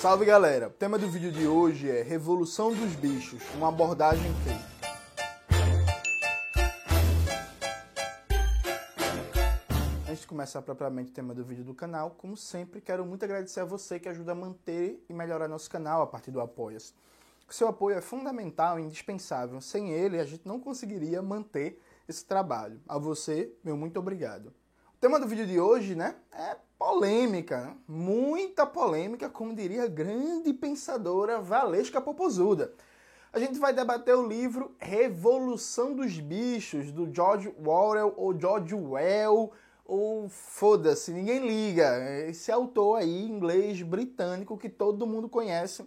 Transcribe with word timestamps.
Salve 0.00 0.24
galera! 0.24 0.68
O 0.68 0.70
tema 0.70 0.96
do 0.96 1.06
vídeo 1.10 1.30
de 1.30 1.46
hoje 1.46 1.90
é 1.90 2.00
Revolução 2.00 2.72
dos 2.72 2.96
Bichos, 2.96 3.42
uma 3.54 3.68
abordagem 3.68 4.32
crítica. 4.42 4.96
Antes 10.08 10.22
de 10.22 10.26
começar 10.26 10.62
propriamente 10.62 11.10
o 11.10 11.14
tema 11.14 11.34
do 11.34 11.44
vídeo 11.44 11.62
do 11.64 11.74
canal, 11.74 12.12
como 12.12 12.34
sempre, 12.34 12.80
quero 12.80 13.04
muito 13.04 13.26
agradecer 13.26 13.60
a 13.60 13.66
você 13.66 14.00
que 14.00 14.08
ajuda 14.08 14.32
a 14.32 14.34
manter 14.34 15.04
e 15.06 15.12
melhorar 15.12 15.46
nosso 15.48 15.68
canal 15.68 16.00
a 16.00 16.06
partir 16.06 16.30
do 16.30 16.40
Apoia-se. 16.40 16.94
Seu 17.50 17.68
apoio 17.68 17.98
é 17.98 18.00
fundamental 18.00 18.80
e 18.80 18.82
indispensável. 18.82 19.60
Sem 19.60 19.92
ele, 19.92 20.18
a 20.18 20.24
gente 20.24 20.48
não 20.48 20.58
conseguiria 20.58 21.20
manter 21.20 21.78
esse 22.08 22.24
trabalho. 22.24 22.80
A 22.88 22.96
você, 22.96 23.52
meu 23.62 23.76
muito 23.76 23.98
obrigado. 23.98 24.46
O 24.94 24.98
tema 24.98 25.20
do 25.20 25.28
vídeo 25.28 25.46
de 25.46 25.60
hoje, 25.60 25.94
né, 25.94 26.16
é 26.32 26.56
polêmica, 26.80 27.76
muita 27.86 28.64
polêmica, 28.64 29.28
como 29.28 29.54
diria 29.54 29.82
a 29.82 29.86
grande 29.86 30.50
pensadora 30.54 31.38
Valesca 31.38 32.00
Popozuda. 32.00 32.72
A 33.30 33.38
gente 33.38 33.58
vai 33.58 33.74
debater 33.74 34.16
o 34.16 34.26
livro 34.26 34.74
Revolução 34.78 35.94
dos 35.94 36.18
Bichos, 36.18 36.90
do 36.90 37.06
George 37.14 37.54
Orwell 37.62 38.14
ou 38.16 38.40
George 38.40 38.74
Well, 38.74 39.52
ou 39.84 40.30
foda-se, 40.30 41.12
ninguém 41.12 41.46
liga. 41.46 42.26
Esse 42.26 42.50
autor 42.50 42.96
aí, 42.96 43.26
inglês 43.26 43.82
britânico, 43.82 44.56
que 44.56 44.70
todo 44.70 45.06
mundo 45.06 45.28
conhece, 45.28 45.84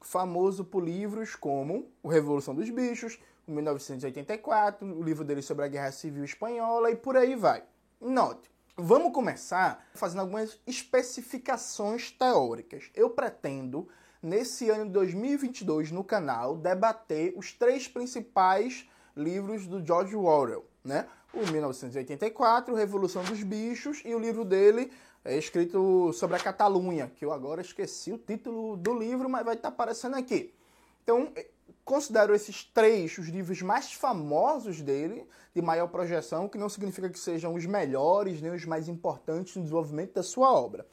famoso 0.00 0.64
por 0.64 0.80
livros 0.80 1.34
como 1.34 1.88
O 2.04 2.08
Revolução 2.08 2.54
dos 2.54 2.70
Bichos, 2.70 3.18
o 3.48 3.50
1984, 3.50 4.86
o 4.86 5.02
livro 5.02 5.24
dele 5.24 5.42
sobre 5.42 5.64
a 5.64 5.68
Guerra 5.68 5.90
Civil 5.90 6.22
Espanhola 6.22 6.88
e 6.92 6.94
por 6.94 7.16
aí 7.16 7.34
vai. 7.34 7.64
Note, 8.00 8.48
vamos 8.76 9.12
começar 9.12 9.86
fazendo 9.94 10.20
algumas 10.20 10.58
especificações 10.66 12.10
teóricas. 12.10 12.90
Eu 12.94 13.10
pretendo, 13.10 13.88
nesse 14.22 14.68
ano 14.68 14.84
de 14.86 14.90
2022, 14.92 15.90
no 15.90 16.04
canal, 16.04 16.56
debater 16.56 17.32
os 17.36 17.52
três 17.52 17.88
principais 17.88 18.88
livros 19.16 19.66
do 19.66 19.84
George 19.84 20.14
Orwell, 20.14 20.66
né? 20.84 21.06
O 21.32 21.46
1984, 21.50 22.74
Revolução 22.74 23.24
dos 23.24 23.42
Bichos 23.42 24.02
e 24.04 24.14
o 24.14 24.18
livro 24.18 24.44
dele 24.44 24.92
é 25.24 25.36
escrito 25.36 26.12
sobre 26.12 26.36
a 26.36 26.38
Catalunha, 26.38 27.12
que 27.16 27.24
eu 27.24 27.32
agora 27.32 27.60
esqueci 27.60 28.12
o 28.12 28.18
título 28.18 28.76
do 28.76 28.94
livro, 28.96 29.28
mas 29.28 29.44
vai 29.44 29.54
estar 29.54 29.68
aparecendo 29.68 30.16
aqui. 30.16 30.54
Então, 31.02 31.32
considero 31.86 32.34
esses 32.34 32.64
três 32.64 33.16
os 33.16 33.28
livros 33.28 33.62
mais 33.62 33.92
famosos 33.92 34.82
dele, 34.82 35.26
de 35.54 35.62
maior 35.62 35.86
projeção, 35.86 36.48
que 36.48 36.58
não 36.58 36.68
significa 36.68 37.08
que 37.08 37.18
sejam 37.18 37.54
os 37.54 37.64
melhores 37.64 38.42
nem 38.42 38.50
os 38.50 38.64
mais 38.66 38.88
importantes 38.88 39.54
no 39.54 39.62
desenvolvimento 39.62 40.14
da 40.14 40.22
sua 40.22 40.52
obra. 40.52 40.84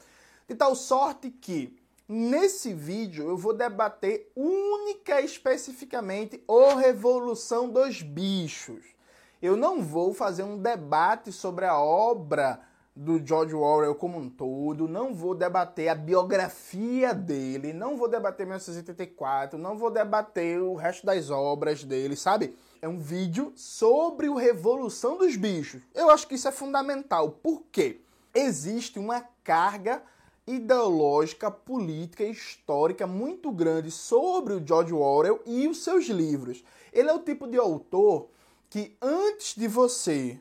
De 0.48 0.54
tal 0.54 0.76
sorte 0.76 1.30
que, 1.30 1.76
nesse 2.08 2.72
vídeo, 2.72 3.28
eu 3.28 3.36
vou 3.36 3.52
debater 3.52 4.30
única 4.36 5.20
e 5.20 5.24
especificamente 5.24 6.42
o 6.46 6.76
Revolução 6.76 7.68
dos 7.68 8.00
Bichos. 8.00 8.84
Eu 9.42 9.56
não 9.56 9.82
vou 9.82 10.14
fazer 10.14 10.44
um 10.44 10.56
debate 10.56 11.32
sobre 11.32 11.66
a 11.66 11.76
obra 11.76 12.60
do 12.96 13.24
George 13.24 13.54
Orwell 13.54 13.94
como 13.94 14.18
um 14.18 14.30
todo, 14.30 14.86
não 14.86 15.12
vou 15.12 15.34
debater 15.34 15.88
a 15.88 15.94
biografia 15.94 17.12
dele, 17.12 17.72
não 17.72 17.96
vou 17.96 18.08
debater 18.08 18.46
1984, 18.46 19.58
não 19.58 19.76
vou 19.76 19.90
debater 19.90 20.60
o 20.60 20.74
resto 20.74 21.04
das 21.04 21.28
obras 21.28 21.82
dele, 21.82 22.14
sabe? 22.14 22.56
É 22.80 22.88
um 22.88 22.98
vídeo 22.98 23.52
sobre 23.56 24.28
o 24.28 24.36
Revolução 24.36 25.18
dos 25.18 25.34
Bichos. 25.34 25.82
Eu 25.92 26.08
acho 26.10 26.28
que 26.28 26.36
isso 26.36 26.46
é 26.46 26.52
fundamental. 26.52 27.30
Por 27.30 27.64
quê? 27.72 28.00
Existe 28.32 28.98
uma 28.98 29.24
carga 29.42 30.02
ideológica, 30.46 31.50
política 31.50 32.22
e 32.22 32.30
histórica 32.30 33.06
muito 33.06 33.50
grande 33.50 33.90
sobre 33.90 34.54
o 34.54 34.64
George 34.64 34.92
Orwell 34.92 35.40
e 35.46 35.66
os 35.66 35.82
seus 35.82 36.06
livros. 36.06 36.62
Ele 36.92 37.08
é 37.08 37.12
o 37.12 37.22
tipo 37.22 37.48
de 37.48 37.56
autor 37.56 38.28
que 38.68 38.96
antes 39.00 39.54
de 39.54 39.66
você 39.66 40.38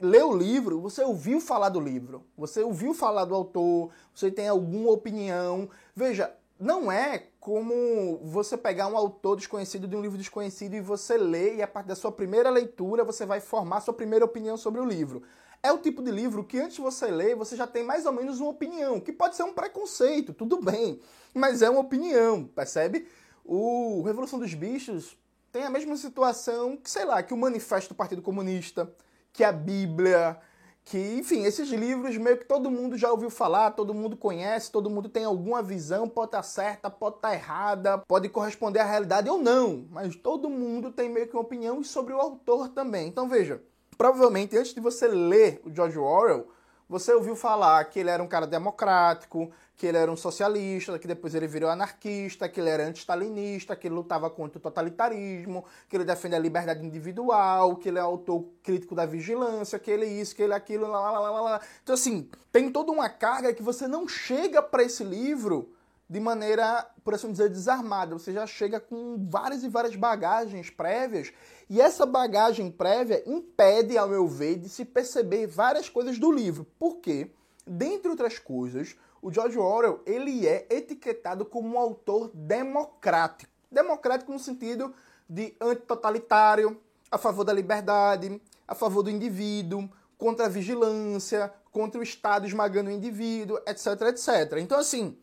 lê 0.00 0.22
o 0.22 0.36
livro, 0.36 0.80
você 0.80 1.02
ouviu 1.02 1.40
falar 1.40 1.68
do 1.68 1.80
livro, 1.80 2.24
você 2.36 2.62
ouviu 2.62 2.94
falar 2.94 3.24
do 3.24 3.34
autor, 3.34 3.90
você 4.14 4.30
tem 4.30 4.48
alguma 4.48 4.90
opinião. 4.90 5.68
Veja, 5.94 6.34
não 6.58 6.90
é 6.90 7.26
como 7.40 8.18
você 8.22 8.56
pegar 8.56 8.86
um 8.86 8.96
autor 8.96 9.36
desconhecido 9.36 9.86
de 9.86 9.96
um 9.96 10.00
livro 10.00 10.16
desconhecido 10.16 10.74
e 10.74 10.80
você 10.80 11.16
lê 11.16 11.56
e 11.56 11.62
a 11.62 11.68
partir 11.68 11.88
da 11.88 11.96
sua 11.96 12.12
primeira 12.12 12.48
leitura 12.48 13.04
você 13.04 13.26
vai 13.26 13.40
formar 13.40 13.80
sua 13.80 13.92
primeira 13.92 14.24
opinião 14.24 14.56
sobre 14.56 14.80
o 14.80 14.84
livro. 14.84 15.22
É 15.62 15.72
o 15.72 15.78
tipo 15.78 16.02
de 16.02 16.10
livro 16.10 16.44
que 16.44 16.58
antes 16.58 16.76
de 16.76 16.82
você 16.82 17.06
ler, 17.06 17.34
você 17.34 17.56
já 17.56 17.66
tem 17.66 17.82
mais 17.82 18.06
ou 18.06 18.12
menos 18.12 18.38
uma 18.38 18.50
opinião, 18.50 19.00
que 19.00 19.12
pode 19.12 19.34
ser 19.34 19.44
um 19.44 19.52
preconceito, 19.52 20.34
tudo 20.34 20.60
bem, 20.60 21.00
mas 21.32 21.62
é 21.62 21.70
uma 21.70 21.80
opinião, 21.80 22.44
percebe? 22.44 23.08
O 23.44 24.02
Revolução 24.02 24.38
dos 24.38 24.52
Bichos 24.54 25.16
tem 25.50 25.64
a 25.64 25.70
mesma 25.70 25.96
situação 25.96 26.76
que, 26.76 26.90
sei 26.90 27.04
lá, 27.04 27.22
que 27.22 27.32
o 27.32 27.36
Manifesto 27.36 27.94
do 27.94 27.96
Partido 27.96 28.20
Comunista, 28.20 28.92
que 29.34 29.42
a 29.42 29.50
Bíblia, 29.50 30.38
que, 30.84 30.96
enfim, 31.18 31.42
esses 31.42 31.68
livros 31.68 32.16
meio 32.16 32.38
que 32.38 32.44
todo 32.44 32.70
mundo 32.70 32.96
já 32.96 33.10
ouviu 33.10 33.28
falar, 33.28 33.72
todo 33.72 33.92
mundo 33.92 34.16
conhece, 34.16 34.70
todo 34.70 34.88
mundo 34.88 35.08
tem 35.08 35.24
alguma 35.24 35.60
visão, 35.60 36.08
pode 36.08 36.28
estar 36.28 36.42
certa, 36.44 36.88
pode 36.88 37.16
estar 37.16 37.34
errada, 37.34 37.98
pode 37.98 38.28
corresponder 38.28 38.78
à 38.78 38.84
realidade 38.84 39.28
ou 39.28 39.36
não, 39.36 39.86
mas 39.90 40.14
todo 40.14 40.48
mundo 40.48 40.92
tem 40.92 41.08
meio 41.10 41.26
que 41.26 41.34
uma 41.34 41.42
opinião 41.42 41.82
sobre 41.82 42.14
o 42.14 42.20
autor 42.20 42.68
também. 42.68 43.08
Então 43.08 43.28
veja, 43.28 43.60
provavelmente 43.98 44.56
antes 44.56 44.72
de 44.72 44.80
você 44.80 45.08
ler 45.08 45.60
o 45.64 45.74
George 45.74 45.98
Orwell, 45.98 46.46
você 46.88 47.12
ouviu 47.12 47.34
falar 47.34 47.84
que 47.86 47.98
ele 47.98 48.10
era 48.10 48.22
um 48.22 48.26
cara 48.26 48.46
democrático, 48.46 49.50
que 49.76 49.86
ele 49.86 49.98
era 49.98 50.10
um 50.10 50.16
socialista, 50.16 50.98
que 50.98 51.08
depois 51.08 51.34
ele 51.34 51.46
virou 51.46 51.68
anarquista, 51.68 52.48
que 52.48 52.60
ele 52.60 52.70
era 52.70 52.86
anti-stalinista, 52.86 53.74
que 53.74 53.88
ele 53.88 53.94
lutava 53.94 54.30
contra 54.30 54.58
o 54.58 54.60
totalitarismo, 54.60 55.64
que 55.88 55.96
ele 55.96 56.04
defende 56.04 56.36
a 56.36 56.38
liberdade 56.38 56.84
individual, 56.84 57.76
que 57.76 57.88
ele 57.88 57.98
é 57.98 58.02
autor 58.02 58.46
crítico 58.62 58.94
da 58.94 59.06
vigilância, 59.06 59.78
que 59.78 59.90
ele 59.90 60.06
isso, 60.06 60.36
que 60.36 60.42
ele 60.42 60.54
aquilo, 60.54 60.86
lá, 60.86 61.10
lá, 61.10 61.30
lá, 61.30 61.40
lá. 61.40 61.60
Então, 61.82 61.94
assim, 61.94 62.28
tem 62.52 62.70
toda 62.70 62.92
uma 62.92 63.08
carga 63.08 63.52
que 63.52 63.62
você 63.62 63.88
não 63.88 64.06
chega 64.06 64.62
para 64.62 64.82
esse 64.84 65.02
livro 65.02 65.72
de 66.08 66.20
maneira, 66.20 66.86
por 67.02 67.14
assim 67.14 67.32
dizer, 67.32 67.48
desarmada. 67.48 68.16
Você 68.16 68.32
já 68.32 68.46
chega 68.46 68.78
com 68.78 69.26
várias 69.28 69.62
e 69.62 69.68
várias 69.68 69.96
bagagens 69.96 70.70
prévias, 70.70 71.32
e 71.68 71.80
essa 71.80 72.04
bagagem 72.04 72.70
prévia 72.70 73.22
impede, 73.26 73.96
ao 73.96 74.08
meu 74.08 74.28
ver, 74.28 74.56
de 74.58 74.68
se 74.68 74.84
perceber 74.84 75.46
várias 75.46 75.88
coisas 75.88 76.18
do 76.18 76.30
livro. 76.30 76.66
Por 76.78 76.96
quê? 76.96 77.30
Dentre 77.66 78.10
outras 78.10 78.38
coisas, 78.38 78.96
o 79.22 79.32
George 79.32 79.58
Orwell 79.58 80.02
ele 80.04 80.46
é 80.46 80.66
etiquetado 80.68 81.46
como 81.46 81.74
um 81.74 81.78
autor 81.78 82.30
democrático. 82.34 83.50
Democrático 83.70 84.30
no 84.30 84.38
sentido 84.38 84.94
de 85.28 85.56
antitotalitário, 85.60 86.78
a 87.10 87.16
favor 87.16 87.44
da 87.44 87.52
liberdade, 87.52 88.40
a 88.68 88.74
favor 88.74 89.02
do 89.02 89.10
indivíduo, 89.10 89.88
contra 90.18 90.46
a 90.46 90.48
vigilância, 90.48 91.52
contra 91.72 92.00
o 92.00 92.04
Estado 92.04 92.46
esmagando 92.46 92.90
o 92.90 92.92
indivíduo, 92.92 93.58
etc, 93.66 93.86
etc. 94.08 94.58
Então, 94.58 94.78
assim, 94.78 95.18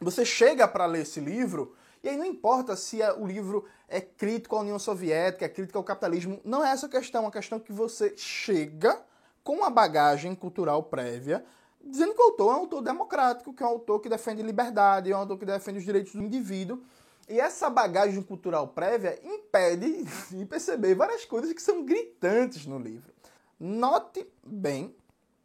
você 0.00 0.24
chega 0.24 0.66
para 0.68 0.86
ler 0.86 1.02
esse 1.02 1.20
livro 1.20 1.74
e 2.02 2.08
aí 2.08 2.16
não 2.16 2.24
importa 2.24 2.76
se 2.76 2.98
o 3.18 3.26
livro 3.26 3.64
é 3.88 4.00
crítico 4.00 4.56
à 4.56 4.60
União 4.60 4.78
Soviética, 4.78 5.44
é 5.44 5.48
crítico 5.48 5.78
ao 5.78 5.84
capitalismo, 5.84 6.40
não 6.44 6.64
é 6.64 6.70
essa 6.70 6.86
a 6.86 6.88
questão, 6.88 7.24
é 7.24 7.28
a 7.28 7.30
questão 7.30 7.58
que 7.58 7.72
você 7.72 8.14
chega 8.16 9.00
com 9.42 9.56
uma 9.56 9.70
bagagem 9.70 10.34
cultural 10.34 10.82
prévia 10.84 11.44
dizendo 11.86 12.14
que 12.14 12.20
o 12.20 12.24
autor 12.24 12.52
é 12.52 12.56
um 12.56 12.60
autor 12.60 12.82
democrático, 12.82 13.54
que 13.54 13.62
é 13.62 13.66
um 13.66 13.70
autor 13.70 14.00
que 14.00 14.08
defende 14.08 14.42
liberdade, 14.42 15.10
é 15.10 15.16
um 15.16 15.20
autor 15.20 15.38
que 15.38 15.44
defende 15.44 15.78
os 15.78 15.84
direitos 15.84 16.12
do 16.12 16.22
indivíduo. 16.22 16.82
E 17.28 17.40
essa 17.40 17.68
bagagem 17.68 18.22
cultural 18.22 18.68
prévia 18.68 19.18
impede 19.24 20.04
de 20.30 20.44
perceber 20.44 20.94
várias 20.94 21.24
coisas 21.24 21.52
que 21.52 21.62
são 21.62 21.84
gritantes 21.84 22.66
no 22.66 22.78
livro. 22.78 23.12
Note 23.58 24.26
bem 24.44 24.94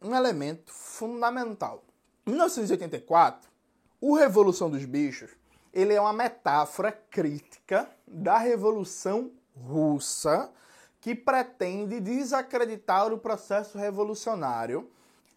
um 0.00 0.14
elemento 0.14 0.72
fundamental. 0.72 1.82
Em 2.26 2.30
1984, 2.30 3.50
o 4.02 4.16
Revolução 4.16 4.68
dos 4.68 4.84
Bichos 4.84 5.30
ele 5.72 5.94
é 5.94 6.00
uma 6.00 6.12
metáfora 6.12 6.90
crítica 6.90 7.88
da 8.04 8.36
Revolução 8.36 9.30
Russa 9.56 10.50
que 11.00 11.14
pretende 11.14 12.00
desacreditar 12.00 13.12
o 13.12 13.18
processo 13.18 13.78
revolucionário 13.78 14.90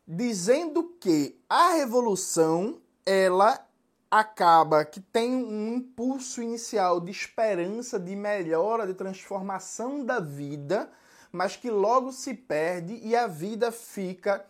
dizendo 0.07 0.95
que 0.99 1.39
a 1.47 1.73
revolução 1.73 2.81
ela 3.05 3.63
acaba 4.09 4.83
que 4.83 4.99
tem 4.99 5.35
um 5.35 5.75
impulso 5.75 6.41
inicial 6.41 6.99
de 6.99 7.11
esperança, 7.11 7.99
de 7.99 8.15
melhora, 8.15 8.87
de 8.87 8.93
transformação 8.95 10.03
da 10.03 10.19
vida, 10.19 10.89
mas 11.31 11.55
que 11.55 11.69
logo 11.69 12.11
se 12.11 12.33
perde 12.33 12.99
e 13.03 13.15
a 13.15 13.27
vida 13.27 13.71
fica 13.71 14.45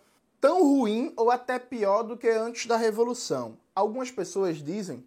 tão 0.45 0.61
ruim 0.61 1.11
ou 1.17 1.31
até 1.31 1.57
pior 1.57 2.03
do 2.03 2.15
que 2.15 2.29
antes 2.29 2.67
da 2.67 2.77
revolução. 2.77 3.57
Algumas 3.73 4.11
pessoas 4.11 4.57
dizem 4.57 5.03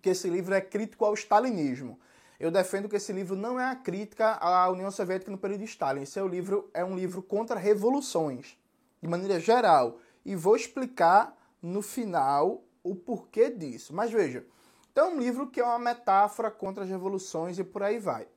que 0.00 0.10
esse 0.10 0.30
livro 0.30 0.54
é 0.54 0.60
crítico 0.60 1.04
ao 1.04 1.12
stalinismo. 1.14 1.98
Eu 2.38 2.52
defendo 2.52 2.88
que 2.88 2.94
esse 2.94 3.12
livro 3.12 3.34
não 3.34 3.58
é 3.58 3.64
a 3.64 3.74
crítica 3.74 4.34
à 4.34 4.70
União 4.70 4.88
Soviética 4.92 5.28
no 5.28 5.38
período 5.38 5.58
de 5.58 5.64
Stalin. 5.64 6.02
Esse 6.02 6.20
é, 6.20 6.22
livro, 6.24 6.70
é 6.72 6.84
um 6.84 6.94
livro 6.94 7.20
contra 7.20 7.58
revoluções 7.58 8.56
de 9.02 9.08
maneira 9.08 9.40
geral. 9.40 9.98
E 10.24 10.36
vou 10.36 10.54
explicar 10.54 11.36
no 11.60 11.82
final 11.82 12.62
o 12.84 12.94
porquê 12.94 13.50
disso. 13.50 13.92
Mas 13.92 14.12
veja, 14.12 14.46
Então 14.92 15.08
é 15.08 15.14
um 15.14 15.18
livro 15.18 15.48
que 15.48 15.58
é 15.58 15.64
uma 15.64 15.80
metáfora 15.80 16.48
contra 16.48 16.84
as 16.84 16.88
revoluções 16.88 17.58
e 17.58 17.64
por 17.64 17.82
aí 17.82 17.98
vai. 17.98 18.28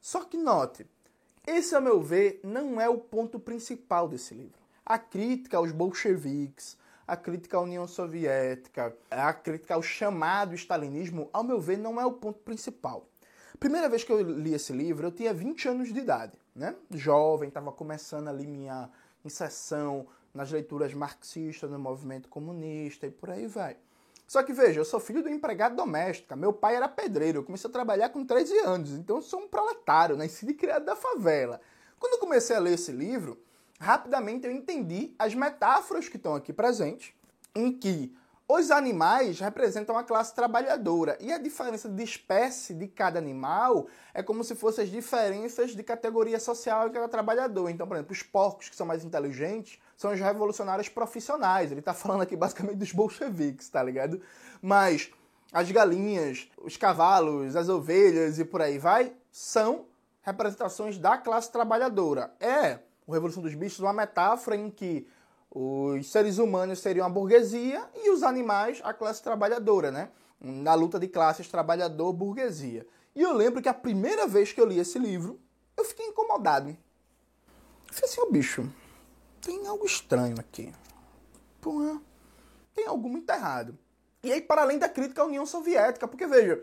Só 0.00 0.22
que 0.22 0.36
note, 0.36 0.86
esse, 1.44 1.74
a 1.74 1.80
meu 1.80 2.00
ver, 2.00 2.38
não 2.44 2.80
é 2.80 2.88
o 2.88 2.96
ponto 2.96 3.40
principal 3.40 4.06
desse 4.06 4.34
livro. 4.34 4.65
A 4.88 5.00
crítica 5.00 5.56
aos 5.56 5.72
bolcheviques, 5.72 6.78
a 7.08 7.16
crítica 7.16 7.56
à 7.56 7.60
União 7.60 7.88
Soviética, 7.88 8.96
a 9.10 9.32
crítica 9.32 9.74
ao 9.74 9.82
chamado 9.82 10.54
stalinismo, 10.54 11.28
ao 11.32 11.42
meu 11.42 11.60
ver, 11.60 11.76
não 11.76 12.00
é 12.00 12.06
o 12.06 12.12
ponto 12.12 12.38
principal. 12.38 13.08
Primeira 13.58 13.88
vez 13.88 14.04
que 14.04 14.12
eu 14.12 14.22
li 14.22 14.54
esse 14.54 14.72
livro, 14.72 15.08
eu 15.08 15.10
tinha 15.10 15.34
20 15.34 15.68
anos 15.70 15.92
de 15.92 15.98
idade, 15.98 16.38
né? 16.54 16.76
Jovem, 16.92 17.48
estava 17.48 17.72
começando 17.72 18.28
ali 18.28 18.46
minha 18.46 18.88
inserção 19.24 20.06
nas 20.32 20.52
leituras 20.52 20.94
marxistas, 20.94 21.68
no 21.68 21.80
movimento 21.80 22.28
comunista 22.28 23.08
e 23.08 23.10
por 23.10 23.30
aí 23.30 23.48
vai. 23.48 23.76
Só 24.24 24.40
que 24.44 24.52
veja, 24.52 24.78
eu 24.78 24.84
sou 24.84 25.00
filho 25.00 25.20
de 25.20 25.30
empregado 25.30 25.74
doméstica, 25.74 26.36
meu 26.36 26.52
pai 26.52 26.76
era 26.76 26.88
pedreiro, 26.88 27.40
eu 27.40 27.44
comecei 27.44 27.68
a 27.68 27.72
trabalhar 27.72 28.10
com 28.10 28.24
13 28.24 28.56
anos, 28.60 28.92
então 28.92 29.16
eu 29.16 29.22
sou 29.22 29.40
um 29.40 29.48
proletário, 29.48 30.16
nascido 30.16 30.50
e 30.50 30.54
criado 30.54 30.84
da 30.84 30.94
favela. 30.94 31.60
Quando 31.98 32.12
eu 32.12 32.18
comecei 32.20 32.54
a 32.54 32.60
ler 32.60 32.74
esse 32.74 32.92
livro, 32.92 33.36
rapidamente 33.78 34.46
eu 34.46 34.52
entendi 34.52 35.14
as 35.18 35.34
metáforas 35.34 36.08
que 36.08 36.16
estão 36.16 36.34
aqui 36.34 36.52
presentes, 36.52 37.12
em 37.54 37.72
que 37.72 38.16
os 38.48 38.70
animais 38.70 39.40
representam 39.40 39.98
a 39.98 40.04
classe 40.04 40.32
trabalhadora 40.32 41.18
e 41.20 41.32
a 41.32 41.38
diferença 41.38 41.88
de 41.88 42.02
espécie 42.04 42.74
de 42.74 42.86
cada 42.86 43.18
animal 43.18 43.88
é 44.14 44.22
como 44.22 44.44
se 44.44 44.54
fossem 44.54 44.84
as 44.84 44.90
diferenças 44.90 45.74
de 45.74 45.82
categoria 45.82 46.38
social 46.38 46.88
de 46.88 46.94
cada 46.94 47.08
trabalhador. 47.08 47.68
Então, 47.70 47.88
por 47.88 47.96
exemplo, 47.96 48.12
os 48.12 48.22
porcos 48.22 48.68
que 48.68 48.76
são 48.76 48.86
mais 48.86 49.04
inteligentes 49.04 49.80
são 49.96 50.12
os 50.12 50.20
revolucionários 50.20 50.88
profissionais. 50.88 51.72
Ele 51.72 51.80
está 51.80 51.92
falando 51.92 52.22
aqui 52.22 52.36
basicamente 52.36 52.76
dos 52.76 52.92
bolcheviques, 52.92 53.68
tá 53.68 53.82
ligado? 53.82 54.22
Mas 54.62 55.10
as 55.52 55.68
galinhas, 55.72 56.48
os 56.56 56.76
cavalos, 56.76 57.56
as 57.56 57.68
ovelhas 57.68 58.38
e 58.38 58.44
por 58.44 58.62
aí 58.62 58.78
vai 58.78 59.12
são 59.28 59.86
representações 60.22 60.98
da 60.98 61.18
classe 61.18 61.50
trabalhadora. 61.50 62.32
É 62.38 62.78
o 63.06 63.12
Revolução 63.12 63.42
dos 63.42 63.54
Bichos 63.54 63.78
uma 63.80 63.92
metáfora 63.92 64.56
em 64.56 64.70
que 64.70 65.06
os 65.50 66.10
seres 66.10 66.38
humanos 66.38 66.80
seriam 66.80 67.06
a 67.06 67.08
burguesia 67.08 67.88
e 67.94 68.10
os 68.10 68.22
animais 68.22 68.80
a 68.82 68.92
classe 68.92 69.22
trabalhadora, 69.22 69.90
né? 69.90 70.10
Na 70.40 70.74
luta 70.74 70.98
de 70.98 71.08
classes 71.08 71.48
trabalhador-burguesia. 71.48 72.86
E 73.14 73.22
eu 73.22 73.32
lembro 73.32 73.62
que 73.62 73.68
a 73.68 73.74
primeira 73.74 74.26
vez 74.26 74.52
que 74.52 74.60
eu 74.60 74.66
li 74.66 74.78
esse 74.78 74.98
livro, 74.98 75.40
eu 75.76 75.84
fiquei 75.84 76.06
incomodado. 76.06 76.68
Eu 76.68 77.94
falei 77.94 78.10
assim, 78.10 78.20
ô 78.20 78.24
oh, 78.24 78.30
bicho, 78.30 78.70
tem 79.40 79.66
algo 79.66 79.86
estranho 79.86 80.38
aqui. 80.38 80.72
Porra, 81.60 82.00
tem 82.74 82.86
algo 82.86 83.08
muito 83.08 83.30
errado. 83.30 83.78
E 84.22 84.32
aí, 84.32 84.42
para 84.42 84.62
além 84.62 84.78
da 84.78 84.88
crítica 84.88 85.22
à 85.22 85.24
União 85.24 85.46
Soviética, 85.46 86.06
porque 86.06 86.26
veja, 86.26 86.62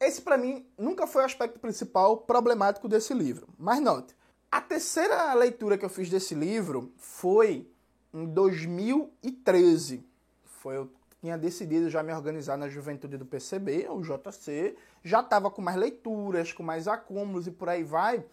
esse 0.00 0.22
para 0.22 0.36
mim 0.36 0.66
nunca 0.76 1.06
foi 1.06 1.22
o 1.22 1.26
aspecto 1.26 1.60
principal 1.60 2.16
problemático 2.16 2.88
desse 2.88 3.14
livro. 3.14 3.46
Mas 3.56 3.80
note, 3.80 4.16
a 4.54 4.60
terceira 4.60 5.34
leitura 5.34 5.76
que 5.76 5.84
eu 5.84 5.88
fiz 5.88 6.08
desse 6.08 6.32
livro 6.32 6.92
foi 6.96 7.68
em 8.12 8.24
2013. 8.24 10.06
Foi 10.44 10.76
eu 10.76 10.88
tinha 11.20 11.36
decidido 11.36 11.90
já 11.90 12.04
me 12.04 12.12
organizar 12.12 12.56
na 12.56 12.68
juventude 12.68 13.16
do 13.16 13.26
PCB, 13.26 13.88
o 13.90 14.00
JC, 14.00 14.76
já 15.02 15.18
estava 15.18 15.50
com 15.50 15.60
mais 15.60 15.76
leituras, 15.76 16.52
com 16.52 16.62
mais 16.62 16.86
acúmulos 16.86 17.48
e 17.48 17.50
por 17.50 17.68
aí 17.68 17.82
vai, 17.82 18.24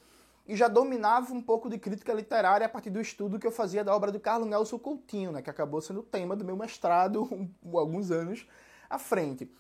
e 0.47 0.55
já 0.55 0.67
dominava 0.67 1.33
um 1.33 1.41
pouco 1.41 1.67
de 1.67 1.79
crítica 1.79 2.13
literária 2.13 2.67
a 2.67 2.69
partir 2.69 2.91
do 2.91 3.01
estudo 3.01 3.39
que 3.39 3.47
eu 3.47 3.51
fazia 3.51 3.83
da 3.83 3.95
obra 3.95 4.11
do 4.11 4.19
Carlos 4.19 4.47
Nelson 4.47 4.77
Coutinho, 4.77 5.31
né, 5.31 5.41
que 5.41 5.49
acabou 5.49 5.81
sendo 5.81 6.01
o 6.01 6.03
tema 6.03 6.35
do 6.35 6.45
meu 6.45 6.55
mestrado 6.55 7.27
alguns 7.73 8.11
anos 8.11 8.47
à 8.87 8.99
frente. 8.99 9.51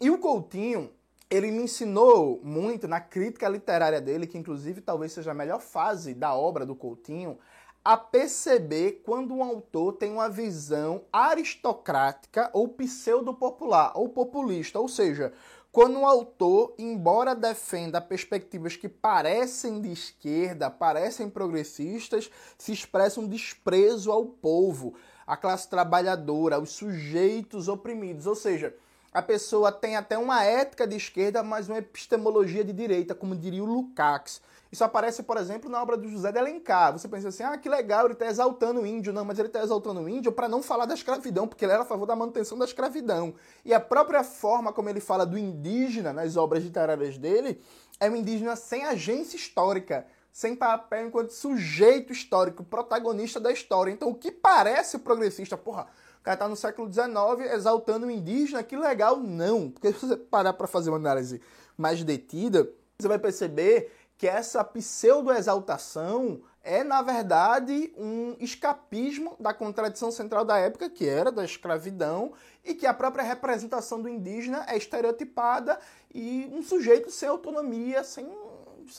E 0.00 0.10
o 0.10 0.18
Coutinho, 0.18 0.90
ele 1.30 1.50
me 1.50 1.62
ensinou 1.62 2.40
muito 2.42 2.88
na 2.88 3.00
crítica 3.00 3.48
literária 3.48 4.00
dele, 4.00 4.26
que 4.26 4.38
inclusive 4.38 4.80
talvez 4.80 5.12
seja 5.12 5.32
a 5.32 5.34
melhor 5.34 5.60
fase 5.60 6.14
da 6.14 6.34
obra 6.34 6.64
do 6.64 6.74
Coutinho, 6.74 7.38
a 7.84 7.96
perceber 7.96 9.02
quando 9.04 9.34
um 9.34 9.42
autor 9.42 9.94
tem 9.94 10.12
uma 10.12 10.28
visão 10.28 11.02
aristocrática 11.12 12.50
ou 12.52 12.68
pseudo-popular 12.68 13.92
ou 13.94 14.08
populista, 14.08 14.78
ou 14.78 14.88
seja, 14.88 15.32
quando 15.70 15.98
um 15.98 16.06
autor, 16.06 16.74
embora 16.78 17.34
defenda 17.34 18.00
perspectivas 18.00 18.74
que 18.74 18.88
parecem 18.88 19.80
de 19.80 19.92
esquerda, 19.92 20.70
parecem 20.70 21.28
progressistas, 21.28 22.30
se 22.56 22.72
expressa 22.72 23.20
um 23.20 23.28
desprezo 23.28 24.10
ao 24.10 24.24
povo, 24.24 24.94
à 25.26 25.36
classe 25.36 25.68
trabalhadora, 25.68 26.56
aos 26.56 26.70
sujeitos 26.70 27.68
oprimidos, 27.68 28.26
ou 28.26 28.34
seja, 28.34 28.74
a 29.18 29.22
pessoa 29.22 29.72
tem 29.72 29.96
até 29.96 30.16
uma 30.16 30.44
ética 30.44 30.86
de 30.86 30.94
esquerda, 30.94 31.42
mas 31.42 31.68
uma 31.68 31.78
epistemologia 31.78 32.62
de 32.62 32.72
direita, 32.72 33.16
como 33.16 33.34
diria 33.34 33.64
o 33.64 33.66
Lukács. 33.66 34.40
Isso 34.70 34.84
aparece, 34.84 35.24
por 35.24 35.36
exemplo, 35.36 35.68
na 35.68 35.82
obra 35.82 35.96
do 35.96 36.08
José 36.08 36.30
de 36.30 36.38
Alencar. 36.38 36.92
Você 36.92 37.08
pensa 37.08 37.26
assim, 37.26 37.42
ah, 37.42 37.58
que 37.58 37.68
legal, 37.68 38.04
ele 38.04 38.12
está 38.12 38.26
exaltando 38.26 38.80
o 38.80 38.86
índio. 38.86 39.12
Não, 39.12 39.24
mas 39.24 39.36
ele 39.36 39.48
está 39.48 39.60
exaltando 39.60 40.02
o 40.02 40.08
índio 40.08 40.30
para 40.30 40.48
não 40.48 40.62
falar 40.62 40.86
da 40.86 40.94
escravidão, 40.94 41.48
porque 41.48 41.64
ele 41.64 41.72
era 41.72 41.82
a 41.82 41.84
favor 41.84 42.06
da 42.06 42.14
manutenção 42.14 42.56
da 42.56 42.64
escravidão. 42.64 43.34
E 43.64 43.74
a 43.74 43.80
própria 43.80 44.22
forma 44.22 44.72
como 44.72 44.88
ele 44.88 45.00
fala 45.00 45.26
do 45.26 45.36
indígena 45.36 46.12
nas 46.12 46.36
obras 46.36 46.62
literárias 46.62 47.18
dele 47.18 47.60
é 47.98 48.08
um 48.08 48.14
indígena 48.14 48.54
sem 48.54 48.84
agência 48.84 49.36
histórica, 49.36 50.06
sem 50.30 50.54
papel 50.54 51.08
enquanto 51.08 51.30
sujeito 51.30 52.12
histórico, 52.12 52.62
protagonista 52.62 53.40
da 53.40 53.50
história. 53.50 53.90
Então, 53.90 54.10
o 54.10 54.14
que 54.14 54.30
parece 54.30 54.96
progressista, 54.98 55.56
porra, 55.56 55.88
o 55.88 56.07
cara 56.28 56.34
está 56.34 56.48
no 56.48 56.56
século 56.56 56.92
XIX 56.92 57.54
exaltando 57.54 58.06
o 58.06 58.10
indígena, 58.10 58.62
que 58.62 58.76
legal. 58.76 59.16
Não, 59.16 59.70
porque 59.70 59.92
se 59.92 60.06
você 60.06 60.16
parar 60.16 60.52
para 60.52 60.66
fazer 60.66 60.90
uma 60.90 60.98
análise 60.98 61.40
mais 61.76 62.04
detida, 62.04 62.70
você 62.98 63.08
vai 63.08 63.18
perceber 63.18 63.90
que 64.18 64.26
essa 64.26 64.62
pseudo-exaltação 64.62 66.42
é, 66.62 66.84
na 66.84 67.00
verdade, 67.00 67.94
um 67.96 68.36
escapismo 68.40 69.36
da 69.40 69.54
contradição 69.54 70.10
central 70.10 70.44
da 70.44 70.58
época, 70.58 70.90
que 70.90 71.08
era 71.08 71.32
da 71.32 71.44
escravidão, 71.44 72.34
e 72.62 72.74
que 72.74 72.84
a 72.84 72.92
própria 72.92 73.24
representação 73.24 74.02
do 74.02 74.08
indígena 74.08 74.66
é 74.68 74.76
estereotipada 74.76 75.78
e 76.12 76.46
um 76.52 76.62
sujeito 76.62 77.10
sem 77.10 77.28
autonomia, 77.28 78.04
sem 78.04 78.28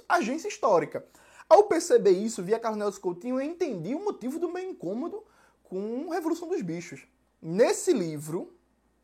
agência 0.07 0.47
histórica. 0.47 1.05
Ao 1.47 1.65
perceber 1.65 2.11
isso, 2.11 2.41
via 2.41 2.57
Carlos 2.57 2.79
Nelson 2.79 3.01
Coutinho, 3.01 3.39
eu 3.39 3.45
entendi 3.45 3.93
o 3.93 4.03
motivo 4.03 4.39
do 4.39 4.51
meu 4.51 4.63
incômodo 4.63 5.23
com 5.63 6.09
Revolução 6.09 6.47
dos 6.47 6.63
Bichos. 6.63 7.05
Nesse 7.41 7.93
livro, 7.93 8.53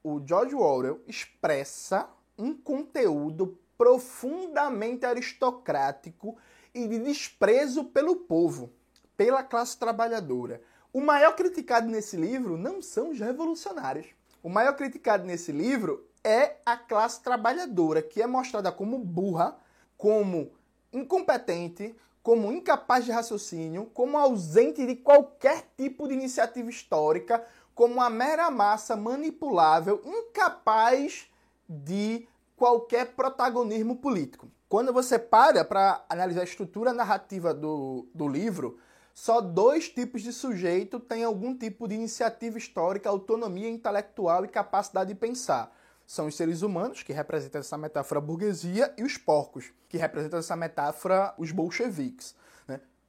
o 0.04 0.22
George 0.26 0.54
Orwell 0.54 1.00
expressa 1.08 2.10
um 2.38 2.54
conteúdo 2.54 3.58
profundamente 3.78 5.06
aristocrático 5.06 6.38
e 6.74 6.86
de 6.86 7.00
desprezo 7.00 7.86
pelo 7.86 8.18
povo, 8.18 8.74
pela 9.16 9.42
classe 9.42 9.78
trabalhadora. 9.78 10.62
O 10.92 11.00
maior 11.00 11.33
criticado 11.33 11.88
nesse 11.88 12.18
livro 12.18 12.57
não 12.57 12.81
são 12.81 13.12
os 13.12 13.19
revolucionários. 13.19 14.07
O 14.44 14.50
maior 14.50 14.76
criticado 14.76 15.24
nesse 15.24 15.54
livro 15.54 16.06
é 16.21 16.57
a 16.66 16.76
classe 16.76 17.21
trabalhadora, 17.24 18.02
que 18.02 18.21
é 18.21 18.28
mostrada 18.28 18.69
como 18.69 19.00
burra, 19.00 19.57
como 19.98 20.52
incompetente, 20.92 21.95
como 22.21 22.52
incapaz 22.52 23.06
de 23.06 23.12
raciocínio, 23.12 23.86
como 23.94 24.18
ausente 24.18 24.86
de 24.86 24.95
qualquer 24.95 25.71
tipo 25.78 26.07
de 26.07 26.16
iniciativa 26.16 26.69
histórica, 26.69 27.45
como 27.76 27.96
uma 27.96 28.10
mera 28.10 28.50
massa 28.50 28.96
manipulável, 28.96 30.02
incapaz 30.06 31.28
de 31.68 32.26
qualquer 32.56 33.14
protagonismo 33.14 33.98
político. 33.98 34.48
Quando 34.70 34.94
você 34.94 35.20
para 35.20 35.64
para 35.66 36.04
analisar 36.10 36.42
a 36.42 36.46
estrutura 36.46 36.94
narrativa 36.94 37.54
do, 37.54 38.08
do 38.14 38.28
livro, 38.28 38.80
só 39.14 39.40
dois 39.40 39.90
tipos 39.90 40.22
de 40.22 40.34
sujeito 40.34 41.00
têm 41.00 41.24
algum 41.24 41.56
tipo 41.56 41.88
de 41.88 41.96
iniciativa 41.96 42.58
histórica, 42.58 43.10
autonomia 43.10 43.70
intelectual 43.70 44.44
e 44.46 44.50
capacidade 44.50 45.14
de 45.14 45.20
pensar. 45.20 45.72
São 46.08 46.28
os 46.28 46.36
seres 46.36 46.62
humanos, 46.62 47.04
que 47.04 47.14
representam 47.14 47.60
essa 47.60 47.78
metáfora 47.78 48.22
burguesia, 48.22 48.94
e 48.98 49.04
os 49.04 49.18
porcos, 49.18 49.72
que 49.90 49.98
representam 49.98 50.40
essa 50.40 50.56
metáfora 50.56 51.34
os 51.38 51.52
bolcheviques. 51.52 52.36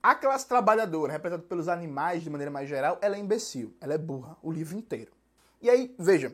A 0.07 0.15
classe 0.15 0.47
trabalhadora, 0.47 1.15
representada 1.15 1.49
pelos 1.49 1.67
animais 1.67 2.23
de 2.23 2.31
maneira 2.31 2.49
mais 2.49 2.69
geral, 2.69 2.97
ela 3.03 3.17
é 3.17 3.19
imbecil, 3.19 3.75
ela 3.81 3.93
é 3.93 3.99
burra, 3.99 4.37
o 4.41 4.53
livro 4.53 4.79
inteiro. 4.79 5.11
E 5.61 5.69
aí, 5.69 5.93
veja, 5.99 6.33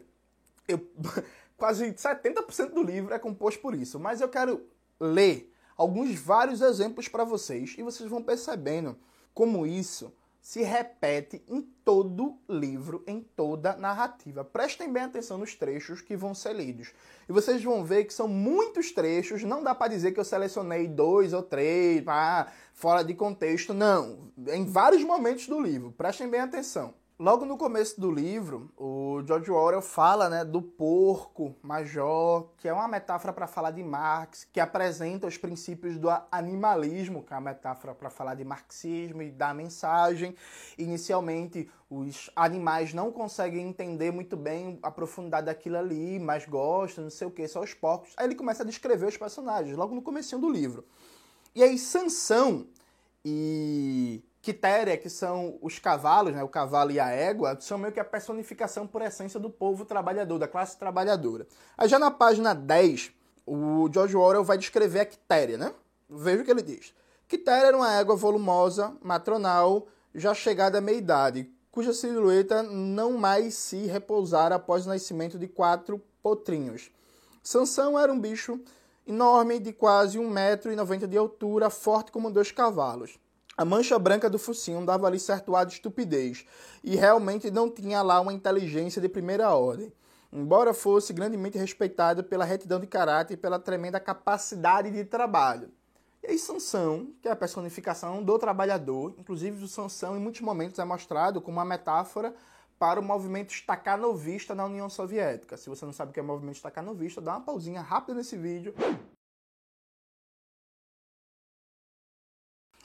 eu 0.69 0.79
quase 1.57 1.91
70% 1.91 2.75
do 2.75 2.83
livro 2.83 3.15
é 3.15 3.19
composto 3.19 3.63
por 3.63 3.75
isso. 3.75 3.99
Mas 3.99 4.21
eu 4.21 4.29
quero 4.29 4.63
ler 5.01 5.51
alguns 5.75 6.15
vários 6.17 6.61
exemplos 6.61 7.09
para 7.09 7.25
vocês 7.25 7.75
e 7.79 7.83
vocês 7.83 8.11
vão 8.11 8.23
percebendo 8.23 8.95
como 9.33 9.67
isso 9.67 10.13
se 10.39 10.61
repete 10.61 11.43
em 11.49 11.63
todo 11.63 12.37
livro, 12.47 13.03
em 13.07 13.23
toda 13.63 13.77
narrativa. 13.77 14.45
Prestem 14.45 14.93
bem 14.93 15.05
atenção 15.05 15.39
nos 15.39 15.55
trechos 15.55 16.01
que 16.01 16.17
vão 16.17 16.35
ser 16.35 16.55
lidos. 16.55 16.93
E 17.29 17.33
vocês 17.33 17.63
vão 17.63 17.85
ver 17.85 18.05
que 18.05 18.13
são 18.13 18.27
muitos 18.27 18.91
trechos, 18.91 19.45
não 19.45 19.63
dá 19.63 19.75
para 19.75 19.93
dizer 19.93 20.11
que 20.13 20.19
eu 20.19 20.25
selecionei 20.25 20.89
dois 20.89 21.33
ou 21.33 21.43
três, 21.43 22.03
ah, 22.09 22.49
fora 22.75 23.05
de 23.05 23.15
contexto, 23.15 23.73
não. 23.73 24.33
Em 24.49 24.67
vários 24.67 25.05
momentos 25.05 25.47
do 25.47 25.61
livro, 25.61 25.93
prestem 25.93 26.29
bem 26.29 26.41
atenção. 26.41 26.93
Logo 27.23 27.45
no 27.45 27.57
começo 27.57 28.01
do 28.01 28.11
livro, 28.11 28.69
o 28.77 29.23
George 29.25 29.49
Orwell 29.49 29.81
fala 29.81 30.29
né, 30.29 30.45
do 30.45 30.61
porco 30.61 31.55
major, 31.63 32.49
que 32.59 32.67
é 32.67 32.73
uma 32.73 32.89
metáfora 32.89 33.33
para 33.33 33.47
falar 33.47 33.71
de 33.71 33.81
Marx, 33.81 34.45
que 34.53 34.59
apresenta 34.59 35.29
os 35.29 35.39
princípios 35.39 35.97
do 35.99 36.09
animalismo, 36.33 37.23
que 37.23 37.33
é 37.33 37.37
uma 37.37 37.53
metáfora 37.53 37.95
para 37.95 38.11
falar 38.11 38.35
de 38.35 38.45
marxismo 38.45 39.23
e 39.23 39.31
da 39.31 39.55
mensagem. 39.55 40.35
Inicialmente, 40.77 41.71
os 41.89 42.29
animais 42.35 42.93
não 42.93 43.13
conseguem 43.13 43.69
entender 43.69 44.11
muito 44.11 44.37
bem 44.37 44.81
a 44.83 44.91
profundidade 44.91 45.47
daquilo 45.47 45.79
ali, 45.79 46.19
mas 46.19 46.45
gostam, 46.45 47.05
não 47.05 47.11
sei 47.13 47.29
o 47.29 47.31
que, 47.31 47.47
só 47.47 47.61
os 47.61 47.73
porcos. 47.73 48.13
Aí 48.17 48.27
ele 48.27 48.35
começa 48.35 48.65
a 48.65 48.67
descrever 48.67 49.07
os 49.07 49.17
personagens, 49.17 49.77
logo 49.77 49.95
no 49.95 50.03
começo 50.03 50.37
do 50.41 50.51
livro. 50.51 50.85
E 51.55 51.63
aí 51.63 51.79
Sansão 51.79 52.67
e 53.25 54.25
Quitéria, 54.43 54.99
que 54.99 55.09
são 55.09 55.57
os 55.63 55.79
cavalos, 55.79 56.35
né, 56.35 56.43
o 56.43 56.49
cavalo 56.49 56.91
e 56.91 56.99
a 56.99 57.09
égua, 57.09 57.57
são 57.61 57.79
meio 57.79 57.93
que 57.93 58.01
a 58.01 58.05
personificação 58.05 58.89
por 58.89 59.01
essência 59.01 59.39
do 59.39 59.49
povo 59.49 59.85
trabalhador, 59.85 60.37
da 60.37 60.49
classe 60.49 60.77
trabalhadora. 60.77 61.47
Aí 61.79 61.89
já 61.89 61.97
na 61.97 62.11
página 62.11 62.53
10, 62.53 63.13
o 63.47 63.89
George 63.93 64.17
Orwell 64.17 64.43
vai 64.43 64.59
descrever 64.59 64.99
a 64.99 65.07
Quitéria, 65.07 65.57
né? 65.57 65.73
Veja 66.11 66.43
o 66.43 66.45
que 66.45 66.51
ele 66.51 66.61
diz. 66.61 66.93
Quitéria 67.29 67.69
era 67.69 67.77
uma 67.77 67.95
égua 67.95 68.17
volumosa, 68.17 68.93
matronal, 69.01 69.87
já 70.13 70.35
chegada 70.35 70.79
à 70.79 70.81
meia-idade, 70.81 71.49
cuja 71.71 71.93
silhueta 71.93 72.65
não 72.65 73.13
mais 73.13 73.55
se 73.55 73.87
repousara 73.87 74.57
após 74.57 74.87
o 74.87 74.89
nascimento 74.89 75.39
de 75.39 75.47
quatro 75.47 76.03
potrinhos. 76.21 76.91
Sansão 77.45 77.97
era 77.97 78.13
um 78.13 78.19
bicho 78.19 78.61
enorme, 79.07 79.61
de 79.61 79.73
quase 79.73 80.19
1,90m 80.19 81.07
de 81.07 81.17
altura, 81.17 81.71
forte 81.71 82.11
como 82.11 82.29
dois 82.29 82.51
cavalos. 82.51 83.19
A 83.57 83.65
mancha 83.65 83.99
branca 83.99 84.31
do 84.31 84.39
focinho 84.39 84.85
dava 84.87 85.07
ali 85.07 85.19
certo 85.19 85.55
ar 85.55 85.67
de 85.67 85.75
estupidez, 85.75 86.47
e 86.83 86.97
realmente 86.97 87.51
não 87.51 87.71
tinha 87.71 88.01
lá 88.01 88.19
uma 88.21 88.33
inteligência 88.33 89.01
de 89.01 89.09
primeira 89.09 89.51
ordem. 89.51 89.93
Embora 90.33 90.73
fosse 90.73 91.13
grandemente 91.13 91.59
respeitado 91.59 92.25
pela 92.25 92.47
retidão 92.47 92.81
de 92.81 92.87
caráter 92.87 93.35
e 93.35 93.37
pela 93.37 93.59
tremenda 93.59 94.01
capacidade 94.01 94.91
de 94.91 95.05
trabalho. 95.05 95.71
E 96.23 96.29
aí 96.29 96.39
Sansão, 96.39 97.13
que 97.21 97.29
é 97.29 97.33
a 97.33 97.37
personificação 97.37 98.23
do 98.23 98.39
trabalhador, 98.39 99.15
inclusive 99.19 99.63
o 99.63 99.69
Sansão 99.69 100.17
em 100.17 100.21
muitos 100.21 100.41
momentos 100.41 100.79
é 100.79 100.85
mostrado 100.85 101.41
como 101.41 101.59
uma 101.59 101.65
metáfora 101.67 102.35
para 102.79 102.99
o 102.99 103.03
movimento 103.03 103.51
estacanovista 103.51 104.55
na 104.55 104.65
União 104.65 104.89
Soviética. 104.89 105.59
Se 105.59 105.69
você 105.69 105.85
não 105.85 105.93
sabe 105.93 106.11
o 106.11 106.15
que 106.15 106.21
é 106.21 106.23
o 106.23 106.27
movimento 106.27 106.57
estacanovista, 106.57 107.21
dá 107.21 107.33
uma 107.33 107.41
pausinha 107.43 107.83
rápida 107.83 108.15
nesse 108.15 108.37
vídeo 108.37 108.75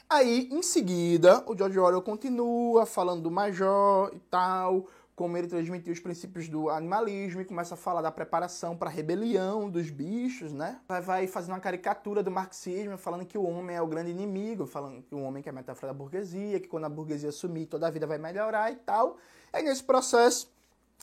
Aí, 0.09 0.47
em 0.49 0.63
seguida, 0.63 1.43
o 1.45 1.57
George 1.57 1.77
Orwell 1.77 2.01
continua 2.01 2.85
falando 2.85 3.23
do 3.23 3.29
Major 3.29 4.09
e 4.13 4.19
tal, 4.19 4.87
como 5.13 5.35
ele 5.35 5.47
transmitiu 5.47 5.91
os 5.91 5.99
princípios 5.99 6.47
do 6.47 6.69
animalismo 6.69 7.41
e 7.41 7.45
começa 7.45 7.73
a 7.73 7.77
falar 7.77 8.01
da 8.01 8.09
preparação 8.09 8.77
para 8.77 8.89
a 8.89 8.91
rebelião 8.91 9.69
dos 9.69 9.89
bichos, 9.89 10.53
né? 10.53 10.79
Vai 11.03 11.27
fazendo 11.27 11.51
uma 11.51 11.59
caricatura 11.59 12.23
do 12.23 12.31
marxismo, 12.31 12.97
falando 12.97 13.25
que 13.25 13.37
o 13.37 13.43
homem 13.43 13.75
é 13.75 13.81
o 13.81 13.87
grande 13.87 14.09
inimigo, 14.09 14.65
falando 14.65 15.01
que 15.01 15.13
o 15.13 15.19
homem 15.19 15.43
que 15.43 15.49
é 15.49 15.51
a 15.51 15.53
metáfora 15.53 15.91
da 15.91 15.97
burguesia, 15.97 16.57
que 16.61 16.69
quando 16.69 16.85
a 16.85 16.89
burguesia 16.89 17.33
sumir, 17.33 17.67
toda 17.67 17.87
a 17.87 17.89
vida 17.89 18.07
vai 18.07 18.17
melhorar 18.17 18.71
e 18.71 18.77
tal. 18.77 19.17
Aí, 19.51 19.61
nesse 19.61 19.83
processo, 19.83 20.49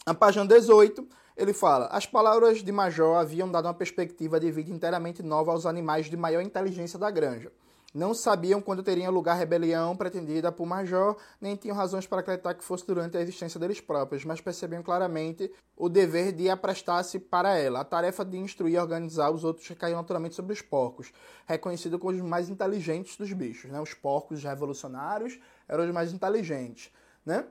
na 0.07 0.15
página 0.15 0.47
18, 0.47 1.07
ele 1.37 1.53
fala: 1.53 1.89
As 1.89 2.07
palavras 2.07 2.63
de 2.63 2.73
Major 2.73 3.19
haviam 3.19 3.53
dado 3.53 3.67
uma 3.67 3.75
perspectiva 3.75 4.41
de 4.41 4.51
vida 4.51 4.71
inteiramente 4.71 5.23
nova 5.23 5.53
aos 5.53 5.67
animais 5.67 6.07
de 6.07 6.17
maior 6.17 6.41
inteligência 6.41 6.99
da 6.99 7.11
granja. 7.11 7.53
Não 7.95 8.13
sabiam 8.13 8.61
quando 8.61 8.83
teria 8.83 9.09
lugar 9.09 9.35
a 9.35 9.39
rebelião 9.39 9.97
pretendida 9.97 10.51
por 10.51 10.67
Major, 10.67 11.17
nem 11.41 11.55
tinham 11.55 11.77
razões 11.77 12.09
para 12.09 12.19
acreditar 12.19 12.53
que 12.53 12.65
fosse 12.65 12.85
durante 12.85 13.17
a 13.17 13.21
existência 13.21 13.61
deles 13.61 13.81
próprios, 13.81 14.25
mas 14.25 14.41
percebiam 14.41 14.83
claramente 14.83 15.49
o 15.77 15.89
dever 15.89 16.33
de 16.33 16.51
aprestar-se 16.51 17.21
para 17.21 17.57
ela. 17.57 17.81
A 17.81 17.85
tarefa 17.85 18.25
de 18.25 18.37
instruir 18.37 18.75
e 18.75 18.79
organizar 18.79 19.31
os 19.31 19.45
outros 19.45 19.69
recaiu 19.69 19.95
naturalmente 19.95 20.35
sobre 20.35 20.53
os 20.53 20.61
porcos, 20.61 21.13
reconhecidos 21.47 22.01
como 22.01 22.13
os 22.13 22.21
mais 22.21 22.49
inteligentes 22.49 23.17
dos 23.17 23.33
bichos. 23.33 23.71
Né? 23.71 23.81
Os 23.81 23.95
porcos 23.95 24.43
revolucionários 24.43 25.39
eram 25.69 25.85
os 25.85 25.93
mais 25.93 26.13
inteligentes. 26.13 26.91
Né? 27.25 27.47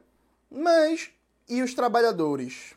Mas, 0.52 1.10
e 1.48 1.64
os 1.64 1.74
trabalhadores? 1.74 2.76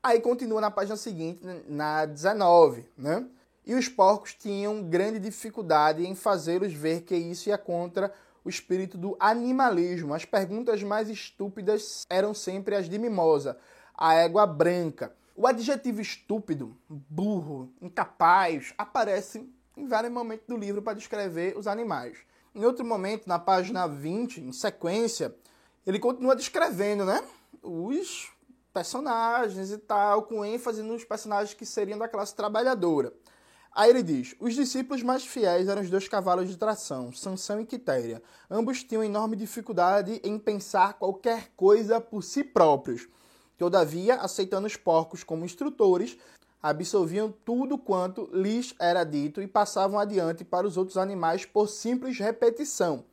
Aí 0.00 0.20
continua 0.20 0.60
na 0.60 0.70
página 0.70 0.96
seguinte, 0.96 1.40
na 1.66 2.06
19, 2.06 2.86
né? 2.96 3.26
E 3.68 3.74
os 3.74 3.86
porcos 3.86 4.32
tinham 4.32 4.82
grande 4.82 5.20
dificuldade 5.20 6.06
em 6.06 6.14
fazê-los 6.14 6.72
ver 6.72 7.02
que 7.02 7.14
isso 7.14 7.50
ia 7.50 7.58
contra 7.58 8.10
o 8.42 8.48
espírito 8.48 8.96
do 8.96 9.14
animalismo. 9.20 10.14
As 10.14 10.24
perguntas 10.24 10.82
mais 10.82 11.10
estúpidas 11.10 12.06
eram 12.08 12.32
sempre 12.32 12.74
as 12.74 12.88
de 12.88 12.98
Mimosa, 12.98 13.58
a 13.94 14.14
égua 14.14 14.46
branca. 14.46 15.14
O 15.36 15.46
adjetivo 15.46 16.00
estúpido, 16.00 16.74
burro, 16.88 17.70
incapaz 17.82 18.72
aparece 18.78 19.46
em 19.76 19.86
vários 19.86 20.12
momentos 20.12 20.46
do 20.48 20.56
livro 20.56 20.80
para 20.80 20.96
descrever 20.96 21.54
os 21.54 21.66
animais. 21.66 22.16
Em 22.54 22.64
outro 22.64 22.86
momento, 22.86 23.26
na 23.26 23.38
página 23.38 23.86
20, 23.86 24.40
em 24.40 24.50
sequência, 24.50 25.36
ele 25.86 25.98
continua 25.98 26.34
descrevendo, 26.34 27.04
né, 27.04 27.22
os 27.62 28.32
personagens 28.72 29.70
e 29.70 29.76
tal, 29.76 30.22
com 30.22 30.42
ênfase 30.42 30.82
nos 30.82 31.04
personagens 31.04 31.52
que 31.52 31.66
seriam 31.66 31.98
da 31.98 32.08
classe 32.08 32.34
trabalhadora. 32.34 33.12
Aí 33.78 33.90
ele 33.90 34.02
diz: 34.02 34.34
os 34.40 34.56
discípulos 34.56 35.04
mais 35.04 35.24
fiéis 35.24 35.68
eram 35.68 35.80
os 35.80 35.88
dois 35.88 36.08
cavalos 36.08 36.48
de 36.48 36.56
tração, 36.56 37.12
Sansão 37.12 37.60
e 37.60 37.64
Quitéria. 37.64 38.20
Ambos 38.50 38.82
tinham 38.82 39.04
enorme 39.04 39.36
dificuldade 39.36 40.20
em 40.24 40.36
pensar 40.36 40.94
qualquer 40.94 41.52
coisa 41.54 42.00
por 42.00 42.24
si 42.24 42.42
próprios. 42.42 43.06
Todavia, 43.56 44.16
aceitando 44.16 44.66
os 44.66 44.74
porcos 44.74 45.22
como 45.22 45.44
instrutores, 45.44 46.18
absorviam 46.60 47.32
tudo 47.44 47.78
quanto 47.78 48.28
lhes 48.32 48.74
era 48.80 49.04
dito 49.04 49.40
e 49.40 49.46
passavam 49.46 49.96
adiante 49.96 50.44
para 50.44 50.66
os 50.66 50.76
outros 50.76 50.96
animais 50.96 51.44
por 51.44 51.68
simples 51.68 52.18
repetição. 52.18 53.04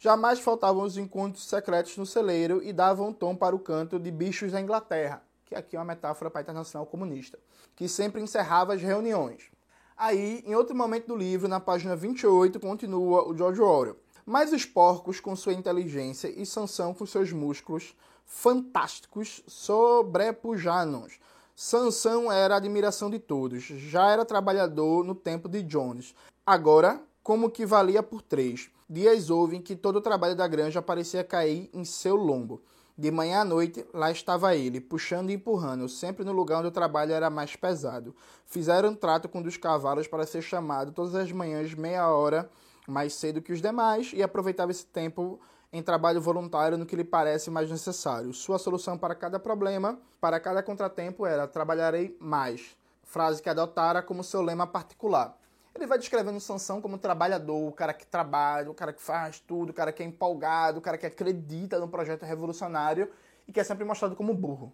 Jamais 0.00 0.40
faltavam 0.40 0.82
os 0.82 0.96
encontros 0.96 1.48
secretos 1.48 1.96
no 1.96 2.04
celeiro 2.04 2.60
e 2.60 2.72
davam 2.72 3.12
tom 3.12 3.36
para 3.36 3.54
o 3.54 3.60
canto 3.60 4.00
de 4.00 4.10
bichos 4.10 4.50
da 4.50 4.60
Inglaterra, 4.60 5.22
que 5.46 5.54
aqui 5.54 5.76
é 5.76 5.78
uma 5.78 5.84
metáfora 5.84 6.28
para 6.28 6.40
a 6.40 6.42
internacional 6.42 6.86
comunista, 6.86 7.38
que 7.76 7.88
sempre 7.88 8.20
encerrava 8.20 8.74
as 8.74 8.82
reuniões. 8.82 9.56
Aí, 9.98 10.44
em 10.46 10.54
outro 10.54 10.76
momento 10.76 11.08
do 11.08 11.16
livro, 11.16 11.48
na 11.48 11.58
página 11.58 11.96
28, 11.96 12.60
continua 12.60 13.28
o 13.28 13.36
George 13.36 13.60
Orwell. 13.60 13.96
Mas 14.24 14.52
os 14.52 14.64
porcos, 14.64 15.18
com 15.18 15.34
sua 15.34 15.52
inteligência, 15.52 16.28
e 16.28 16.46
Sansão, 16.46 16.94
com 16.94 17.04
seus 17.04 17.32
músculos 17.32 17.96
fantásticos, 18.24 19.42
sobrepujaram-nos. 19.48 21.18
Sansão 21.52 22.30
era 22.30 22.54
a 22.54 22.58
admiração 22.58 23.10
de 23.10 23.18
todos. 23.18 23.64
Já 23.64 24.08
era 24.12 24.24
trabalhador 24.24 25.04
no 25.04 25.16
tempo 25.16 25.48
de 25.48 25.64
Jones. 25.64 26.14
Agora, 26.46 27.02
como 27.20 27.50
que 27.50 27.66
valia 27.66 28.00
por 28.00 28.22
três. 28.22 28.70
Dias 28.88 29.30
houve 29.30 29.56
em 29.56 29.60
que 29.60 29.74
todo 29.74 29.96
o 29.96 30.00
trabalho 30.00 30.36
da 30.36 30.46
granja 30.46 30.80
parecia 30.80 31.24
cair 31.24 31.68
em 31.74 31.84
seu 31.84 32.14
lombo. 32.14 32.62
De 32.98 33.12
manhã 33.12 33.42
à 33.42 33.44
noite, 33.44 33.86
lá 33.94 34.10
estava 34.10 34.56
ele, 34.56 34.80
puxando 34.80 35.30
e 35.30 35.34
empurrando, 35.34 35.88
sempre 35.88 36.24
no 36.24 36.32
lugar 36.32 36.58
onde 36.58 36.66
o 36.66 36.72
trabalho 36.72 37.12
era 37.12 37.30
mais 37.30 37.54
pesado. 37.54 38.12
Fizeram 38.44 38.88
um 38.88 38.94
trato 38.96 39.28
com 39.28 39.38
um 39.38 39.42
dos 39.42 39.56
cavalos 39.56 40.08
para 40.08 40.26
ser 40.26 40.42
chamado 40.42 40.90
todas 40.90 41.14
as 41.14 41.30
manhãs, 41.30 41.72
meia 41.74 42.08
hora 42.08 42.50
mais 42.88 43.14
cedo 43.14 43.40
que 43.40 43.52
os 43.52 43.62
demais, 43.62 44.10
e 44.12 44.20
aproveitava 44.20 44.72
esse 44.72 44.84
tempo 44.84 45.38
em 45.72 45.80
trabalho 45.80 46.20
voluntário 46.20 46.76
no 46.76 46.84
que 46.84 46.96
lhe 46.96 47.04
parece 47.04 47.52
mais 47.52 47.70
necessário. 47.70 48.34
Sua 48.34 48.58
solução 48.58 48.98
para 48.98 49.14
cada 49.14 49.38
problema, 49.38 49.96
para 50.20 50.40
cada 50.40 50.60
contratempo, 50.60 51.24
era: 51.24 51.46
trabalharei 51.46 52.16
mais. 52.18 52.76
Frase 53.04 53.40
que 53.40 53.48
adotara 53.48 54.02
como 54.02 54.24
seu 54.24 54.42
lema 54.42 54.66
particular. 54.66 55.38
Ele 55.74 55.86
vai 55.86 55.98
descrevendo 55.98 56.40
Sansão 56.40 56.80
como 56.80 56.98
trabalhador, 56.98 57.68
o 57.68 57.72
cara 57.72 57.94
que 57.94 58.06
trabalha, 58.06 58.70
o 58.70 58.74
cara 58.74 58.92
que 58.92 59.02
faz 59.02 59.38
tudo, 59.40 59.70
o 59.70 59.74
cara 59.74 59.92
que 59.92 60.02
é 60.02 60.06
empolgado, 60.06 60.78
o 60.78 60.82
cara 60.82 60.98
que 60.98 61.06
acredita 61.06 61.78
no 61.78 61.88
projeto 61.88 62.24
revolucionário 62.24 63.10
e 63.46 63.52
que 63.52 63.60
é 63.60 63.64
sempre 63.64 63.84
mostrado 63.84 64.16
como 64.16 64.34
burro. 64.34 64.72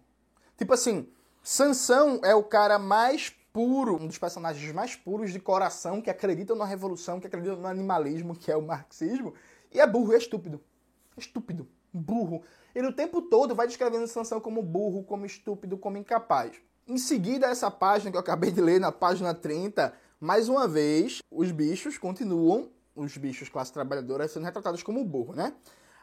Tipo 0.57 0.73
assim, 0.73 1.07
Sansão 1.43 2.19
é 2.23 2.33
o 2.33 2.43
cara 2.43 2.79
mais 2.79 3.29
puro, 3.53 3.95
um 3.95 4.07
dos 4.07 4.17
personagens 4.17 4.73
mais 4.73 4.95
puros 4.95 5.31
de 5.31 5.39
coração, 5.39 6.01
que 6.01 6.09
acredita 6.09 6.53
na 6.55 6.65
revolução, 6.65 7.19
que 7.19 7.27
acredita 7.27 7.55
no 7.55 7.67
animalismo, 7.67 8.35
que 8.35 8.51
é 8.51 8.57
o 8.57 8.61
marxismo, 8.61 9.33
e 9.71 9.79
é 9.79 9.87
burro, 9.87 10.13
é 10.13 10.17
estúpido. 10.17 10.59
É 11.15 11.19
estúpido, 11.19 11.67
burro. 11.93 12.41
Ele 12.73 12.87
o 12.87 12.93
tempo 12.93 13.21
todo 13.21 13.55
vai 13.55 13.67
descrevendo 13.67 14.07
Sansão 14.07 14.41
como 14.41 14.61
burro, 14.61 15.03
como 15.03 15.25
estúpido, 15.25 15.77
como 15.77 15.97
incapaz. 15.97 16.55
Em 16.87 16.97
seguida, 16.97 17.47
essa 17.47 17.71
página 17.71 18.11
que 18.11 18.17
eu 18.17 18.21
acabei 18.21 18.51
de 18.51 18.59
ler, 18.59 18.79
na 18.79 18.91
página 18.91 19.33
30, 19.33 19.93
mais 20.25 20.49
uma 20.49 20.67
vez, 20.67 21.19
os 21.29 21.51
bichos 21.51 21.99
continuam, 21.99 22.71
os 22.95 23.15
bichos 23.15 23.47
classe 23.47 23.71
trabalhadora, 23.71 24.27
sendo 24.27 24.43
retratados 24.43 24.81
como 24.81 25.05
burro, 25.05 25.35
né? 25.35 25.53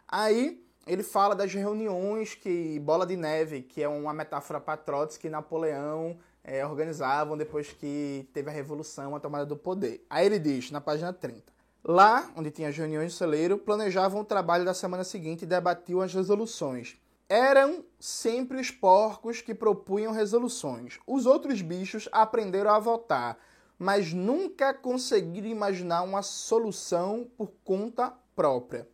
Aí 0.06 0.64
ele 0.86 1.02
fala 1.02 1.34
das 1.34 1.52
reuniões 1.52 2.36
que 2.36 2.78
Bola 2.78 3.04
de 3.04 3.16
Neve, 3.16 3.62
que 3.62 3.82
é 3.82 3.88
uma 3.88 4.14
metáfora 4.14 4.60
para 4.60 4.76
Trotsky 4.76 5.26
e 5.26 5.30
Napoleão 5.30 6.16
é, 6.44 6.64
organizavam 6.64 7.36
depois 7.36 7.72
que 7.72 8.28
teve 8.32 8.48
a 8.48 8.52
revolução, 8.52 9.16
a 9.16 9.18
tomada 9.18 9.44
do 9.44 9.56
poder. 9.56 10.06
Aí 10.08 10.24
ele 10.24 10.38
diz, 10.38 10.70
na 10.70 10.80
página 10.80 11.12
30, 11.12 11.52
Lá, 11.84 12.30
onde 12.36 12.52
tinha 12.52 12.68
as 12.68 12.76
reuniões 12.76 13.12
do 13.12 13.16
celeiro, 13.16 13.58
planejavam 13.58 14.20
o 14.20 14.24
trabalho 14.24 14.64
da 14.64 14.72
semana 14.72 15.02
seguinte 15.02 15.42
e 15.42 15.46
debatiam 15.46 16.00
as 16.00 16.14
resoluções. 16.14 16.96
eram 17.28 17.84
sempre 17.98 18.60
os 18.60 18.70
porcos 18.70 19.40
que 19.40 19.54
propunham 19.54 20.12
resoluções. 20.12 21.00
Os 21.06 21.26
outros 21.26 21.60
bichos 21.60 22.08
aprenderam 22.12 22.70
a 22.70 22.78
votar, 22.78 23.38
mas 23.82 24.12
nunca 24.12 24.72
conseguiram 24.72 25.48
imaginar 25.48 26.02
uma 26.02 26.22
solução 26.22 27.28
por 27.36 27.50
conta 27.64 28.14
própria. 28.32 28.88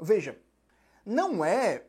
Veja, 0.00 0.38
não 1.04 1.44
é 1.44 1.82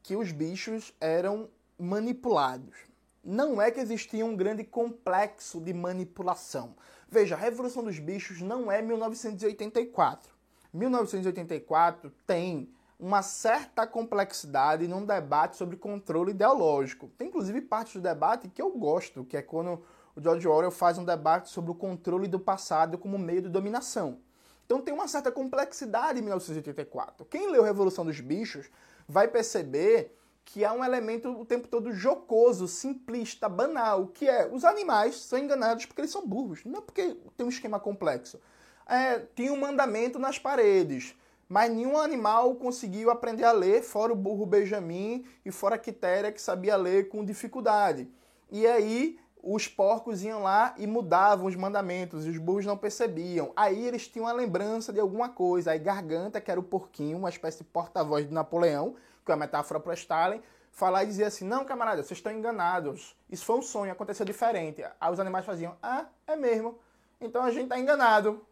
que 0.00 0.14
os 0.14 0.30
bichos 0.30 0.94
eram 1.00 1.50
manipulados. 1.76 2.76
Não 3.24 3.60
é 3.60 3.72
que 3.72 3.80
existia 3.80 4.24
um 4.24 4.36
grande 4.36 4.62
complexo 4.62 5.60
de 5.60 5.74
manipulação. 5.74 6.76
Veja, 7.08 7.34
a 7.34 7.38
Revolução 7.38 7.82
dos 7.82 7.98
Bichos 7.98 8.40
não 8.40 8.70
é 8.70 8.80
1984. 8.80 10.32
1984 10.72 12.12
tem 12.24 12.72
uma 13.00 13.20
certa 13.20 13.84
complexidade 13.84 14.86
num 14.86 15.04
debate 15.04 15.56
sobre 15.56 15.76
controle 15.76 16.30
ideológico. 16.30 17.10
Tem 17.18 17.26
inclusive 17.26 17.60
parte 17.62 17.98
do 17.98 18.02
debate 18.02 18.48
que 18.48 18.62
eu 18.62 18.70
gosto, 18.70 19.24
que 19.24 19.36
é 19.36 19.42
quando 19.42 19.82
George 20.22 20.46
Orwell 20.46 20.70
faz 20.70 20.98
um 20.98 21.04
debate 21.04 21.48
sobre 21.48 21.70
o 21.70 21.74
controle 21.74 22.28
do 22.28 22.38
passado 22.38 22.98
como 22.98 23.18
meio 23.18 23.42
de 23.42 23.48
dominação. 23.48 24.18
Então 24.66 24.80
tem 24.80 24.94
uma 24.94 25.08
certa 25.08 25.32
complexidade 25.32 26.18
em 26.18 26.22
1984. 26.22 27.24
Quem 27.26 27.50
leu 27.50 27.62
Revolução 27.62 28.04
dos 28.04 28.20
Bichos 28.20 28.70
vai 29.08 29.26
perceber 29.26 30.16
que 30.44 30.64
há 30.64 30.72
um 30.72 30.84
elemento 30.84 31.28
o 31.30 31.44
tempo 31.44 31.68
todo 31.68 31.92
jocoso, 31.92 32.66
simplista, 32.66 33.48
banal, 33.48 34.08
que 34.08 34.28
é 34.28 34.48
os 34.52 34.64
animais 34.64 35.16
são 35.16 35.38
enganados 35.38 35.86
porque 35.86 36.00
eles 36.00 36.10
são 36.10 36.26
burros, 36.26 36.64
não 36.64 36.78
é 36.78 36.82
porque 36.82 37.16
tem 37.36 37.46
um 37.46 37.50
esquema 37.50 37.78
complexo. 37.80 38.40
É, 38.86 39.20
tinha 39.34 39.52
um 39.52 39.60
mandamento 39.60 40.18
nas 40.18 40.38
paredes 40.38 41.14
mas 41.50 41.68
nenhum 41.68 41.98
animal 41.98 42.54
conseguiu 42.54 43.10
aprender 43.10 43.42
a 43.42 43.50
ler, 43.50 43.82
fora 43.82 44.12
o 44.12 44.16
burro 44.16 44.46
Benjamin 44.46 45.26
e 45.44 45.50
fora 45.50 45.74
a 45.74 45.78
Quitéria, 45.78 46.30
que 46.30 46.40
sabia 46.40 46.76
ler 46.76 47.08
com 47.08 47.24
dificuldade. 47.24 48.08
E 48.52 48.64
aí 48.68 49.18
os 49.42 49.66
porcos 49.66 50.22
iam 50.22 50.42
lá 50.42 50.74
e 50.76 50.86
mudavam 50.86 51.46
os 51.46 51.56
mandamentos, 51.56 52.26
e 52.26 52.30
os 52.30 52.38
burros 52.38 52.66
não 52.66 52.76
percebiam. 52.76 53.52
Aí 53.56 53.86
eles 53.86 54.06
tinham 54.06 54.26
a 54.26 54.32
lembrança 54.32 54.92
de 54.92 55.00
alguma 55.00 55.28
coisa. 55.28 55.72
Aí 55.72 55.78
Garganta, 55.78 56.40
que 56.40 56.50
era 56.50 56.60
o 56.60 56.62
porquinho, 56.62 57.18
uma 57.18 57.28
espécie 57.28 57.58
de 57.58 57.64
porta-voz 57.64 58.26
de 58.26 58.34
Napoleão, 58.34 58.96
que 59.24 59.32
é 59.32 59.34
uma 59.34 59.40
metáfora 59.40 59.80
para 59.80 59.94
Stalin, 59.94 60.42
falar 60.70 61.04
e 61.04 61.06
dizer 61.06 61.24
assim: 61.24 61.44
Não, 61.44 61.64
camarada, 61.64 62.02
vocês 62.02 62.18
estão 62.18 62.32
enganados. 62.32 63.16
Isso 63.30 63.44
foi 63.44 63.56
um 63.56 63.62
sonho, 63.62 63.92
aconteceu 63.92 64.26
diferente. 64.26 64.84
Aí 65.00 65.12
os 65.12 65.20
animais 65.20 65.44
faziam: 65.44 65.76
Ah, 65.82 66.06
é 66.26 66.36
mesmo. 66.36 66.78
Então 67.20 67.42
a 67.42 67.50
gente 67.50 67.64
está 67.64 67.78
enganado. 67.78 68.44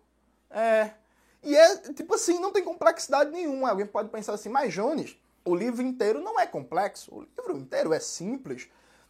É. 0.51 0.91
E 1.43 1.55
é, 1.55 1.77
tipo 1.93 2.15
assim, 2.15 2.41
não 2.41 2.53
tem 2.53 2.65
complexidade 2.65 3.31
nenhuma. 3.31 3.71
Alguém 3.71 3.87
pode 3.87 4.09
pensar 4.09 4.35
assim, 4.35 4.49
mas 4.49 4.73
Jones, 4.73 5.17
o 5.45 5.55
livro 5.55 5.83
inteiro 5.83 6.21
não 6.21 6.39
é 6.39 6.47
complexo, 6.47 7.15
o 7.15 7.21
livro 7.23 7.57
inteiro 7.57 7.93
é 7.93 8.01
simples. 8.01 8.69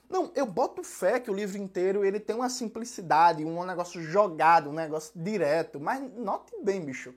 Não, 0.09 0.33
eu 0.35 0.47
boto 0.47 0.83
fé 0.83 1.21
que 1.21 1.31
o 1.31 1.35
livro 1.35 1.59
inteiro 1.59 2.05
ele 2.05 2.19
tem 2.19 2.35
uma 2.35 2.49
simplicidade, 2.49 3.45
um 3.45 3.65
negócio 3.65 4.03
jogado, 4.03 4.71
um 4.71 4.73
negócio 4.73 5.13
direto. 5.15 5.79
Mas 5.79 6.01
note 6.17 6.53
bem, 6.63 6.83
bicho, 6.83 7.15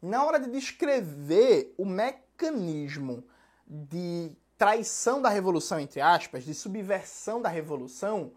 na 0.00 0.24
hora 0.24 0.40
de 0.40 0.50
descrever 0.50 1.74
o 1.76 1.84
mecanismo 1.84 3.22
de 3.66 4.32
traição 4.56 5.20
da 5.20 5.28
revolução, 5.28 5.78
entre 5.78 6.00
aspas, 6.00 6.44
de 6.44 6.54
subversão 6.54 7.42
da 7.42 7.48
revolução, 7.48 8.32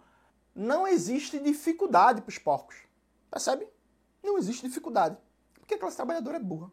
não 0.53 0.86
existe 0.86 1.39
dificuldade 1.39 2.22
para 2.22 2.29
os 2.29 2.38
porcos. 2.38 2.75
Percebe? 3.31 3.67
Não 4.22 4.38
existe 4.38 4.67
dificuldade. 4.67 5.17
Porque 5.60 5.75
a 5.75 5.77
classe 5.77 5.95
trabalhadora 5.95 6.38
é 6.38 6.39
burra. 6.41 6.72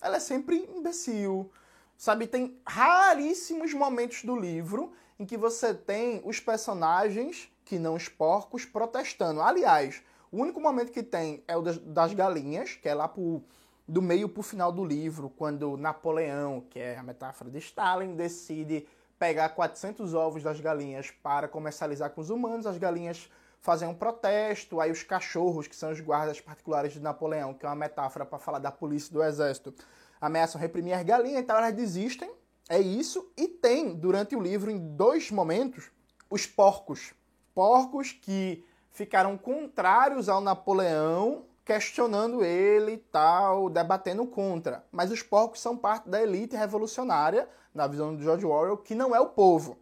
Ela 0.00 0.16
é 0.16 0.20
sempre 0.20 0.56
imbecil. 0.56 1.50
Sabe, 1.96 2.26
tem 2.26 2.58
raríssimos 2.64 3.74
momentos 3.74 4.24
do 4.24 4.34
livro 4.34 4.92
em 5.20 5.26
que 5.26 5.36
você 5.36 5.74
tem 5.74 6.22
os 6.24 6.40
personagens, 6.40 7.52
que 7.62 7.78
não 7.78 7.94
os 7.94 8.08
porcos, 8.08 8.64
protestando. 8.64 9.42
Aliás, 9.42 10.02
o 10.32 10.38
único 10.38 10.58
momento 10.58 10.90
que 10.90 11.02
tem 11.02 11.44
é 11.46 11.54
o 11.54 11.60
das 11.60 12.14
galinhas, 12.14 12.74
que 12.76 12.88
é 12.88 12.94
lá 12.94 13.06
pro, 13.06 13.44
do 13.86 14.00
meio 14.00 14.30
para 14.30 14.40
o 14.40 14.42
final 14.42 14.72
do 14.72 14.82
livro, 14.82 15.28
quando 15.28 15.76
Napoleão, 15.76 16.62
que 16.70 16.78
é 16.78 16.96
a 16.96 17.02
metáfora 17.02 17.50
de 17.50 17.58
Stalin, 17.58 18.16
decide 18.16 18.88
pegar 19.18 19.50
400 19.50 20.14
ovos 20.14 20.42
das 20.42 20.58
galinhas 20.58 21.10
para 21.10 21.46
comercializar 21.46 22.08
com 22.12 22.22
os 22.22 22.30
humanos. 22.30 22.66
As 22.66 22.78
galinhas 22.78 23.30
fazem 23.60 23.86
um 23.86 23.94
protesto, 23.94 24.80
aí 24.80 24.90
os 24.90 25.02
cachorros, 25.02 25.68
que 25.68 25.76
são 25.76 25.90
os 25.90 26.00
guardas 26.00 26.40
particulares 26.40 26.94
de 26.94 27.00
Napoleão, 27.00 27.52
que 27.52 27.66
é 27.66 27.68
uma 27.68 27.76
metáfora 27.76 28.24
para 28.24 28.38
falar 28.38 28.58
da 28.58 28.72
polícia 28.72 29.10
e 29.10 29.12
do 29.12 29.22
exército, 29.22 29.74
ameaçam 30.18 30.58
reprimir 30.58 30.94
as 30.94 31.02
galinhas, 31.02 31.42
então 31.42 31.58
elas 31.58 31.74
desistem. 31.74 32.39
É 32.70 32.80
isso. 32.80 33.30
E 33.36 33.46
tem, 33.46 33.94
durante 33.94 34.34
o 34.34 34.40
livro, 34.40 34.70
em 34.70 34.78
dois 34.78 35.30
momentos, 35.30 35.90
os 36.30 36.46
porcos. 36.46 37.12
Porcos 37.54 38.12
que 38.12 38.64
ficaram 38.90 39.36
contrários 39.36 40.26
ao 40.30 40.40
Napoleão, 40.40 41.44
questionando 41.64 42.42
ele 42.42 42.92
e 42.92 42.98
tal, 42.98 43.68
debatendo 43.68 44.26
contra. 44.26 44.82
Mas 44.90 45.10
os 45.10 45.22
porcos 45.22 45.60
são 45.60 45.76
parte 45.76 46.08
da 46.08 46.22
elite 46.22 46.56
revolucionária, 46.56 47.46
na 47.74 47.86
visão 47.86 48.16
do 48.16 48.22
George 48.22 48.46
Orwell, 48.46 48.78
que 48.78 48.94
não 48.94 49.14
é 49.14 49.20
o 49.20 49.28
povo. 49.28 49.76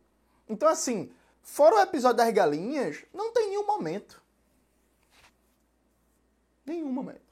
Então, 0.49 0.69
assim, 0.69 1.13
Fora 1.49 1.77
o 1.77 1.81
episódio 1.81 2.19
das 2.19 2.31
galinhas, 2.31 3.05
não 3.13 3.33
tem 3.33 3.49
nenhum 3.49 3.67
momento. 3.67 4.23
Nenhum 6.67 6.93
momento. 6.93 7.23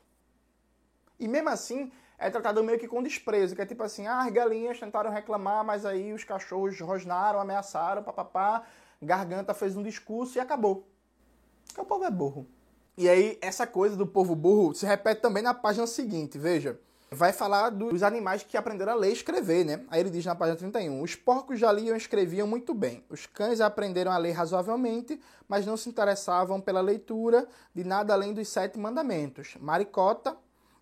E 1.20 1.28
mesmo 1.28 1.50
assim, 1.50 1.92
é 2.18 2.30
tratado 2.30 2.62
meio 2.64 2.78
que 2.78 2.88
com 2.88 3.02
desprezo, 3.02 3.54
que 3.54 3.62
é 3.62 3.66
tipo 3.66 3.82
assim, 3.82 4.06
ah, 4.06 4.22
as 4.22 4.32
galinhas 4.32 4.80
tentaram 4.80 5.10
reclamar, 5.10 5.64
mas 5.64 5.84
aí 5.84 6.12
os 6.12 6.24
cachorros 6.24 6.80
rosnaram, 6.80 7.40
ameaçaram, 7.40 8.02
papapá, 8.02 8.62
Garganta 9.00 9.52
fez 9.52 9.76
um 9.76 9.82
discurso 9.82 10.38
e 10.38 10.40
acabou. 10.40 10.88
Porque 11.66 11.80
o 11.80 11.84
povo 11.84 12.04
é 12.04 12.10
burro. 12.10 12.46
E 12.96 13.08
aí, 13.08 13.38
essa 13.42 13.66
coisa 13.66 13.94
do 13.94 14.06
povo 14.06 14.34
burro 14.34 14.74
se 14.74 14.86
repete 14.86 15.20
também 15.20 15.42
na 15.42 15.52
página 15.52 15.86
seguinte, 15.86 16.38
veja 16.38 16.80
vai 17.10 17.32
falar 17.32 17.70
dos 17.70 18.02
animais 18.02 18.42
que 18.42 18.56
aprenderam 18.56 18.92
a 18.92 18.96
ler 18.96 19.10
e 19.10 19.12
escrever, 19.12 19.64
né? 19.64 19.84
Aí 19.88 20.00
ele 20.00 20.10
diz 20.10 20.24
na 20.24 20.34
página 20.34 20.56
31: 20.56 21.02
Os 21.02 21.14
porcos 21.14 21.58
já 21.58 21.70
liam 21.70 21.94
e 21.94 21.98
escreviam 21.98 22.46
muito 22.46 22.74
bem. 22.74 23.04
Os 23.08 23.26
cães 23.26 23.60
aprenderam 23.60 24.12
a 24.12 24.18
ler 24.18 24.32
razoavelmente, 24.32 25.20
mas 25.48 25.66
não 25.66 25.76
se 25.76 25.88
interessavam 25.88 26.60
pela 26.60 26.80
leitura 26.80 27.46
de 27.74 27.84
nada 27.84 28.12
além 28.12 28.32
dos 28.32 28.48
sete 28.48 28.78
mandamentos. 28.78 29.56
Maricota, 29.60 30.36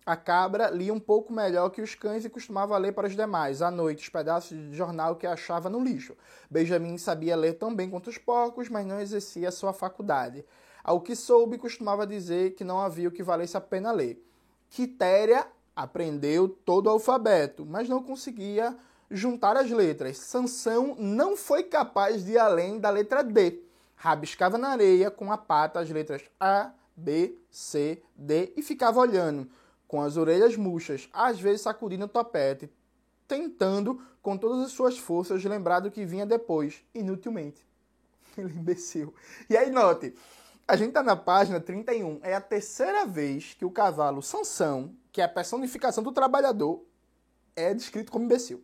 a 0.05 0.15
cabra, 0.15 0.69
lia 0.69 0.93
um 0.93 0.99
pouco 0.99 1.33
melhor 1.33 1.69
que 1.69 1.81
os 1.81 1.95
cães 1.95 2.23
e 2.23 2.29
costumava 2.29 2.77
ler 2.77 2.91
para 2.91 3.07
os 3.07 3.15
demais, 3.15 3.61
à 3.61 3.71
noite, 3.71 4.03
os 4.03 4.09
pedaços 4.09 4.55
de 4.55 4.75
jornal 4.75 5.15
que 5.15 5.25
achava 5.25 5.69
no 5.69 5.83
lixo. 5.83 6.15
Benjamin 6.49 6.97
sabia 6.97 7.35
ler 7.35 7.53
tão 7.53 7.75
bem 7.75 7.89
quanto 7.89 8.09
os 8.09 8.17
porcos, 8.17 8.69
mas 8.69 8.85
não 8.85 8.99
exercia 8.99 9.49
sua 9.49 9.73
faculdade. 9.73 10.45
Ao 10.83 11.01
que 11.01 11.15
soube, 11.15 11.57
costumava 11.57 12.05
dizer 12.05 12.53
que 12.53 12.63
não 12.63 12.79
havia 12.79 13.09
o 13.09 13.11
que 13.11 13.23
valesse 13.23 13.57
a 13.57 13.61
pena 13.61 13.91
ler. 13.91 14.23
Quitéria 14.69 15.47
aprendeu 15.75 16.47
todo 16.47 16.85
o 16.85 16.89
alfabeto, 16.91 17.65
mas 17.65 17.89
não 17.89 18.03
conseguia 18.03 18.77
juntar 19.09 19.57
as 19.57 19.71
letras. 19.71 20.19
Sansão 20.19 20.95
não 20.99 21.35
foi 21.35 21.63
capaz 21.63 22.23
de 22.23 22.33
ir 22.33 22.37
além 22.37 22.79
da 22.79 22.91
letra 22.91 23.23
D. 23.23 23.63
Rabiscava 23.95 24.57
na 24.57 24.69
areia 24.69 25.09
com 25.09 25.31
a 25.31 25.37
pata 25.37 25.79
as 25.79 25.89
letras 25.89 26.21
A, 26.39 26.71
B, 26.95 27.35
C, 27.49 28.01
D 28.15 28.53
e 28.55 28.61
ficava 28.61 28.99
olhando, 28.99 29.49
com 29.87 30.01
as 30.01 30.17
orelhas 30.17 30.55
murchas, 30.55 31.09
às 31.13 31.39
vezes 31.39 31.61
sacudindo 31.61 32.05
o 32.05 32.09
topete, 32.09 32.69
tentando, 33.27 34.01
com 34.21 34.37
todas 34.37 34.65
as 34.65 34.71
suas 34.71 34.97
forças, 34.97 35.43
lembrar 35.43 35.79
do 35.79 35.91
que 35.91 36.05
vinha 36.05 36.25
depois, 36.25 36.83
inutilmente. 36.93 37.65
Ele 38.37 38.53
imbecil. 38.53 39.13
E 39.49 39.55
aí, 39.55 39.69
note, 39.69 40.13
a 40.67 40.75
gente 40.75 40.89
está 40.89 41.03
na 41.03 41.15
página 41.15 41.59
31. 41.59 42.19
É 42.23 42.33
a 42.33 42.41
terceira 42.41 43.05
vez 43.05 43.53
que 43.53 43.65
o 43.65 43.71
cavalo 43.71 44.21
Sansão, 44.21 44.95
que 45.11 45.21
é 45.21 45.23
a 45.23 45.29
personificação 45.29 46.03
do 46.03 46.11
trabalhador, 46.11 46.83
é 47.55 47.73
descrito 47.73 48.11
como 48.11 48.25
imbecil. 48.25 48.63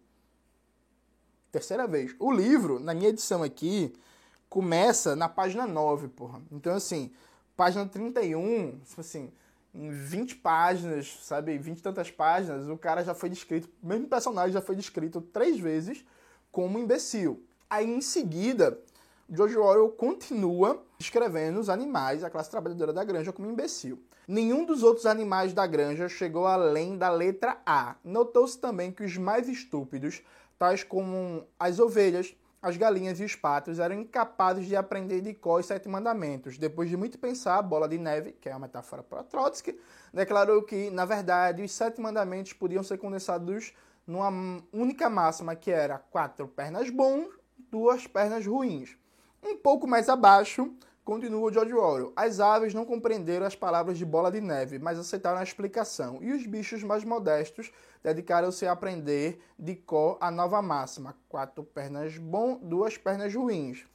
Terceira 1.51 1.86
vez. 1.86 2.15
O 2.17 2.31
livro, 2.31 2.79
na 2.79 2.93
minha 2.93 3.10
edição 3.10 3.43
aqui, 3.43 3.93
começa 4.49 5.15
na 5.15 5.29
página 5.29 5.67
9, 5.67 6.07
porra. 6.10 6.41
Então, 6.51 6.73
assim, 6.73 7.12
página 7.55 7.86
31, 7.86 8.79
tipo 8.79 9.01
assim, 9.01 9.31
em 9.73 9.89
20 9.89 10.36
páginas, 10.36 11.17
sabe, 11.21 11.57
20 11.57 11.79
e 11.79 11.81
tantas 11.81 12.12
páginas, 12.12 12.67
o 12.67 12.77
cara 12.77 13.03
já 13.03 13.13
foi 13.13 13.29
descrito, 13.29 13.69
o 13.81 13.88
mesmo 13.88 14.07
personagem 14.07 14.51
já 14.51 14.62
foi 14.62 14.75
descrito 14.75 15.21
três 15.21 15.60
vezes 15.60 16.05
como 16.51 16.77
imbecil. 16.77 17.45
Aí, 17.69 17.89
em 17.89 18.01
seguida, 18.01 18.77
George 19.29 19.57
Orwell 19.57 19.89
continua 19.89 20.84
descrevendo 20.97 21.60
os 21.60 21.69
animais, 21.69 22.23
a 22.23 22.29
classe 22.29 22.51
trabalhadora 22.51 22.91
da 22.91 23.03
granja, 23.03 23.31
como 23.31 23.49
imbecil. 23.49 24.03
Nenhum 24.27 24.65
dos 24.65 24.84
outros 24.84 25.05
animais 25.05 25.53
da 25.53 25.65
granja 25.65 26.10
chegou 26.10 26.45
além 26.45 26.97
da 26.97 27.10
letra 27.10 27.62
A. 27.65 27.95
Notou-se 28.03 28.57
também 28.57 28.91
que 28.91 29.03
os 29.03 29.17
mais 29.17 29.47
estúpidos, 29.47 30.21
tais 30.60 30.84
como 30.84 31.47
as 31.57 31.79
ovelhas, 31.79 32.36
as 32.62 32.78
galinhas 32.78 33.19
e 33.19 33.24
os 33.24 33.36
patos, 33.36 33.80
eram 33.80 33.95
incapazes 33.95 34.67
de 34.67 34.76
aprender 34.76 35.21
de 35.21 35.34
cor 35.34 35.60
os 35.60 35.65
sete 35.65 35.89
mandamentos. 35.89 36.58
Depois 36.58 36.89
de 36.89 36.95
muito 36.95 37.17
pensar, 37.17 37.58
a 37.58 37.62
bola 37.62 37.88
de 37.88 37.97
neve, 37.97 38.34
que 38.34 38.47
é 38.47 38.52
uma 38.52 38.67
metáfora 38.67 39.02
para 39.02 39.24
Trotsky, 39.24 39.80
declarou 40.13 40.62
que, 40.62 40.91
na 40.91 41.06
verdade, 41.06 41.63
os 41.63 41.71
sete 41.71 42.00
mandamentos 42.00 42.54
podiam 42.54 42.84
ser 42.84 43.00
condensados 43.00 43.74
numa 44.06 44.62
única 44.71 45.10
máxima, 45.10 45.56
que 45.56 45.71
era 45.71 45.97
quatro 45.97 46.47
pernas 46.47 46.89
bons, 46.89 47.34
duas 47.71 48.06
pernas 48.06 48.45
ruins. 48.45 48.95
Um 49.43 49.58
pouco 49.58 49.88
mais 49.88 50.08
abaixo, 50.08 50.71
continua 51.04 51.52
George 51.52 51.74
Orwell. 51.74 52.14
As 52.16 52.40
aves 52.40 52.74
não 52.74 52.86
compreenderam 52.86 53.46
as 53.46 53.56
palavras 53.56 53.98
de 53.98 54.06
Bola 54.06 54.32
de 54.32 54.42
Neve, 54.42 54.80
mas 54.80 55.00
aceitaram 55.00 55.40
a 55.40 55.44
explicação. 55.44 56.20
E 56.22 56.32
os 56.32 56.46
bichos 56.46 56.84
mais 56.84 57.04
modestos 57.04 57.72
dedicaram-se 58.04 58.66
a 58.66 58.72
aprender 58.72 59.42
de 59.58 59.76
cor 59.76 60.18
a 60.22 60.30
nova 60.30 60.62
máxima: 60.62 61.16
quatro 61.28 61.64
pernas 61.64 62.18
bom, 62.18 62.60
duas 62.62 62.98
pernas 62.98 63.34
ruins. 63.34 63.86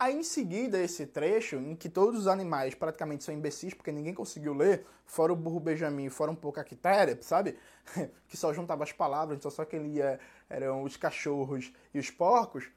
Aí 0.00 0.16
em 0.16 0.22
seguida, 0.22 0.78
esse 0.78 1.06
trecho, 1.06 1.56
em 1.56 1.74
que 1.74 1.88
todos 1.88 2.20
os 2.20 2.26
animais 2.28 2.72
praticamente 2.72 3.24
são 3.24 3.34
imbecis, 3.34 3.74
porque 3.74 3.90
ninguém 3.90 4.14
conseguiu 4.14 4.54
ler, 4.54 4.86
fora 5.04 5.32
o 5.32 5.36
burro 5.36 5.58
Benjamin, 5.58 6.08
fora 6.08 6.30
um 6.30 6.36
pouco 6.36 6.60
a 6.60 6.64
quitéria, 6.64 7.18
sabe? 7.20 7.58
que 8.28 8.36
só 8.36 8.54
juntava 8.54 8.84
as 8.84 8.92
palavras, 8.92 9.36
então 9.36 9.50
só 9.50 9.64
quem 9.64 9.80
lia 9.88 10.20
eram 10.48 10.84
os 10.84 10.96
cachorros 10.96 11.72
e 11.92 11.98
os 11.98 12.10
porcos. 12.10 12.70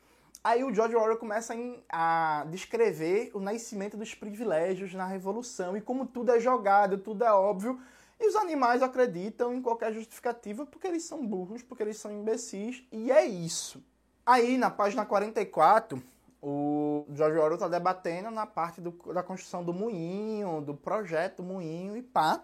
Aí 0.43 0.63
o 0.63 0.73
George 0.73 0.95
Orwell 0.95 1.17
começa 1.17 1.53
a 1.87 2.45
descrever 2.49 3.29
o 3.35 3.39
nascimento 3.39 3.95
dos 3.95 4.15
privilégios 4.15 4.91
na 4.93 5.05
Revolução 5.05 5.77
e 5.77 5.81
como 5.81 6.07
tudo 6.07 6.31
é 6.31 6.39
jogado, 6.39 6.97
tudo 6.97 7.23
é 7.23 7.31
óbvio. 7.31 7.79
E 8.19 8.27
os 8.27 8.35
animais 8.35 8.81
acreditam 8.81 9.53
em 9.53 9.61
qualquer 9.61 9.93
justificativa 9.93 10.65
porque 10.65 10.87
eles 10.87 11.03
são 11.03 11.25
burros, 11.25 11.61
porque 11.61 11.83
eles 11.83 11.97
são 11.97 12.11
imbecis, 12.11 12.83
e 12.91 13.11
é 13.11 13.23
isso. 13.25 13.83
Aí, 14.25 14.57
na 14.57 14.69
página 14.69 15.05
44, 15.05 16.01
o 16.41 17.05
George 17.13 17.37
Orwell 17.37 17.55
está 17.55 17.67
debatendo 17.67 18.31
na 18.31 18.47
parte 18.47 18.81
do, 18.81 18.91
da 19.13 19.21
construção 19.21 19.63
do 19.63 19.73
moinho, 19.73 20.61
do 20.61 20.73
projeto 20.73 21.43
moinho 21.43 21.95
e 21.95 22.01
pá. 22.01 22.41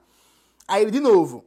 Aí 0.67 0.83
ele, 0.83 0.91
de 0.91 0.99
novo, 0.99 1.45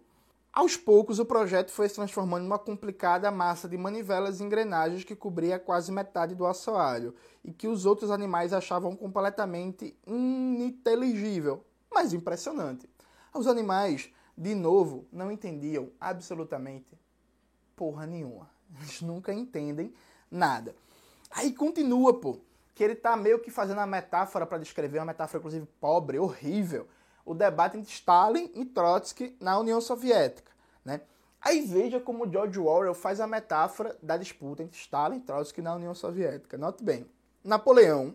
aos 0.53 0.77
poucos 0.77 1.19
o 1.19 1.25
projeto 1.25 1.71
foi 1.71 1.89
se 1.89 1.95
transformando 1.95 2.43
numa 2.43 2.59
complicada 2.59 3.31
massa 3.31 3.69
de 3.69 3.77
manivelas 3.77 4.41
e 4.41 4.43
engrenagens 4.43 5.05
que 5.05 5.15
cobria 5.15 5.59
quase 5.59 5.93
metade 5.93 6.35
do 6.35 6.47
assoalho 6.47 7.15
e 7.45 7.53
que 7.53 7.69
os 7.69 7.87
outros 7.87 8.11
animais 8.11 8.53
achavam 8.53 8.97
completamente 8.97 9.97
ininteligível, 10.07 11.65
mas 11.93 12.13
impressionante. 12.13 12.89
Os 13.33 13.47
animais, 13.47 14.13
de 14.37 14.55
novo, 14.55 15.07
não 15.13 15.31
entendiam 15.31 15.91
absolutamente 16.01 16.99
porra 17.77 18.05
nenhuma. 18.05 18.51
Eles 18.81 19.01
nunca 19.03 19.33
entendem 19.33 19.95
nada. 20.31 20.75
Aí 21.31 21.53
continua, 21.53 22.19
pô, 22.19 22.41
que 22.75 22.83
ele 22.83 22.97
tá 22.97 23.17
meio 23.17 23.39
que 23.39 23.51
fazendo 23.51 23.81
a 23.81 23.87
metáfora 23.87 24.45
para 24.45 24.59
descrever, 24.59 24.99
uma 24.99 25.07
metáfora 25.07 25.39
inclusive 25.39 25.67
pobre, 25.81 26.19
horrível, 26.19 26.89
o 27.25 27.35
debate 27.35 27.77
entre 27.77 27.91
Stalin 27.93 28.51
e 28.55 28.65
Trotsky 28.65 29.37
na 29.41 29.59
União 29.59 29.81
Soviética, 29.81 30.51
né? 30.85 31.01
Aí 31.41 31.63
veja 31.63 31.99
como 31.99 32.31
George 32.31 32.59
Orwell 32.59 32.95
faz 32.95 33.19
a 33.21 33.27
metáfora 33.27 33.97
da 34.03 34.17
disputa 34.17 34.63
entre 34.63 34.79
Stalin 34.79 35.17
e 35.17 35.21
Trotsky 35.21 35.63
na 35.63 35.75
União 35.75 35.95
Soviética. 35.95 36.59
Note 36.59 36.85
bem, 36.85 37.07
Napoleão, 37.43 38.15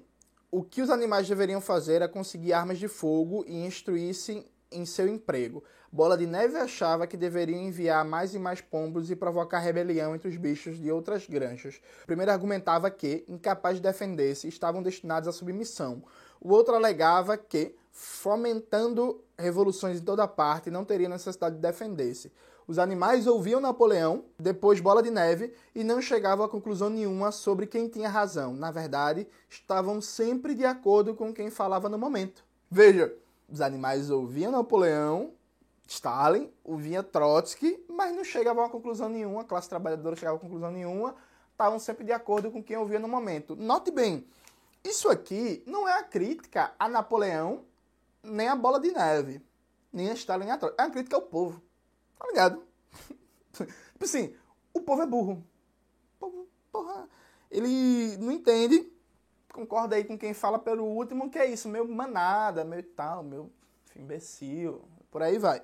o 0.52 0.63
que 0.63 0.82
os 0.82 0.89
animais 0.89 1.28
deveriam 1.28 1.60
fazer 1.60 2.02
é 2.02 2.08
conseguir 2.08 2.54
armas 2.54 2.78
de 2.78 2.88
fogo 2.88 3.44
e 3.48 3.65
instruir-se 3.65 4.46
em 4.72 4.86
seu 4.86 5.08
emprego. 5.08 5.63
Bola 5.91 6.18
de 6.18 6.28
Neve 6.28 6.58
achava 6.58 7.08
que 7.08 7.15
deveriam 7.15 7.62
enviar 7.62 8.04
mais 8.04 8.36
e 8.36 8.39
mais 8.39 8.60
pombos 8.60 9.10
e 9.10 9.15
provocar 9.15 9.60
rebelião 9.60 10.13
entre 10.13 10.28
os 10.28 10.36
bichos 10.36 10.78
de 10.78 10.91
outras 10.91 11.26
granjas. 11.26 11.82
O 12.04 12.06
primeiro 12.06 12.32
argumentava 12.32 12.91
que, 12.91 13.24
incapazes 13.28 13.80
de 13.80 13.88
defender-se, 13.88 14.48
estavam 14.48 14.84
destinados 14.84 15.28
à 15.28 15.32
submissão. 15.32 16.04
O 16.39 16.52
outro 16.52 16.76
alegava 16.76 17.38
que, 17.38 17.76
fomentando 17.95 19.23
revoluções 19.39 20.01
em 20.01 20.03
toda 20.03 20.27
parte, 20.27 20.69
não 20.69 20.84
teria 20.84 21.08
necessidade 21.08 21.55
de 21.55 21.62
defender-se. 21.62 22.29
Os 22.67 22.77
animais 22.77 23.25
ouviam 23.25 23.62
Napoleão, 23.62 24.25
depois 24.38 24.81
Bola 24.81 25.01
de 25.01 25.10
Neve, 25.10 25.53
e 25.73 25.81
não 25.81 26.01
chegavam 26.01 26.45
a 26.45 26.49
conclusão 26.49 26.89
nenhuma 26.89 27.31
sobre 27.31 27.65
quem 27.65 27.88
tinha 27.88 28.10
razão. 28.10 28.53
Na 28.53 28.69
verdade, 28.69 29.25
estavam 29.47 30.01
sempre 30.01 30.53
de 30.53 30.65
acordo 30.65 31.15
com 31.15 31.34
quem 31.34 31.49
falava 31.49 31.88
no 31.88 31.97
momento. 31.97 32.43
Veja, 32.69 33.15
os 33.47 33.62
animais 33.62 34.10
ouviam 34.10 34.51
Napoleão, 34.51 35.31
Stalin, 35.88 36.51
ouvia 36.65 37.01
Trotsky, 37.01 37.81
mas 37.88 38.13
não 38.13 38.25
chegavam 38.25 38.65
a 38.65 38.69
conclusão 38.69 39.08
nenhuma, 39.08 39.41
a 39.41 39.45
classe 39.45 39.69
trabalhadora 39.69 40.17
chegava 40.17 40.36
a 40.36 40.41
conclusão 40.41 40.71
nenhuma, 40.71 41.15
estavam 41.51 41.79
sempre 41.79 42.03
de 42.03 42.12
acordo 42.12 42.51
com 42.51 42.62
quem 42.62 42.75
ouvia 42.75 42.99
no 42.99 43.08
momento. 43.08 43.55
Note 43.55 43.89
bem, 43.89 44.27
isso 44.84 45.08
aqui 45.08 45.63
não 45.65 45.88
é 45.88 45.93
a 45.93 46.03
crítica 46.03 46.73
a 46.77 46.89
Napoleão, 46.89 47.63
nem 48.25 48.47
a 48.47 48.55
Bola 48.55 48.79
de 48.79 48.91
Neve, 48.91 49.41
nem 49.91 50.09
a 50.09 50.13
Stalin, 50.13 50.45
nem 50.45 50.53
a 50.53 50.57
Trotsky. 50.57 50.81
É 50.81 50.85
a 50.85 50.89
crítica 50.89 51.15
ao 51.15 51.21
povo, 51.21 51.61
tá 52.17 52.27
ligado? 52.27 52.63
tipo 53.53 54.03
assim, 54.03 54.35
o 54.73 54.81
povo 54.81 55.01
é 55.01 55.05
burro. 55.05 55.43
O 56.15 56.19
povo, 56.19 56.47
porra, 56.71 57.07
ele 57.49 58.17
não 58.17 58.31
entende 58.31 58.91
concorda 59.55 59.95
aí 59.95 60.03
com 60.03 60.17
quem 60.17 60.33
fala 60.33 60.59
pelo 60.59 60.83
último, 60.83 61.29
que 61.29 61.39
é 61.39 61.45
isso, 61.45 61.69
meu 61.69 61.88
manada, 61.88 62.65
meu 62.65 62.83
tal, 62.83 63.23
meu 63.23 63.49
imbecil, 63.95 64.83
por 65.09 65.23
aí 65.23 65.39
vai. 65.39 65.61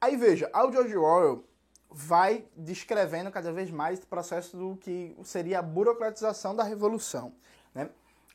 Aí 0.00 0.16
veja, 0.16 0.50
o 0.52 0.72
George 0.72 0.96
Orwell 0.96 1.44
vai 1.88 2.44
descrevendo 2.56 3.30
cada 3.30 3.52
vez 3.52 3.70
mais 3.70 4.00
o 4.00 4.06
processo 4.06 4.56
do 4.56 4.76
que 4.76 5.16
seria 5.22 5.60
a 5.60 5.62
burocratização 5.62 6.56
da 6.56 6.64
revolução. 6.64 7.32
Né? 7.72 7.88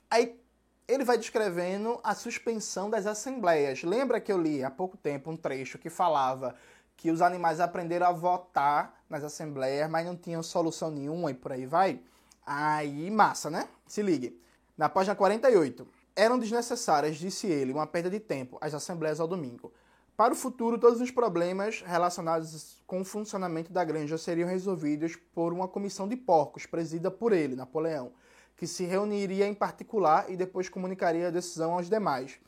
Aí 0.09 0.39
ele 0.87 1.03
vai 1.03 1.17
descrevendo 1.17 1.99
a 2.03 2.13
suspensão 2.13 2.89
das 2.89 3.05
assembleias. 3.05 3.83
Lembra 3.83 4.21
que 4.21 4.31
eu 4.31 4.41
li 4.41 4.63
há 4.63 4.69
pouco 4.69 4.95
tempo 4.95 5.31
um 5.31 5.37
trecho 5.37 5.77
que 5.77 5.89
falava 5.89 6.55
que 6.95 7.11
os 7.11 7.21
animais 7.21 7.59
aprenderam 7.59 8.07
a 8.07 8.11
votar 8.11 9.01
nas 9.09 9.23
assembleias, 9.23 9.89
mas 9.89 10.05
não 10.05 10.15
tinham 10.15 10.41
solução 10.43 10.89
nenhuma 10.91 11.31
e 11.31 11.33
por 11.33 11.51
aí 11.51 11.65
vai? 11.65 11.99
Aí, 12.45 13.09
massa, 13.09 13.49
né? 13.49 13.67
Se 13.87 14.01
ligue. 14.01 14.39
Na 14.77 14.87
página 14.87 15.15
48. 15.15 15.87
Eram 16.15 16.39
desnecessárias, 16.39 17.17
disse 17.17 17.47
ele, 17.47 17.73
uma 17.73 17.87
perda 17.87 18.09
de 18.09 18.19
tempo, 18.19 18.57
as 18.61 18.73
assembleias 18.73 19.19
ao 19.19 19.27
domingo. 19.27 19.73
Para 20.15 20.31
o 20.31 20.35
futuro, 20.35 20.77
todos 20.77 21.01
os 21.01 21.11
problemas 21.11 21.83
relacionados 21.85 22.81
com 22.87 23.01
o 23.01 23.05
funcionamento 23.05 23.73
da 23.73 23.83
granja 23.83 24.17
seriam 24.17 24.47
resolvidos 24.47 25.17
por 25.33 25.51
uma 25.51 25.67
comissão 25.67 26.07
de 26.07 26.15
porcos, 26.15 26.65
presidida 26.65 27.11
por 27.11 27.33
ele, 27.33 27.53
Napoleão, 27.53 28.13
que 28.55 28.67
se 28.67 28.85
reuniria 28.85 29.47
em 29.47 29.53
particular 29.53 30.29
e 30.29 30.37
depois 30.37 30.69
comunicaria 30.69 31.27
a 31.27 31.31
decisão 31.31 31.73
aos 31.73 31.89
demais. 31.89 32.39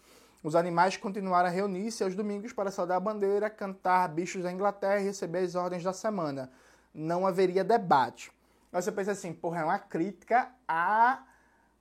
Os 0.44 0.56
animais 0.56 0.96
continuaram 0.96 1.50
a 1.50 1.52
reunir-se 1.52 2.04
aos 2.04 2.16
domingos 2.16 2.54
para 2.54 2.72
saudar 2.72 2.98
a 2.98 3.00
bandeira, 3.00 3.50
cantar 3.50 4.08
bichos 4.08 4.44
da 4.44 4.52
Inglaterra 4.52 5.02
e 5.02 5.04
receber 5.04 5.40
as 5.40 5.56
ordens 5.56 5.84
da 5.84 5.92
semana. 5.92 6.52
Não 6.94 7.28
haveria 7.28 7.64
debate. 7.64 8.32
Aí 8.72 8.82
você 8.82 8.92
pensa 8.92 9.12
assim, 9.12 9.34
porra, 9.34 9.62
é 9.62 9.64
uma 9.64 9.80
crítica 9.80 10.50
a 10.68 11.24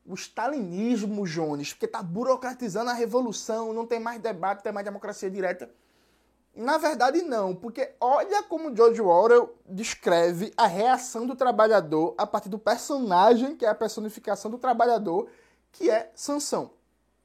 o 0.08 0.14
stalinismo, 0.14 1.26
Jones, 1.26 1.72
porque 1.72 1.86
está 1.86 2.00
burocratizando 2.00 2.90
a 2.90 2.94
revolução, 2.94 3.72
não 3.72 3.86
tem 3.86 3.98
mais 3.98 4.20
debate, 4.20 4.58
não 4.58 4.62
tem 4.62 4.72
mais 4.72 4.84
democracia 4.84 5.28
direta. 5.28 5.68
Na 6.56 6.78
verdade, 6.78 7.22
não, 7.22 7.54
porque 7.54 7.92
olha 8.00 8.42
como 8.42 8.74
George 8.74 9.00
Orwell 9.00 9.54
descreve 9.68 10.52
a 10.56 10.66
reação 10.66 11.26
do 11.26 11.36
trabalhador 11.36 12.14
a 12.16 12.26
partir 12.26 12.48
do 12.48 12.58
personagem, 12.58 13.54
que 13.54 13.66
é 13.66 13.68
a 13.68 13.74
personificação 13.74 14.50
do 14.50 14.58
trabalhador, 14.58 15.28
que 15.70 15.90
é 15.90 16.10
Sansão. 16.14 16.70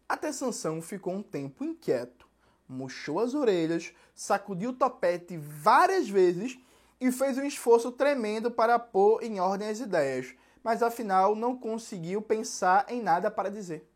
Até 0.07 0.33
Sansão 0.33 0.81
ficou 0.81 1.13
um 1.13 1.23
tempo 1.23 1.63
inquieto, 1.63 2.27
murchou 2.67 3.19
as 3.19 3.33
orelhas, 3.33 3.93
sacudiu 4.13 4.71
o 4.71 4.75
topete 4.75 5.37
várias 5.37 6.09
vezes 6.09 6.59
e 6.99 7.09
fez 7.11 7.37
um 7.37 7.45
esforço 7.45 7.91
tremendo 7.91 8.51
para 8.51 8.77
pôr 8.77 9.23
em 9.23 9.39
ordem 9.39 9.69
as 9.69 9.79
ideias 9.79 10.35
mas 10.63 10.83
afinal 10.83 11.35
não 11.35 11.57
conseguiu 11.57 12.21
pensar 12.21 12.85
em 12.89 13.01
nada 13.01 13.31
para 13.31 13.49
dizer. 13.49 13.87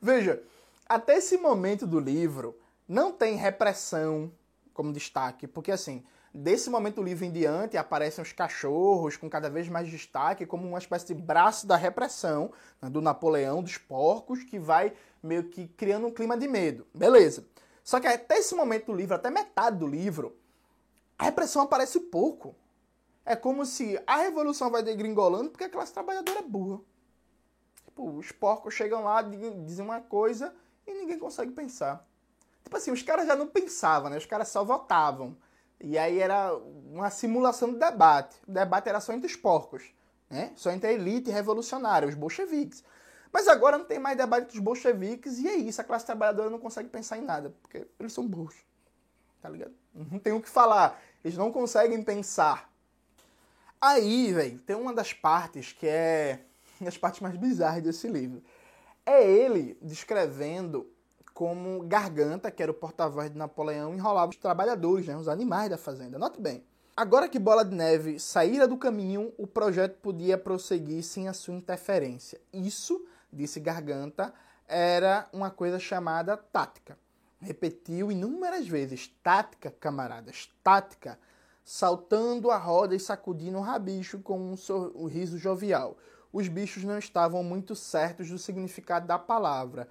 Veja, 0.00 0.42
até 0.88 1.16
esse 1.16 1.36
momento 1.36 1.86
do 1.86 1.98
livro 1.98 2.56
não 2.88 3.12
tem 3.12 3.36
repressão 3.36 4.32
como 4.80 4.94
destaque, 4.94 5.46
porque 5.46 5.70
assim, 5.70 6.02
desse 6.32 6.70
momento 6.70 6.94
do 6.94 7.02
livro 7.02 7.22
em 7.22 7.30
diante 7.30 7.76
aparecem 7.76 8.22
os 8.22 8.32
cachorros 8.32 9.14
com 9.14 9.28
cada 9.28 9.50
vez 9.50 9.68
mais 9.68 9.90
destaque, 9.90 10.46
como 10.46 10.66
uma 10.66 10.78
espécie 10.78 11.08
de 11.08 11.14
braço 11.14 11.66
da 11.66 11.76
repressão 11.76 12.50
né, 12.80 12.88
do 12.88 13.02
Napoleão, 13.02 13.62
dos 13.62 13.76
porcos, 13.76 14.42
que 14.42 14.58
vai 14.58 14.94
meio 15.22 15.50
que 15.50 15.68
criando 15.68 16.06
um 16.06 16.10
clima 16.10 16.34
de 16.34 16.48
medo. 16.48 16.86
Beleza. 16.94 17.44
Só 17.84 18.00
que 18.00 18.06
até 18.06 18.38
esse 18.38 18.54
momento 18.54 18.86
do 18.86 18.94
livro, 18.94 19.14
até 19.14 19.28
metade 19.28 19.76
do 19.76 19.86
livro, 19.86 20.34
a 21.18 21.24
repressão 21.24 21.60
aparece 21.60 22.00
pouco. 22.00 22.56
É 23.22 23.36
como 23.36 23.66
se 23.66 24.02
a 24.06 24.16
revolução 24.16 24.70
vai 24.70 24.82
degringolando 24.82 25.50
porque 25.50 25.64
a 25.64 25.68
classe 25.68 25.92
trabalhadora 25.92 26.38
é 26.38 26.42
burra. 26.42 26.80
Tipo, 27.84 28.16
os 28.16 28.32
porcos 28.32 28.72
chegam 28.72 29.04
lá, 29.04 29.20
dizem 29.20 29.84
uma 29.84 30.00
coisa 30.00 30.54
e 30.86 30.94
ninguém 30.94 31.18
consegue 31.18 31.52
pensar. 31.52 32.08
Tipo 32.62 32.76
assim, 32.76 32.90
os 32.90 33.02
caras 33.02 33.26
já 33.26 33.34
não 33.34 33.46
pensavam, 33.46 34.10
né? 34.10 34.16
Os 34.16 34.26
caras 34.26 34.48
só 34.48 34.64
votavam. 34.64 35.36
E 35.80 35.96
aí 35.96 36.18
era 36.18 36.54
uma 36.54 37.10
simulação 37.10 37.72
do 37.72 37.78
debate. 37.78 38.36
O 38.46 38.52
debate 38.52 38.88
era 38.88 39.00
só 39.00 39.12
entre 39.12 39.26
os 39.26 39.36
porcos, 39.36 39.82
né? 40.28 40.52
Só 40.54 40.70
entre 40.70 40.88
a 40.88 40.92
elite 40.92 41.30
revolucionária, 41.30 42.08
os 42.08 42.14
bolcheviques. 42.14 42.84
Mas 43.32 43.48
agora 43.48 43.78
não 43.78 43.84
tem 43.84 43.98
mais 43.98 44.16
debate 44.16 44.44
entre 44.44 44.58
os 44.58 44.62
bolcheviques 44.62 45.38
e 45.38 45.48
é 45.48 45.54
isso. 45.54 45.80
A 45.80 45.84
classe 45.84 46.04
trabalhadora 46.04 46.50
não 46.50 46.58
consegue 46.58 46.88
pensar 46.88 47.16
em 47.16 47.22
nada, 47.22 47.54
porque 47.62 47.86
eles 47.98 48.12
são 48.12 48.26
burros. 48.26 48.56
Tá 49.40 49.48
ligado? 49.48 49.74
Não 49.94 50.18
tem 50.18 50.32
o 50.32 50.40
que 50.40 50.48
falar. 50.48 51.00
Eles 51.24 51.36
não 51.36 51.50
conseguem 51.50 52.02
pensar. 52.02 52.70
Aí, 53.80 54.32
velho, 54.32 54.58
tem 54.60 54.76
uma 54.76 54.92
das 54.92 55.12
partes 55.12 55.72
que 55.72 55.86
é 55.86 56.40
das 56.80 56.98
partes 56.98 57.20
mais 57.20 57.36
bizarras 57.36 57.82
desse 57.82 58.06
livro. 58.08 58.42
É 59.06 59.26
ele 59.26 59.78
descrevendo 59.80 60.86
como 61.40 61.82
Garganta, 61.84 62.50
que 62.50 62.62
era 62.62 62.70
o 62.70 62.74
porta-voz 62.74 63.30
de 63.30 63.38
Napoleão, 63.38 63.94
enrolava 63.94 64.28
os 64.28 64.36
trabalhadores, 64.36 65.06
né, 65.06 65.16
os 65.16 65.26
animais 65.26 65.70
da 65.70 65.78
fazenda. 65.78 66.18
Note 66.18 66.38
bem. 66.38 66.62
Agora 66.94 67.30
que 67.30 67.38
Bola 67.38 67.64
de 67.64 67.74
Neve 67.74 68.20
saíra 68.20 68.68
do 68.68 68.76
caminho, 68.76 69.32
o 69.38 69.46
projeto 69.46 69.96
podia 70.02 70.36
prosseguir 70.36 71.02
sem 71.02 71.28
a 71.28 71.32
sua 71.32 71.54
interferência. 71.54 72.38
Isso, 72.52 73.02
disse 73.32 73.58
Garganta, 73.58 74.34
era 74.68 75.30
uma 75.32 75.50
coisa 75.50 75.78
chamada 75.78 76.36
tática. 76.36 76.98
Repetiu 77.40 78.12
inúmeras 78.12 78.68
vezes: 78.68 79.10
tática, 79.22 79.70
camaradas, 79.80 80.52
tática, 80.62 81.18
saltando 81.64 82.50
a 82.50 82.58
roda 82.58 82.94
e 82.94 83.00
sacudindo 83.00 83.56
o 83.56 83.62
rabicho 83.62 84.18
com 84.18 84.38
um 84.52 84.58
sorriso 84.58 85.38
jovial. 85.38 85.96
Os 86.30 86.48
bichos 86.48 86.84
não 86.84 86.98
estavam 86.98 87.42
muito 87.42 87.74
certos 87.74 88.28
do 88.28 88.38
significado 88.38 89.06
da 89.06 89.18
palavra, 89.18 89.88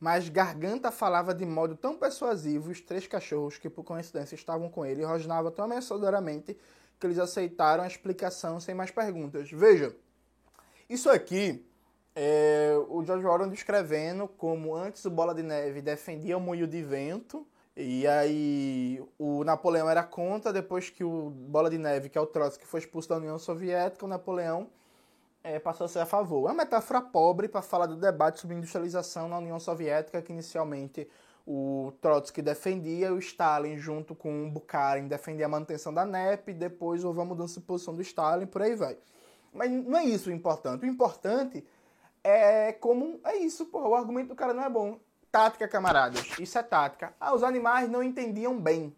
mas 0.00 0.30
Garganta 0.30 0.90
falava 0.90 1.34
de 1.34 1.44
modo 1.44 1.76
tão 1.76 1.96
persuasivo 1.96 2.70
os 2.70 2.80
três 2.80 3.06
cachorros 3.06 3.58
que 3.58 3.68
por 3.68 3.84
coincidência 3.84 4.34
estavam 4.34 4.70
com 4.70 4.84
ele 4.84 5.04
rosnavam 5.04 5.52
tão 5.52 5.66
ameaçadoramente 5.66 6.56
que 6.98 7.06
eles 7.06 7.18
aceitaram 7.18 7.84
a 7.84 7.86
explicação 7.86 8.58
sem 8.58 8.74
mais 8.74 8.90
perguntas. 8.90 9.50
Veja, 9.50 9.94
isso 10.88 11.10
aqui 11.10 11.64
é 12.16 12.72
o 12.88 13.04
George 13.04 13.26
Orwell 13.26 13.50
descrevendo 13.50 14.26
como 14.26 14.74
antes 14.74 15.04
o 15.04 15.10
Bola 15.10 15.34
de 15.34 15.42
Neve 15.42 15.82
defendia 15.82 16.36
o 16.36 16.40
moinho 16.40 16.66
de 16.66 16.82
vento 16.82 17.46
e 17.76 18.06
aí 18.06 19.02
o 19.18 19.44
Napoleão 19.44 19.88
era 19.88 20.02
contra, 20.02 20.52
depois 20.52 20.90
que 20.90 21.04
o 21.04 21.30
Bola 21.30 21.70
de 21.70 21.78
Neve, 21.78 22.08
que 22.08 22.18
é 22.18 22.20
o 22.20 22.26
Trotsky, 22.26 22.66
foi 22.66 22.80
expulso 22.80 23.08
da 23.08 23.16
União 23.16 23.38
Soviética, 23.38 24.04
o 24.04 24.08
Napoleão 24.08 24.68
é, 25.42 25.58
passou 25.58 25.86
a 25.86 25.88
ser 25.88 26.00
a 26.00 26.06
favor. 26.06 26.48
É 26.48 26.52
uma 26.52 26.64
metáfora 26.64 27.00
pobre 27.00 27.48
para 27.48 27.62
falar 27.62 27.86
do 27.86 27.96
debate 27.96 28.40
sobre 28.40 28.56
industrialização 28.56 29.28
na 29.28 29.38
União 29.38 29.58
Soviética, 29.58 30.20
que 30.20 30.32
inicialmente 30.32 31.08
o 31.46 31.92
Trotsky 32.00 32.42
defendia, 32.42 33.12
o 33.12 33.18
Stalin, 33.18 33.76
junto 33.78 34.14
com 34.14 34.46
o 34.46 34.50
Bukharin, 34.50 35.08
defendia 35.08 35.46
a 35.46 35.48
manutenção 35.48 35.92
da 35.92 36.04
NEP, 36.04 36.52
depois 36.52 37.04
houve 37.04 37.20
a 37.20 37.24
mudança 37.24 37.58
de 37.58 37.66
posição 37.66 37.94
do 37.94 38.02
Stalin, 38.02 38.46
por 38.46 38.62
aí 38.62 38.76
vai. 38.76 38.98
Mas 39.52 39.70
não 39.70 39.98
é 39.98 40.04
isso 40.04 40.30
o 40.30 40.32
importante. 40.32 40.84
O 40.84 40.88
importante 40.88 41.66
é 42.22 42.72
como. 42.72 43.20
É 43.24 43.36
isso, 43.36 43.66
porra. 43.66 43.88
O 43.88 43.94
argumento 43.94 44.28
do 44.28 44.36
cara 44.36 44.54
não 44.54 44.62
é 44.62 44.70
bom. 44.70 45.00
Tática, 45.32 45.66
camaradas. 45.66 46.38
Isso 46.38 46.58
é 46.58 46.62
tática. 46.62 47.14
Ah, 47.18 47.34
os 47.34 47.42
animais 47.42 47.88
não 47.88 48.02
entendiam 48.02 48.60
bem. 48.60 48.94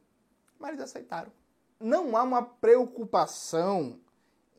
Mas 0.59 0.72
eles 0.72 0.83
aceitaram. 0.83 1.31
Não 1.81 2.16
há 2.16 2.22
uma 2.22 2.42
preocupação 2.42 3.98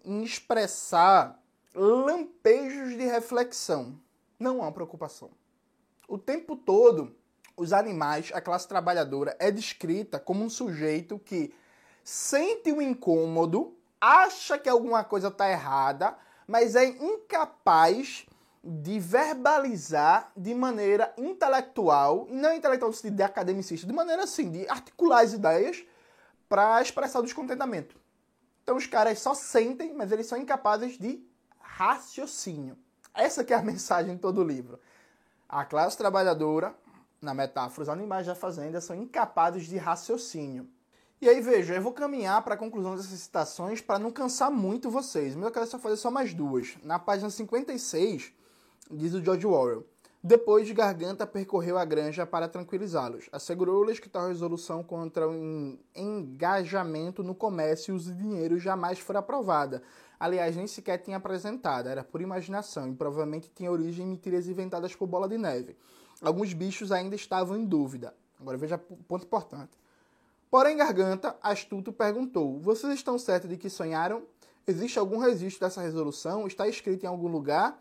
em 0.03 0.23
expressar 0.23 1.39
lampejos 1.73 2.89
de 2.97 3.05
reflexão. 3.05 3.99
Não 4.39 4.61
há 4.61 4.65
uma 4.65 4.71
preocupação. 4.71 5.31
O 6.07 6.17
tempo 6.17 6.55
todo, 6.55 7.15
os 7.55 7.73
animais, 7.73 8.31
a 8.33 8.41
classe 8.41 8.67
trabalhadora, 8.67 9.35
é 9.39 9.49
descrita 9.49 10.19
como 10.19 10.43
um 10.43 10.49
sujeito 10.49 11.17
que 11.19 11.53
sente 12.03 12.71
o 12.71 12.77
um 12.77 12.81
incômodo, 12.81 13.75
acha 13.99 14.57
que 14.57 14.69
alguma 14.69 15.03
coisa 15.03 15.29
está 15.29 15.49
errada, 15.49 16.17
mas 16.45 16.75
é 16.75 16.85
incapaz 16.85 18.25
de 18.63 18.99
verbalizar 18.99 20.31
de 20.35 20.53
maneira 20.53 21.13
intelectual, 21.17 22.27
e 22.29 22.33
não 22.33 22.53
intelectual 22.53 22.91
no 22.91 22.95
sentido 22.95 23.17
de 23.17 23.23
academicista, 23.23 23.85
de 23.85 23.93
maneira 23.93 24.23
assim, 24.23 24.49
de 24.49 24.67
articular 24.69 25.21
as 25.21 25.33
ideias 25.33 25.85
para 26.47 26.81
expressar 26.81 27.19
o 27.19 27.23
descontentamento. 27.23 27.99
Então 28.61 28.77
os 28.77 28.85
caras 28.85 29.19
só 29.19 29.33
sentem, 29.33 29.93
mas 29.93 30.11
eles 30.11 30.27
são 30.27 30.37
incapazes 30.37 30.97
de 30.97 31.21
raciocínio. 31.75 32.77
Essa 33.15 33.43
que 33.43 33.53
é 33.53 33.55
a 33.55 33.61
mensagem 33.63 34.15
de 34.15 34.21
todo 34.21 34.41
o 34.41 34.43
livro. 34.43 34.79
A 35.49 35.65
classe 35.65 35.97
trabalhadora, 35.97 36.75
na 37.21 37.33
metáfora, 37.33 37.83
os 37.83 37.89
animais 37.89 38.27
da 38.27 38.35
fazenda 38.35 38.79
são 38.79 38.95
incapazes 38.95 39.65
de 39.65 39.77
raciocínio. 39.77 40.67
E 41.21 41.29
aí, 41.29 41.39
veja, 41.41 41.75
eu 41.75 41.81
vou 41.81 41.93
caminhar 41.93 42.41
para 42.43 42.55
a 42.55 42.57
conclusão 42.57 42.95
dessas 42.95 43.19
citações 43.19 43.79
para 43.81 43.97
não 43.97 44.11
cansar 44.11 44.51
muito 44.51 44.89
vocês, 44.89 45.35
mas 45.35 45.45
eu 45.45 45.51
quero 45.51 45.65
só 45.65 45.79
fazer 45.79 45.95
só 45.95 46.11
mais 46.11 46.33
duas. 46.33 46.75
Na 46.83 46.99
página 46.99 47.29
56, 47.29 48.33
diz 48.91 49.13
o 49.13 49.23
George 49.23 49.47
Orwell. 49.47 49.85
Depois 50.21 50.67
de 50.67 50.73
Garganta 50.73 51.27
percorreu 51.27 51.77
a 51.77 51.85
granja 51.85 52.25
para 52.25 52.47
tranquilizá-los. 52.47 53.27
Assegurou-lhes 53.31 53.99
que 53.99 54.09
tal 54.09 54.27
resolução 54.27 54.83
contra 54.83 55.27
o 55.27 55.77
engajamento 55.95 57.23
no 57.23 57.35
comércio 57.35 57.91
e 57.91 57.95
uso 57.95 58.13
de 58.13 58.21
dinheiro 58.21 58.57
jamais 58.57 58.99
fora 58.99 59.19
aprovada. 59.19 59.81
Aliás, 60.23 60.55
nem 60.55 60.65
sequer 60.67 60.99
tinha 60.99 61.17
apresentada, 61.17 61.89
era 61.89 62.01
por 62.01 62.21
imaginação 62.21 62.87
e 62.87 62.95
provavelmente 62.95 63.51
tinha 63.53 63.69
origem 63.69 64.05
em 64.05 64.09
mentiras 64.11 64.47
inventadas 64.47 64.95
por 64.95 65.05
Bola 65.05 65.27
de 65.27 65.37
Neve. 65.37 65.75
Alguns 66.21 66.53
bichos 66.53 66.93
ainda 66.93 67.13
estavam 67.13 67.57
em 67.57 67.65
dúvida. 67.65 68.15
Agora 68.39 68.57
veja 68.57 68.77
ponto 68.77 69.25
importante. 69.25 69.71
Porém, 70.49 70.77
Garganta, 70.77 71.35
astuto, 71.43 71.91
perguntou: 71.91 72.57
Vocês 72.57 72.93
estão 72.93 73.19
certos 73.19 73.49
de 73.49 73.57
que 73.57 73.69
sonharam? 73.69 74.23
Existe 74.65 74.97
algum 74.97 75.17
registro 75.17 75.59
dessa 75.59 75.81
resolução? 75.81 76.47
Está 76.47 76.69
escrito 76.69 77.03
em 77.03 77.07
algum 77.07 77.27
lugar? 77.27 77.77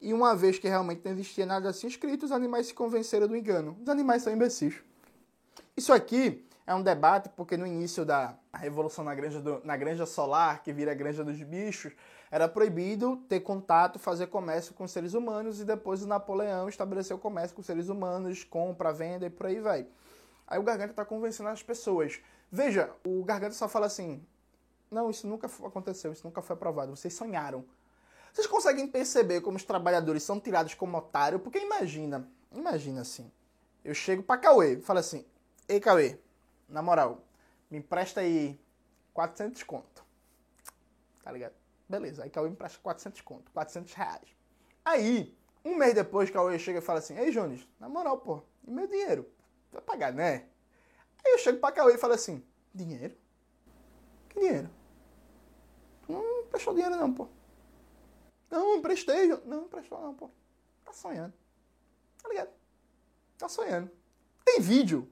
E 0.00 0.14
uma 0.14 0.34
vez 0.34 0.58
que 0.58 0.66
realmente 0.66 1.02
não 1.04 1.12
existia 1.12 1.44
nada 1.44 1.68
assim 1.68 1.88
escrito, 1.88 2.22
os 2.22 2.32
animais 2.32 2.68
se 2.68 2.72
convenceram 2.72 3.28
do 3.28 3.36
engano. 3.36 3.76
Os 3.82 3.88
animais 3.90 4.22
são 4.22 4.32
imbecis. 4.32 4.76
Isso 5.76 5.92
aqui 5.92 6.42
é 6.72 6.74
um 6.74 6.82
debate 6.82 7.28
porque 7.30 7.56
no 7.56 7.66
início 7.66 8.04
da 8.04 8.34
revolução 8.54 9.04
na 9.04 9.14
granja, 9.14 9.40
do, 9.40 9.60
na 9.64 9.76
granja 9.76 10.06
solar, 10.06 10.62
que 10.62 10.72
vira 10.72 10.92
a 10.92 10.94
granja 10.94 11.22
dos 11.22 11.40
bichos, 11.42 11.92
era 12.30 12.48
proibido 12.48 13.16
ter 13.28 13.40
contato, 13.40 13.98
fazer 13.98 14.26
comércio 14.26 14.74
com 14.74 14.88
seres 14.88 15.14
humanos 15.14 15.60
e 15.60 15.64
depois 15.64 16.02
o 16.02 16.06
Napoleão 16.06 16.68
estabeleceu 16.68 17.18
comércio 17.18 17.54
com 17.54 17.62
seres 17.62 17.88
humanos, 17.88 18.42
compra, 18.42 18.92
venda 18.92 19.26
e 19.26 19.30
por 19.30 19.46
aí 19.46 19.60
vai. 19.60 19.86
Aí 20.46 20.58
o 20.58 20.62
Garganta 20.62 20.92
está 20.92 21.04
convencendo 21.04 21.50
as 21.50 21.62
pessoas. 21.62 22.20
Veja, 22.50 22.90
o 23.06 23.22
Garganta 23.22 23.54
só 23.54 23.68
fala 23.68 23.86
assim: 23.86 24.24
não, 24.90 25.10
isso 25.10 25.26
nunca 25.26 25.46
aconteceu, 25.46 26.12
isso 26.12 26.26
nunca 26.26 26.42
foi 26.42 26.54
aprovado, 26.54 26.96
vocês 26.96 27.14
sonharam. 27.14 27.64
Vocês 28.32 28.46
conseguem 28.46 28.86
perceber 28.86 29.42
como 29.42 29.58
os 29.58 29.64
trabalhadores 29.64 30.22
são 30.22 30.40
tirados 30.40 30.72
como 30.72 30.96
otário? 30.96 31.38
Porque 31.38 31.58
imagina, 31.58 32.26
imagina 32.50 33.02
assim. 33.02 33.30
Eu 33.84 33.94
chego 33.94 34.22
pra 34.22 34.38
Cauê, 34.38 34.78
falo 34.80 35.00
assim: 35.00 35.24
Ei, 35.68 35.78
Cauê, 35.78 36.18
na 36.72 36.82
moral, 36.82 37.22
me 37.70 37.78
empresta 37.78 38.20
aí 38.20 38.58
400 39.12 39.62
conto. 39.62 40.04
Tá 41.22 41.30
ligado? 41.30 41.54
Beleza, 41.88 42.24
aí 42.24 42.30
Cauê 42.30 42.48
me 42.48 42.54
empresta 42.54 42.78
400 42.82 43.20
conto, 43.20 43.50
400 43.52 43.92
reais. 43.92 44.36
Aí, 44.84 45.36
um 45.64 45.76
mês 45.76 45.94
depois, 45.94 46.30
Cauê 46.30 46.58
chega 46.58 46.78
e 46.78 46.82
fala 46.82 46.98
assim: 46.98 47.16
Ei, 47.16 47.30
Jones, 47.30 47.68
na 47.78 47.88
moral, 47.88 48.18
pô, 48.18 48.42
e 48.66 48.70
meu 48.70 48.86
dinheiro? 48.86 49.30
Vai 49.70 49.82
pagar, 49.82 50.12
né? 50.12 50.48
Aí 51.24 51.32
eu 51.32 51.38
chego 51.38 51.60
pra 51.60 51.70
Cauê 51.70 51.94
e 51.94 51.98
falo 51.98 52.14
assim: 52.14 52.44
Dinheiro? 52.74 53.14
Que 54.30 54.40
dinheiro? 54.40 54.70
Tu 56.06 56.12
não 56.12 56.40
emprestou 56.40 56.72
dinheiro, 56.72 56.96
não, 56.96 57.12
pô. 57.12 57.28
Não, 58.50 58.76
emprestei. 58.76 59.26
Não, 59.26 59.40
não 59.44 59.64
emprestou 59.64 60.00
não, 60.00 60.14
pô. 60.14 60.30
Tá 60.84 60.92
sonhando. 60.92 61.34
Tá 62.22 62.28
ligado? 62.28 62.50
Tá 63.38 63.48
sonhando. 63.48 63.90
Tem 64.44 64.60
vídeo 64.60 65.11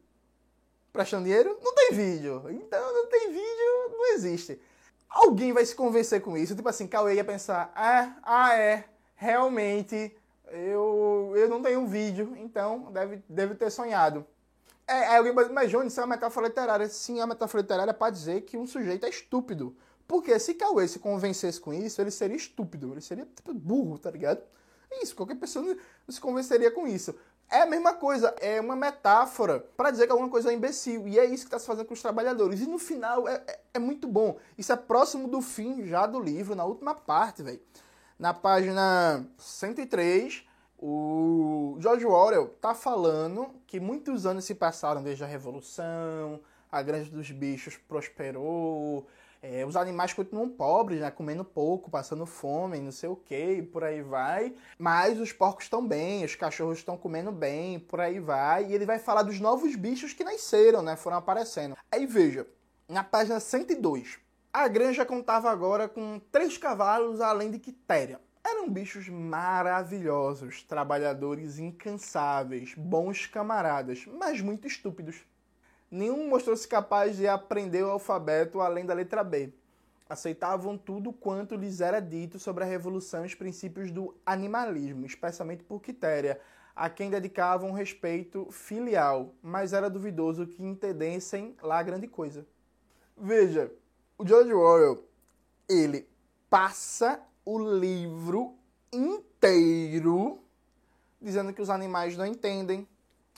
prestando 0.92 1.24
dinheiro? 1.24 1.58
Não 1.62 1.74
tem 1.74 1.92
vídeo. 1.92 2.44
Então, 2.50 2.92
não 2.92 3.08
tem 3.08 3.28
vídeo, 3.28 3.90
não 3.92 4.14
existe. 4.14 4.60
Alguém 5.08 5.52
vai 5.52 5.64
se 5.64 5.74
convencer 5.74 6.20
com 6.20 6.36
isso. 6.36 6.54
Tipo 6.54 6.68
assim, 6.68 6.86
Cauê 6.86 7.14
ia 7.14 7.24
pensar, 7.24 7.72
ah, 7.74 8.16
ah 8.22 8.54
é, 8.54 8.84
realmente, 9.16 10.16
eu, 10.50 11.32
eu 11.36 11.48
não 11.48 11.62
tenho 11.62 11.86
vídeo, 11.86 12.34
então 12.36 12.92
deve, 12.92 13.22
deve 13.28 13.54
ter 13.54 13.70
sonhado. 13.70 14.26
É, 14.86 15.06
aí 15.06 15.16
alguém 15.18 15.32
mas 15.52 15.70
Johnny, 15.70 15.86
isso 15.86 16.00
é 16.00 16.04
uma 16.04 16.14
metáfora 16.14 16.48
literária. 16.48 16.88
Sim, 16.88 17.18
é 17.18 17.20
uma 17.20 17.28
metáfora 17.28 17.62
literária 17.62 17.94
para 17.94 18.10
dizer 18.10 18.42
que 18.42 18.56
um 18.56 18.66
sujeito 18.66 19.06
é 19.06 19.08
estúpido. 19.08 19.76
Porque 20.06 20.36
se 20.40 20.54
Cauê 20.54 20.88
se 20.88 20.98
convencesse 20.98 21.60
com 21.60 21.72
isso, 21.72 22.00
ele 22.00 22.10
seria 22.10 22.36
estúpido, 22.36 22.92
ele 22.92 23.00
seria 23.00 23.24
tipo, 23.24 23.54
burro, 23.54 23.96
tá 23.96 24.10
ligado? 24.10 24.42
Isso, 25.00 25.14
qualquer 25.14 25.36
pessoa 25.36 25.64
não 25.64 25.76
se 26.08 26.20
convenceria 26.20 26.70
com 26.72 26.86
isso. 26.86 27.14
É 27.50 27.62
a 27.62 27.66
mesma 27.66 27.94
coisa, 27.94 28.32
é 28.40 28.60
uma 28.60 28.76
metáfora 28.76 29.58
para 29.76 29.90
dizer 29.90 30.06
que 30.06 30.12
alguma 30.12 30.30
coisa 30.30 30.50
é 30.50 30.54
imbecil. 30.54 31.08
E 31.08 31.18
é 31.18 31.24
isso 31.24 31.42
que 31.42 31.48
está 31.48 31.58
se 31.58 31.66
fazendo 31.66 31.84
com 31.84 31.94
os 31.94 32.00
trabalhadores. 32.00 32.60
E 32.60 32.66
no 32.66 32.78
final 32.78 33.26
é, 33.26 33.42
é, 33.46 33.60
é, 33.74 33.78
muito 33.80 34.06
bom. 34.06 34.38
Isso 34.56 34.72
é 34.72 34.76
próximo 34.76 35.26
do 35.26 35.42
fim 35.42 35.84
já 35.84 36.06
do 36.06 36.20
livro, 36.20 36.54
na 36.54 36.64
última 36.64 36.94
parte, 36.94 37.42
velho. 37.42 37.60
Na 38.16 38.32
página 38.32 39.26
103, 39.36 40.44
o 40.78 41.76
George 41.80 42.06
Orwell 42.06 42.50
tá 42.60 42.72
falando 42.72 43.50
que 43.66 43.80
muitos 43.80 44.26
anos 44.26 44.44
se 44.44 44.54
passaram 44.54 45.02
desde 45.02 45.24
a 45.24 45.26
Revolução, 45.26 46.40
a 46.70 46.80
Grande 46.82 47.10
dos 47.10 47.32
Bichos 47.32 47.76
prosperou, 47.76 49.08
é, 49.42 49.64
os 49.64 49.74
animais 49.74 50.12
continuam 50.12 50.48
pobres, 50.48 51.00
né? 51.00 51.10
Comendo 51.10 51.44
pouco, 51.44 51.90
passando 51.90 52.26
fome, 52.26 52.78
não 52.78 52.92
sei 52.92 53.08
o 53.08 53.16
que, 53.16 53.62
por 53.62 53.82
aí 53.82 54.02
vai. 54.02 54.54
Mas 54.78 55.18
os 55.18 55.32
porcos 55.32 55.64
estão 55.64 55.86
bem, 55.86 56.24
os 56.24 56.34
cachorros 56.34 56.78
estão 56.78 56.96
comendo 56.96 57.32
bem, 57.32 57.78
por 57.78 58.00
aí 58.00 58.20
vai. 58.20 58.66
E 58.66 58.74
ele 58.74 58.84
vai 58.84 58.98
falar 58.98 59.22
dos 59.22 59.40
novos 59.40 59.74
bichos 59.74 60.12
que 60.12 60.24
nasceram, 60.24 60.82
né? 60.82 60.94
Foram 60.94 61.16
aparecendo. 61.16 61.76
Aí 61.90 62.06
veja, 62.06 62.46
na 62.88 63.02
página 63.02 63.40
102. 63.40 64.18
A 64.52 64.68
granja 64.68 65.06
contava 65.06 65.50
agora 65.50 65.88
com 65.88 66.20
três 66.30 66.58
cavalos 66.58 67.20
além 67.20 67.50
de 67.50 67.58
Quitéria. 67.58 68.20
Eram 68.42 68.68
bichos 68.68 69.08
maravilhosos, 69.08 70.62
trabalhadores 70.64 71.58
incansáveis, 71.58 72.74
bons 72.76 73.26
camaradas, 73.26 74.06
mas 74.06 74.40
muito 74.40 74.66
estúpidos. 74.66 75.24
Nenhum 75.90 76.28
mostrou-se 76.28 76.68
capaz 76.68 77.16
de 77.16 77.26
aprender 77.26 77.82
o 77.82 77.90
alfabeto 77.90 78.60
além 78.60 78.86
da 78.86 78.94
letra 78.94 79.24
B. 79.24 79.52
Aceitavam 80.08 80.78
tudo 80.78 81.12
quanto 81.12 81.56
lhes 81.56 81.80
era 81.80 82.00
dito 82.00 82.38
sobre 82.38 82.64
a 82.64 82.66
revolução 82.66 83.24
e 83.24 83.26
os 83.26 83.34
princípios 83.34 83.90
do 83.90 84.14
animalismo, 84.24 85.04
especialmente 85.04 85.64
por 85.64 85.80
Quitéria, 85.80 86.40
a 86.74 86.88
quem 86.88 87.10
dedicavam 87.10 87.72
respeito 87.72 88.50
filial, 88.50 89.34
mas 89.42 89.72
era 89.72 89.90
duvidoso 89.90 90.46
que 90.46 90.62
entendessem 90.62 91.56
lá 91.62 91.82
grande 91.82 92.06
coisa. 92.06 92.46
Veja, 93.16 93.72
o 94.16 94.26
George 94.26 94.52
Orwell, 94.52 95.04
ele 95.68 96.08
passa 96.48 97.20
o 97.44 97.58
livro 97.58 98.54
inteiro 98.92 100.42
dizendo 101.20 101.52
que 101.52 101.60
os 101.60 101.68
animais 101.68 102.16
não 102.16 102.24
entendem, 102.24 102.88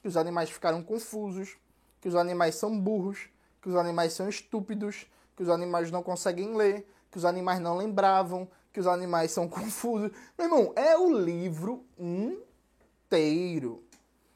que 0.00 0.08
os 0.08 0.16
animais 0.16 0.50
ficaram 0.50 0.82
confusos, 0.82 1.56
que 2.02 2.08
os 2.08 2.16
animais 2.16 2.56
são 2.56 2.78
burros, 2.78 3.28
que 3.62 3.68
os 3.68 3.76
animais 3.76 4.12
são 4.12 4.28
estúpidos, 4.28 5.06
que 5.36 5.42
os 5.44 5.48
animais 5.48 5.90
não 5.92 6.02
conseguem 6.02 6.54
ler, 6.56 6.84
que 7.10 7.16
os 7.16 7.24
animais 7.24 7.60
não 7.60 7.76
lembravam, 7.76 8.48
que 8.72 8.80
os 8.80 8.88
animais 8.88 9.30
são 9.30 9.46
confusos. 9.48 10.10
Meu 10.36 10.48
irmão, 10.48 10.72
é 10.74 10.98
o 10.98 11.16
livro 11.16 11.84
inteiro. 11.96 13.84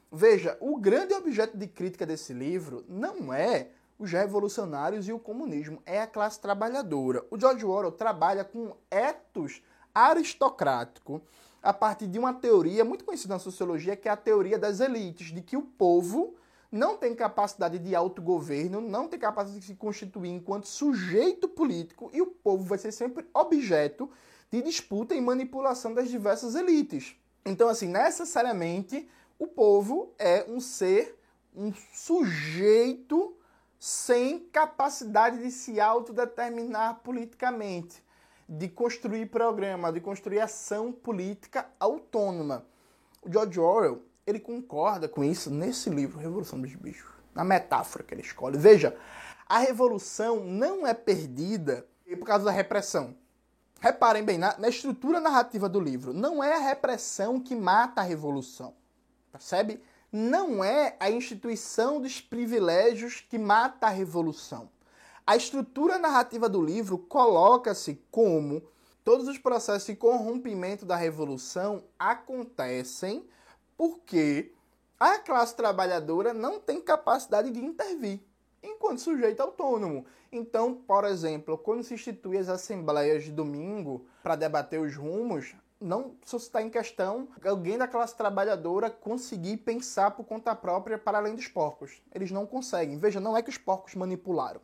Veja, 0.09 0.57
o 0.61 0.77
grande 0.77 1.13
objeto 1.13 1.57
de 1.57 1.67
crítica 1.67 2.05
desse 2.05 2.31
livro 2.31 2.85
não 2.87 3.33
é 3.33 3.67
os 3.99 4.13
revolucionários 4.13 5.05
e 5.09 5.11
o 5.11 5.19
comunismo, 5.19 5.81
é 5.85 6.01
a 6.01 6.07
classe 6.07 6.39
trabalhadora. 6.39 7.25
O 7.29 7.37
George 7.37 7.65
Orwell 7.65 7.91
trabalha 7.91 8.45
com 8.45 8.77
etos 8.89 9.61
aristocrático 9.93 11.21
a 11.61 11.73
partir 11.73 12.07
de 12.07 12.17
uma 12.17 12.33
teoria 12.33 12.85
muito 12.85 13.03
conhecida 13.03 13.33
na 13.33 13.39
sociologia, 13.39 13.97
que 13.97 14.07
é 14.07 14.11
a 14.11 14.15
teoria 14.15 14.57
das 14.57 14.79
elites, 14.79 15.33
de 15.33 15.41
que 15.41 15.57
o 15.57 15.63
povo 15.63 16.35
não 16.71 16.97
tem 16.97 17.15
capacidade 17.15 17.79
de 17.79 17.95
autogoverno, 17.95 18.81
não 18.81 19.07
tem 19.07 19.19
capacidade 19.19 19.61
de 19.61 19.67
se 19.67 19.75
constituir 19.75 20.31
enquanto 20.31 20.67
sujeito 20.67 21.47
político 21.47 22.09
e 22.13 22.21
o 22.21 22.27
povo 22.27 22.63
vai 22.63 22.77
ser 22.77 22.91
sempre 22.91 23.25
objeto 23.33 24.09
de 24.51 24.61
disputa 24.61 25.15
e 25.15 25.21
manipulação 25.21 25.93
das 25.93 26.09
diversas 26.09 26.55
elites. 26.55 27.15
Então, 27.45 27.69
assim, 27.69 27.87
necessariamente 27.87 29.09
o 29.39 29.47
povo 29.47 30.13
é 30.17 30.45
um 30.49 30.59
ser, 30.59 31.17
um 31.55 31.73
sujeito 31.93 33.35
sem 33.79 34.39
capacidade 34.39 35.37
de 35.39 35.51
se 35.51 35.79
autodeterminar 35.79 37.01
politicamente, 37.03 38.03
de 38.49 38.67
construir 38.67 39.27
programa, 39.27 39.91
de 39.91 40.01
construir 40.01 40.39
ação 40.39 40.91
política 40.91 41.69
autônoma. 41.79 42.65
O 43.21 43.31
George 43.31 43.59
Orwell 43.59 44.01
ele 44.27 44.41
concorda 44.41 45.07
com 45.07 45.23
isso 45.23 45.49
nesse 45.49 45.89
livro, 45.89 46.19
Revolução 46.19 46.59
dos 46.59 46.75
Bichos, 46.75 47.09
na 47.33 47.45
metáfora 47.45 48.03
que 48.03 48.13
ele 48.13 48.21
escolhe. 48.21 48.57
Veja, 48.57 48.95
a 49.47 49.59
revolução 49.59 50.43
não 50.43 50.85
é 50.85 50.93
perdida 50.93 51.87
por 52.19 52.25
causa 52.25 52.43
da 52.43 52.51
repressão. 52.51 53.15
Reparem 53.79 54.23
bem, 54.23 54.37
na, 54.37 54.57
na 54.57 54.67
estrutura 54.67 55.21
narrativa 55.21 55.69
do 55.69 55.79
livro, 55.79 56.13
não 56.13 56.43
é 56.43 56.55
a 56.55 56.59
repressão 56.59 57.39
que 57.39 57.55
mata 57.55 58.01
a 58.01 58.03
revolução. 58.03 58.75
Percebe? 59.31 59.81
Não 60.11 60.61
é 60.61 60.97
a 60.99 61.09
instituição 61.09 62.01
dos 62.01 62.19
privilégios 62.19 63.21
que 63.21 63.37
mata 63.37 63.87
a 63.87 63.91
revolução. 63.91 64.69
A 65.25 65.37
estrutura 65.37 65.97
narrativa 65.97 66.49
do 66.49 66.61
livro 66.61 66.97
coloca-se 66.97 68.01
como 68.11 68.61
todos 69.05 69.27
os 69.27 69.37
processos 69.37 69.87
de 69.87 69.95
corrompimento 69.95 70.85
da 70.85 70.97
revolução 70.97 71.83
acontecem 71.97 73.25
porque 73.77 74.51
a 74.99 75.19
classe 75.19 75.55
trabalhadora 75.55 76.33
não 76.33 76.59
tem 76.59 76.81
capacidade 76.81 77.51
de 77.51 77.63
intervir 77.63 78.19
enquanto 78.63 78.99
sujeito 78.99 79.41
autônomo. 79.41 80.05
Então, 80.31 80.73
por 80.73 81.05
exemplo, 81.05 81.57
quando 81.57 81.83
se 81.83 81.93
institui 81.93 82.37
as 82.37 82.49
assembleias 82.49 83.23
de 83.23 83.31
domingo 83.31 84.05
para 84.21 84.35
debater 84.35 84.79
os 84.79 84.95
rumos, 84.95 85.55
não 85.79 86.15
está 86.25 86.61
em 86.61 86.69
questão 86.69 87.29
alguém 87.45 87.77
da 87.77 87.87
classe 87.87 88.15
trabalhadora 88.15 88.89
conseguir 88.89 89.57
pensar 89.57 90.11
por 90.11 90.25
conta 90.25 90.55
própria 90.55 90.97
para 90.97 91.19
além 91.19 91.35
dos 91.35 91.47
porcos. 91.47 92.01
Eles 92.13 92.31
não 92.31 92.45
conseguem. 92.45 92.97
Veja, 92.97 93.19
não 93.19 93.37
é 93.37 93.43
que 93.43 93.49
os 93.49 93.57
porcos 93.57 93.93
manipularam. 93.95 94.59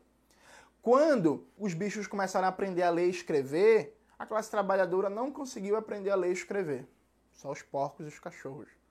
Quando 0.81 1.47
os 1.57 1.73
bichos 1.73 2.07
começaram 2.07 2.45
a 2.45 2.49
aprender 2.49 2.81
a 2.81 2.89
ler 2.89 3.07
e 3.07 3.11
escrever, 3.11 3.97
a 4.17 4.25
classe 4.25 4.51
trabalhadora 4.51 5.09
não 5.09 5.31
conseguiu 5.31 5.77
aprender 5.77 6.09
a 6.09 6.15
ler 6.15 6.29
e 6.29 6.33
escrever. 6.33 6.87
Só 7.31 7.51
os 7.51 7.61
porcos 7.61 8.05
e 8.05 8.09
os 8.09 8.19
cachorros. 8.19 8.82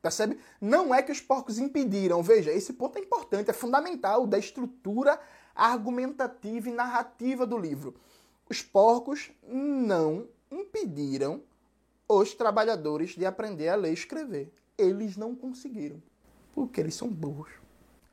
Percebe? 0.00 0.38
Não 0.60 0.94
é 0.94 1.02
que 1.02 1.12
os 1.12 1.20
porcos 1.20 1.58
impediram. 1.58 2.22
Veja, 2.22 2.52
esse 2.52 2.72
ponto 2.72 2.98
é 2.98 3.00
importante, 3.00 3.50
é 3.50 3.52
fundamental 3.52 4.26
da 4.26 4.38
estrutura 4.38 5.18
argumentativa 5.54 6.68
e 6.68 6.72
narrativa 6.72 7.44
do 7.44 7.58
livro. 7.58 7.94
Os 8.48 8.62
porcos 8.62 9.30
não 9.46 10.28
impediram 10.50 11.42
os 12.08 12.32
trabalhadores 12.32 13.10
de 13.10 13.26
aprender 13.26 13.68
a 13.68 13.74
ler 13.74 13.90
e 13.90 13.94
escrever. 13.94 14.52
Eles 14.78 15.16
não 15.16 15.34
conseguiram. 15.34 16.00
Porque 16.54 16.80
eles 16.80 16.94
são 16.94 17.08
burros. 17.08 17.50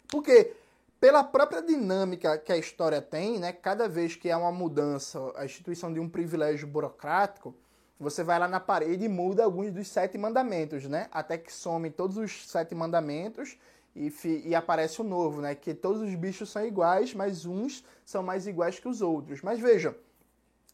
Porque, 0.07 0.53
pela 0.99 1.23
própria 1.23 1.61
dinâmica 1.61 2.37
que 2.37 2.51
a 2.51 2.57
história 2.57 3.01
tem, 3.01 3.39
né, 3.39 3.53
cada 3.53 3.87
vez 3.87 4.15
que 4.15 4.29
há 4.29 4.37
uma 4.37 4.51
mudança, 4.51 5.19
a 5.35 5.45
instituição 5.45 5.93
de 5.93 5.99
um 5.99 6.09
privilégio 6.09 6.67
burocrático, 6.67 7.55
você 7.99 8.23
vai 8.23 8.37
lá 8.37 8.47
na 8.47 8.59
parede 8.59 9.05
e 9.05 9.09
muda 9.09 9.43
alguns 9.43 9.71
dos 9.71 9.87
sete 9.87 10.17
mandamentos, 10.17 10.85
né? 10.85 11.07
Até 11.11 11.37
que 11.37 11.51
some 11.51 11.89
todos 11.89 12.17
os 12.17 12.47
sete 12.49 12.75
mandamentos 12.75 13.57
e, 13.95 14.11
e, 14.45 14.53
aparece 14.53 14.99
o 14.99 15.03
novo, 15.03 15.41
né? 15.41 15.55
Que 15.55 15.73
todos 15.73 16.01
os 16.01 16.13
bichos 16.15 16.49
são 16.49 16.65
iguais, 16.65 17.13
mas 17.13 17.45
uns 17.45 17.83
são 18.03 18.21
mais 18.21 18.45
iguais 18.45 18.77
que 18.77 18.87
os 18.87 19.01
outros. 19.01 19.41
Mas 19.41 19.59
veja, 19.59 19.97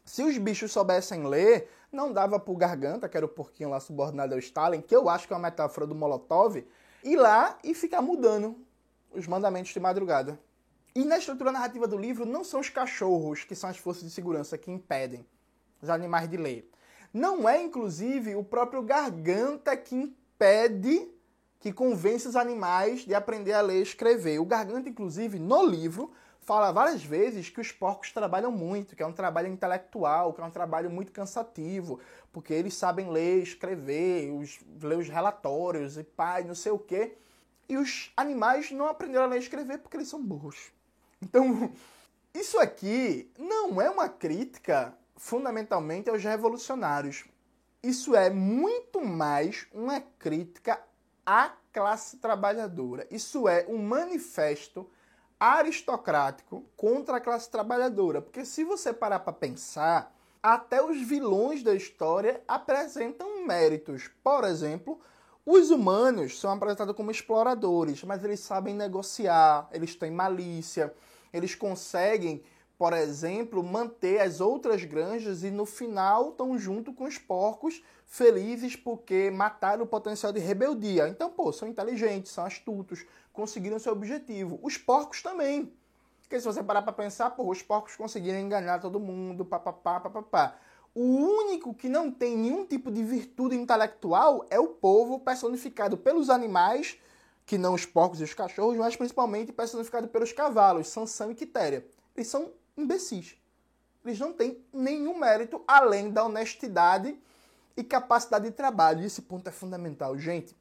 se 0.04 0.24
os 0.24 0.38
bichos 0.38 0.72
soubessem 0.72 1.28
ler, 1.28 1.70
não 1.92 2.12
dava 2.12 2.40
pro 2.40 2.56
Garganta, 2.56 3.08
que 3.08 3.16
era 3.16 3.26
o 3.26 3.30
porquinho 3.30 3.70
lá 3.70 3.80
subordinado 3.80 4.34
ao 4.34 4.40
Stalin, 4.40 4.82
que 4.82 4.96
eu 4.96 5.08
acho 5.08 5.28
que 5.28 5.34
é 5.34 5.36
uma 5.36 5.44
metáfora 5.44 5.86
do 5.86 5.94
Molotov, 5.94 6.66
ir 7.04 7.16
lá 7.16 7.58
e 7.64 7.76
ficar 7.76 8.02
mudando 8.02 8.56
os 9.12 9.28
mandamentos 9.28 9.72
de 9.72 9.80
madrugada. 9.80 10.40
E 10.96 11.06
na 11.06 11.18
estrutura 11.18 11.52
narrativa 11.52 11.88
do 11.88 11.98
livro, 11.98 12.26
não 12.26 12.44
são 12.44 12.60
os 12.60 12.70
cachorros 12.70 13.44
que 13.44 13.56
são 13.56 13.70
as 13.70 13.78
forças 13.78 14.04
de 14.04 14.10
segurança 14.10 14.58
que 14.58 14.72
impedem 14.72 15.26
os 15.82 15.90
animais 15.90 16.28
de 16.28 16.38
ler. 16.38 16.71
Não 17.14 17.48
é, 17.48 17.62
inclusive, 17.62 18.36
o 18.36 18.44
próprio 18.44 18.82
garganta 18.82 19.76
que 19.76 19.96
impede, 19.96 21.10
que 21.60 21.74
convence 21.74 22.28
os 22.28 22.36
animais 22.36 23.02
de 23.02 23.14
aprender 23.14 23.54
a 23.54 23.62
ler 23.62 23.80
e 23.80 23.84
escrever. 23.84 24.40
O 24.40 24.46
garganta, 24.46 24.90
inclusive, 24.90 25.38
no 25.38 25.66
livro, 25.66 26.12
fala 26.40 26.72
várias 26.72 27.04
vezes 27.04 27.50
que 27.50 27.62
os 27.62 27.72
porcos 27.72 28.12
trabalham 28.12 28.52
muito, 28.52 28.96
que 28.96 29.04
é 29.04 29.06
um 29.06 29.14
trabalho 29.14 29.48
intelectual, 29.48 30.34
que 30.34 30.42
é 30.42 30.44
um 30.44 30.52
trabalho 30.52 30.90
muito 30.90 31.12
cansativo, 31.12 32.00
porque 32.32 32.54
eles 32.54 32.74
sabem 32.74 33.10
ler, 33.10 33.44
escrever, 33.44 34.32
os, 34.32 34.60
ler 34.82 34.98
os 34.98 35.10
relatórios 35.10 35.98
e 35.98 36.04
pai, 36.04 36.44
não 36.44 36.56
sei 36.56 36.72
o 36.72 36.80
quê. 36.80 37.18
E 37.70 37.78
os 37.78 38.12
animais 38.18 38.72
não 38.72 38.88
aprenderam 38.88 39.26
a 39.26 39.28
ler 39.28 39.38
e 39.38 39.44
escrever 39.44 39.78
porque 39.80 39.98
eles 39.98 40.08
são 40.08 40.22
burros. 40.22 40.72
Então, 41.22 41.72
isso 42.34 42.58
aqui 42.60 43.32
não 43.38 43.82
é 43.82 43.90
uma 43.90 44.10
crítica 44.10 44.98
fundamentalmente 45.22 46.10
aos 46.10 46.24
revolucionários. 46.24 47.26
Isso 47.82 48.16
é 48.16 48.32
muito 48.32 49.06
mais 49.06 49.68
uma 49.72 50.02
crítica 50.18 50.82
à 51.24 51.52
classe 51.72 52.18
trabalhadora. 52.18 53.08
Isso 53.12 53.48
é 53.48 53.66
um 53.70 53.78
manifesto 53.78 54.90
aristocrático 55.40 56.66
contra 56.76 57.18
a 57.18 57.22
classe 57.22 57.52
trabalhadora. 57.52 58.20
Porque 58.20 58.44
se 58.44 58.64
você 58.64 58.92
parar 58.92 59.20
para 59.20 59.32
pensar, 59.32 60.12
até 60.42 60.84
os 60.84 61.00
vilões 61.00 61.62
da 61.62 61.76
história 61.76 62.42
apresentam 62.48 63.46
méritos. 63.46 64.10
Por 64.24 64.44
exemplo, 64.44 65.00
os 65.46 65.70
humanos 65.70 66.40
são 66.40 66.52
apresentados 66.52 66.96
como 66.96 67.12
exploradores, 67.12 68.04
mas 68.04 68.24
eles 68.24 68.40
sabem 68.40 68.74
negociar, 68.74 69.70
eles 69.72 69.96
têm 69.96 70.10
malícia, 70.10 70.92
eles 71.32 71.54
conseguem 71.54 72.44
por 72.82 72.94
exemplo, 72.94 73.64
manter 73.64 74.20
as 74.22 74.42
outras 74.42 74.84
granjas 74.84 75.44
e 75.44 75.52
no 75.52 75.68
final 75.68 76.30
estão 76.30 76.58
junto 76.58 76.92
com 76.92 77.04
os 77.04 77.16
porcos 77.16 77.84
felizes 78.08 78.76
porque 78.76 79.30
mataram 79.30 79.84
o 79.84 79.88
potencial 79.88 80.34
de 80.34 80.40
rebeldia. 80.40 81.08
Então, 81.08 81.30
pô, 81.30 81.54
são 81.54 81.68
inteligentes, 81.68 82.32
são 82.32 82.44
astutos, 82.44 83.06
conseguiram 83.32 83.78
seu 83.78 83.94
objetivo. 83.94 84.60
Os 84.64 84.80
porcos 84.80 85.22
também. 85.22 85.72
Porque 86.22 86.40
se 86.40 86.46
você 86.48 86.64
parar 86.64 86.82
para 86.82 86.92
pensar, 86.92 87.30
pô, 87.30 87.52
os 87.52 87.62
porcos 87.62 87.96
conseguiram 87.96 88.40
enganar 88.40 88.80
todo 88.80 89.00
mundo, 89.00 89.46
papapá, 89.46 90.00
papapá. 90.00 90.56
O 90.96 91.04
único 91.04 91.76
que 91.76 91.88
não 91.88 92.10
tem 92.10 92.36
nenhum 92.36 92.66
tipo 92.66 92.90
de 92.90 93.04
virtude 93.04 93.56
intelectual 93.56 94.44
é 94.50 94.60
o 94.60 94.70
povo 94.70 95.20
personificado 95.20 95.98
pelos 95.98 96.32
animais, 96.32 96.98
que 97.46 97.60
não 97.60 97.76
os 97.76 97.86
porcos 97.86 98.20
e 98.22 98.24
os 98.24 98.34
cachorros, 98.34 98.76
mas 98.76 98.96
principalmente 98.96 99.54
personificado 99.54 100.08
pelos 100.08 100.34
cavalos, 100.34 100.88
Sansão 100.88 101.30
e 101.30 101.36
Quitéria. 101.36 101.86
Eles 102.16 102.28
são 102.28 102.50
imbecis. 102.78 103.36
Eles 104.04 104.20
não 104.20 104.34
têm 104.34 104.64
nenhum 104.74 105.18
mérito 105.18 105.64
além 105.68 106.10
da 106.10 106.26
honestidade 106.26 107.18
e 107.78 107.84
capacidade 107.84 108.46
de 108.46 108.52
trabalho. 108.52 109.02
E 109.02 109.06
esse 109.06 109.22
ponto 109.22 109.48
é 109.48 109.52
fundamental. 109.52 110.18
Gente, 110.18 110.56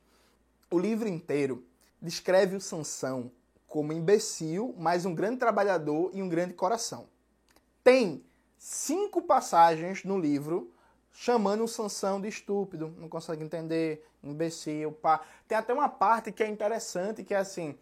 o 0.70 0.78
livro 0.78 1.08
inteiro 1.08 1.64
descreve 2.00 2.56
o 2.56 2.60
Sansão 2.60 3.30
como 3.66 3.92
imbecil, 3.92 4.74
mas 4.76 5.06
um 5.06 5.14
grande 5.14 5.38
trabalhador 5.38 6.10
e 6.12 6.22
um 6.22 6.28
grande 6.28 6.54
coração. 6.54 7.06
Tem 7.82 8.24
cinco 8.58 9.22
passagens 9.22 10.04
no 10.04 10.18
livro 10.18 10.72
chamando 11.12 11.64
o 11.64 11.68
Sansão 11.68 12.20
de 12.20 12.28
estúpido, 12.28 12.94
não 12.98 13.08
consegue 13.08 13.42
entender, 13.42 14.06
imbecil, 14.22 14.92
pá. 14.92 15.20
Tem 15.46 15.56
até 15.56 15.72
uma 15.72 15.88
parte 15.88 16.32
que 16.32 16.42
é 16.42 16.48
interessante, 16.48 17.24
que 17.24 17.34
é 17.34 17.38
assim, 17.38 17.76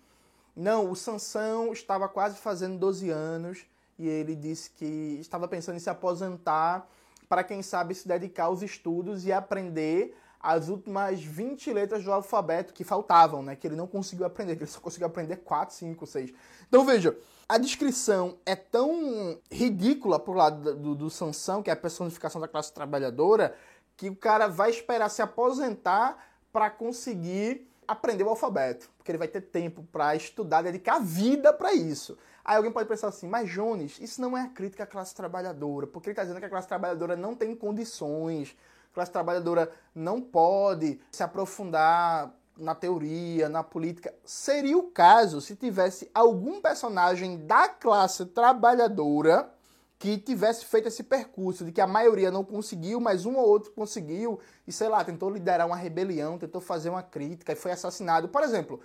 não, 0.57 0.91
o 0.91 0.97
Sansão 0.97 1.73
estava 1.73 2.09
quase 2.09 2.37
fazendo 2.37 2.79
12 2.79 3.11
anos 3.11 3.67
e 3.99 4.07
ele 4.07 4.37
disse 4.37 4.71
que 4.71 5.19
estava 5.21 5.49
pensando 5.49 5.77
em 5.77 5.81
se 5.81 5.91
aposentar 5.91 6.89
para 7.29 7.45
quem 7.45 7.63
sabe 7.63 7.95
se 7.95 8.07
dedicar 8.07 8.45
aos 8.45 8.63
estudos 8.63 9.27
e 9.27 9.33
aprender 9.33 10.17
as 10.41 10.69
últimas 10.69 11.21
20 11.21 11.73
letras 11.73 12.05
do 12.05 12.13
alfabeto 12.13 12.73
que 12.73 12.85
faltavam, 12.85 13.43
né? 13.43 13.57
Que 13.57 13.67
ele 13.67 13.75
não 13.77 13.87
conseguiu 13.87 14.25
aprender, 14.25 14.57
que 14.57 14.63
ele 14.63 14.71
só 14.71 14.81
conseguiu 14.81 15.09
aprender 15.09 15.37
4, 15.39 15.75
5, 15.75 16.07
6. 16.07 16.33
Então 16.69 16.85
veja, 16.85 17.17
a 17.49 17.59
descrição 17.59 18.39
é 18.47 18.55
tão 18.55 19.39
ridícula 19.51 20.19
pro 20.19 20.33
lado 20.33 20.77
do, 20.77 20.95
do 20.95 21.11
Sansão, 21.11 21.63
que 21.63 21.71
é 21.71 21.73
a 21.73 21.77
personificação 21.77 22.41
da 22.41 22.47
classe 22.47 22.73
trabalhadora, 22.73 23.55
que 23.97 24.09
o 24.09 24.17
cara 24.17 24.47
vai 24.47 24.71
esperar 24.71 25.09
se 25.09 25.21
aposentar 25.21 26.25
para 26.53 26.71
conseguir 26.71 27.69
aprender 27.87 28.23
o 28.23 28.29
alfabeto, 28.29 28.89
porque 28.97 29.11
ele 29.11 29.19
vai 29.19 29.29
ter 29.29 29.41
tempo 29.41 29.83
para 29.91 30.15
estudar, 30.15 30.63
dedicar 30.63 30.97
a 30.97 31.01
vida 31.01 31.53
para 31.53 31.73
isso. 31.73 32.17
Aí 32.49 32.57
alguém 32.57 32.73
pode 32.73 32.89
pensar 32.89 33.09
assim, 33.09 33.29
mas 33.29 33.51
Jones, 33.51 33.99
isso 34.01 34.23
não 34.23 34.35
é 34.35 34.41
a 34.41 34.49
crítica 34.49 34.85
à 34.85 34.87
classe 34.87 35.15
trabalhadora, 35.15 35.87
porque 35.87 36.09
ele 36.09 36.13
está 36.13 36.23
dizendo 36.23 36.41
que 36.41 36.47
a 36.47 36.49
classe 36.49 36.67
trabalhadora 36.67 37.15
não 37.15 37.35
tem 37.35 37.55
condições, 37.55 38.57
a 38.91 38.95
classe 38.95 39.13
trabalhadora 39.13 39.71
não 39.95 40.19
pode 40.19 40.99
se 41.13 41.23
aprofundar 41.23 42.35
na 42.57 42.75
teoria, 42.75 43.51
na 43.51 43.63
política. 43.63 44.15
Seria 44.25 44.79
o 44.79 44.85
caso 44.85 45.43
se 45.43 45.57
tivesse 45.57 46.11
algum 46.15 46.59
personagem 46.59 47.37
da 47.45 47.69
classe 47.69 48.25
trabalhadora 48.25 49.53
que 49.99 50.17
tivesse 50.17 50.65
feito 50.65 50.89
esse 50.89 51.03
percurso, 51.03 51.67
de 51.67 51.71
que 51.71 51.83
a 51.83 51.87
maioria 51.87 52.31
não 52.31 52.43
conseguiu, 52.43 52.99
mas 52.99 53.27
um 53.27 53.37
ou 53.37 53.47
outro 53.47 53.73
conseguiu, 53.73 54.41
e 54.67 54.73
sei 54.73 54.89
lá, 54.89 55.05
tentou 55.05 55.29
liderar 55.29 55.67
uma 55.67 55.77
rebelião, 55.77 56.39
tentou 56.39 56.63
fazer 56.63 56.89
uma 56.89 57.03
crítica 57.03 57.53
e 57.53 57.57
foi 57.57 57.73
assassinado. 57.73 58.27
Por 58.27 58.43
exemplo, 58.43 58.81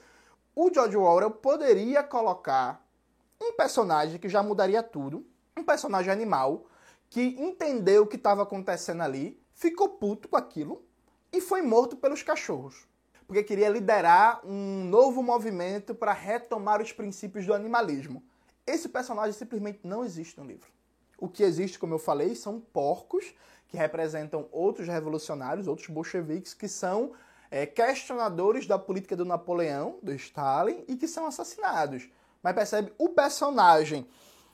o 0.53 0.69
George 0.69 0.97
Orwell 0.97 1.31
poderia 1.31 2.03
colocar 2.03 2.82
um 3.41 3.53
personagem 3.53 4.19
que 4.19 4.29
já 4.29 4.41
mudaria 4.41 4.81
tudo, 4.81 5.25
um 5.57 5.63
personagem 5.63 6.11
animal 6.11 6.65
que 7.09 7.21
entendeu 7.39 8.03
o 8.03 8.07
que 8.07 8.15
estava 8.15 8.41
acontecendo 8.41 9.01
ali, 9.01 9.39
ficou 9.53 9.87
puto 9.89 10.27
com 10.27 10.35
aquilo 10.35 10.83
e 11.31 11.39
foi 11.39 11.61
morto 11.61 11.95
pelos 11.95 12.23
cachorros. 12.23 12.87
Porque 13.27 13.43
queria 13.43 13.69
liderar 13.69 14.41
um 14.45 14.83
novo 14.85 15.21
movimento 15.21 15.93
para 15.93 16.11
retomar 16.11 16.81
os 16.81 16.91
princípios 16.91 17.45
do 17.45 17.53
animalismo. 17.53 18.23
Esse 18.65 18.89
personagem 18.89 19.33
simplesmente 19.33 19.81
não 19.83 20.03
existe 20.03 20.39
no 20.39 20.45
livro. 20.45 20.67
O 21.17 21.29
que 21.29 21.43
existe, 21.43 21.79
como 21.79 21.93
eu 21.93 21.99
falei, 21.99 22.35
são 22.35 22.59
porcos 22.59 23.33
que 23.67 23.77
representam 23.77 24.47
outros 24.51 24.87
revolucionários, 24.87 25.67
outros 25.67 25.87
bolcheviques, 25.87 26.53
que 26.53 26.67
são 26.67 27.13
é, 27.49 27.65
questionadores 27.65 28.65
da 28.65 28.79
política 28.79 29.15
do 29.15 29.25
Napoleão, 29.25 29.99
do 30.01 30.13
Stalin, 30.13 30.83
e 30.87 30.95
que 30.95 31.07
são 31.07 31.25
assassinados. 31.25 32.09
Mas 32.43 32.53
percebe, 32.53 32.93
o 32.97 33.09
personagem 33.09 34.05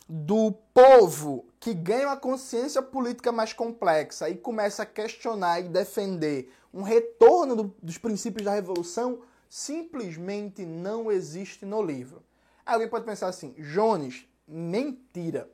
do 0.07 0.51
povo 0.73 1.45
que 1.59 1.73
ganha 1.73 2.07
uma 2.07 2.17
consciência 2.17 2.81
política 2.81 3.31
mais 3.31 3.51
complexa 3.51 4.29
e 4.29 4.37
começa 4.37 4.83
a 4.83 4.85
questionar 4.85 5.59
e 5.59 5.69
defender 5.69 6.53
um 6.73 6.83
retorno 6.83 7.55
do, 7.55 7.75
dos 7.81 7.97
princípios 7.97 8.45
da 8.45 8.53
revolução 8.53 9.21
simplesmente 9.49 10.65
não 10.65 11.11
existe 11.11 11.65
no 11.65 11.81
livro. 11.81 12.23
Alguém 12.65 12.87
pode 12.87 13.05
pensar 13.05 13.27
assim, 13.27 13.53
Jones, 13.57 14.27
mentira. 14.47 15.49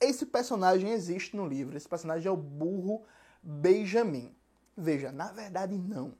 Esse 0.00 0.24
personagem 0.24 0.90
existe 0.90 1.36
no 1.36 1.46
livro. 1.46 1.76
Esse 1.76 1.88
personagem 1.88 2.26
é 2.26 2.30
o 2.30 2.36
burro 2.36 3.02
Benjamin. 3.42 4.34
Veja, 4.76 5.12
na 5.12 5.30
verdade 5.30 5.76
não. 5.76 6.14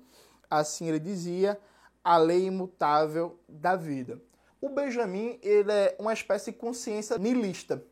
assim 0.50 0.88
ele 0.88 1.00
dizia, 1.00 1.60
a 2.04 2.18
lei 2.18 2.46
imutável 2.46 3.40
da 3.48 3.76
vida. 3.76 4.22
O 4.60 4.70
Benjamin 4.70 5.40
ele 5.42 5.72
é 5.72 5.96
uma 6.00 6.14
espécie 6.14 6.52
de 6.52 6.58
consciência 6.58 7.18
nihilista. 7.18 7.84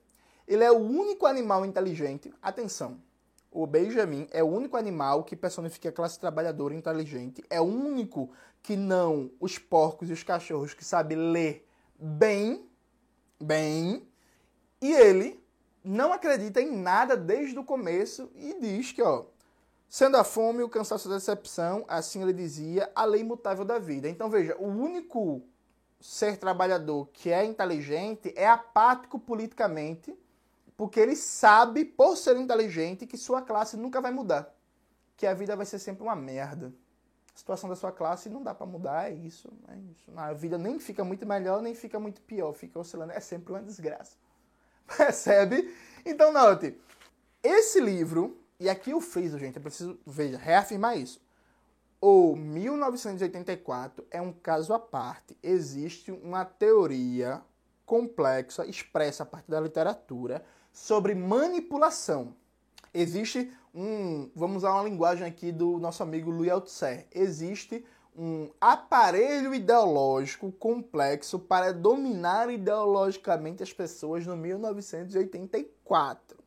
Ele 0.47 0.63
é 0.63 0.71
o 0.71 0.77
único 0.77 1.25
animal 1.25 1.65
inteligente. 1.65 2.33
Atenção, 2.41 2.99
o 3.51 3.65
Benjamin 3.65 4.27
é 4.31 4.43
o 4.43 4.47
único 4.47 4.77
animal 4.77 5.23
que 5.23 5.35
personifica 5.35 5.89
a 5.89 5.91
classe 5.91 6.19
trabalhadora 6.19 6.73
inteligente. 6.73 7.43
É 7.49 7.59
o 7.59 7.65
único 7.65 8.31
que 8.61 8.75
não 8.75 9.31
os 9.39 9.57
porcos 9.57 10.09
e 10.09 10.13
os 10.13 10.23
cachorros 10.23 10.73
que 10.73 10.83
sabe 10.83 11.15
ler 11.15 11.67
bem, 11.99 12.67
bem, 13.41 14.07
e 14.81 14.91
ele 14.91 15.43
não 15.83 16.13
acredita 16.13 16.61
em 16.61 16.75
nada 16.75 17.15
desde 17.15 17.57
o 17.57 17.63
começo 17.63 18.29
e 18.35 18.59
diz 18.59 18.91
que, 18.91 19.01
ó, 19.01 19.25
sendo 19.87 20.17
a 20.17 20.23
fome, 20.23 20.61
o 20.61 20.69
cansaço 20.69 21.09
e 21.09 21.11
a 21.11 21.15
decepção, 21.15 21.85
assim 21.87 22.21
ele 22.21 22.33
dizia, 22.33 22.91
a 22.93 23.05
lei 23.05 23.21
imutável 23.21 23.65
da 23.65 23.79
vida. 23.79 24.07
Então 24.07 24.29
veja, 24.29 24.55
o 24.57 24.67
único 24.67 25.41
ser 25.99 26.37
trabalhador 26.37 27.09
que 27.11 27.31
é 27.31 27.43
inteligente 27.43 28.33
é 28.35 28.47
apático 28.47 29.19
politicamente, 29.19 30.17
porque 30.77 30.99
ele 30.99 31.15
sabe, 31.15 31.83
por 31.83 32.15
ser 32.15 32.37
inteligente, 32.37 33.05
que 33.05 33.17
sua 33.17 33.41
classe 33.41 33.75
nunca 33.75 33.99
vai 33.99 34.11
mudar, 34.11 34.53
que 35.17 35.27
a 35.27 35.33
vida 35.33 35.55
vai 35.55 35.65
ser 35.65 35.79
sempre 35.79 36.03
uma 36.03 36.15
merda. 36.15 36.73
A 37.35 37.37
situação 37.37 37.69
da 37.69 37.75
sua 37.75 37.91
classe 37.91 38.29
não 38.29 38.43
dá 38.43 38.53
para 38.53 38.65
mudar, 38.65 39.11
é 39.11 39.13
isso, 39.13 39.51
é 39.67 39.77
isso. 39.77 40.11
A 40.15 40.33
vida 40.33 40.57
nem 40.57 40.79
fica 40.79 41.03
muito 41.03 41.25
melhor, 41.25 41.61
nem 41.61 41.73
fica 41.73 41.99
muito 41.99 42.21
pior, 42.21 42.53
fica 42.53 42.79
oscilando, 42.79 43.11
é 43.11 43.19
sempre 43.19 43.51
uma 43.51 43.61
desgraça. 43.61 44.15
Percebe? 44.97 45.73
Então, 46.05 46.31
note, 46.33 46.75
esse 47.43 47.79
livro, 47.79 48.37
e 48.59 48.69
aqui 48.69 48.91
eu 48.91 49.01
friso, 49.01 49.37
gente, 49.37 49.57
eu 49.57 49.61
preciso, 49.61 49.99
veja, 50.05 50.37
reafirmar 50.37 50.97
isso. 50.97 51.21
O 52.01 52.35
1984 52.35 54.07
é 54.09 54.21
um 54.21 54.31
caso 54.31 54.73
à 54.73 54.79
parte. 54.79 55.37
Existe 55.43 56.11
uma 56.11 56.45
teoria 56.45 57.41
complexa, 57.85 58.65
expressa 58.65 59.23
a 59.23 59.25
partir 59.25 59.51
da 59.51 59.59
literatura, 59.59 60.45
sobre 60.71 61.13
manipulação. 61.13 62.35
Existe 62.93 63.51
um, 63.73 64.29
vamos 64.35 64.57
usar 64.57 64.73
uma 64.73 64.83
linguagem 64.83 65.27
aqui 65.27 65.51
do 65.51 65.77
nosso 65.77 66.01
amigo 66.01 66.31
Louis 66.31 66.51
Althusser, 66.51 67.07
existe 67.11 67.85
um 68.21 68.49
aparelho 68.59 69.55
ideológico 69.55 70.51
complexo 70.51 71.39
para 71.39 71.71
dominar 71.71 72.49
ideologicamente 72.49 73.63
as 73.63 73.71
pessoas 73.71 74.25
no 74.25 74.35
1984. 74.35 76.37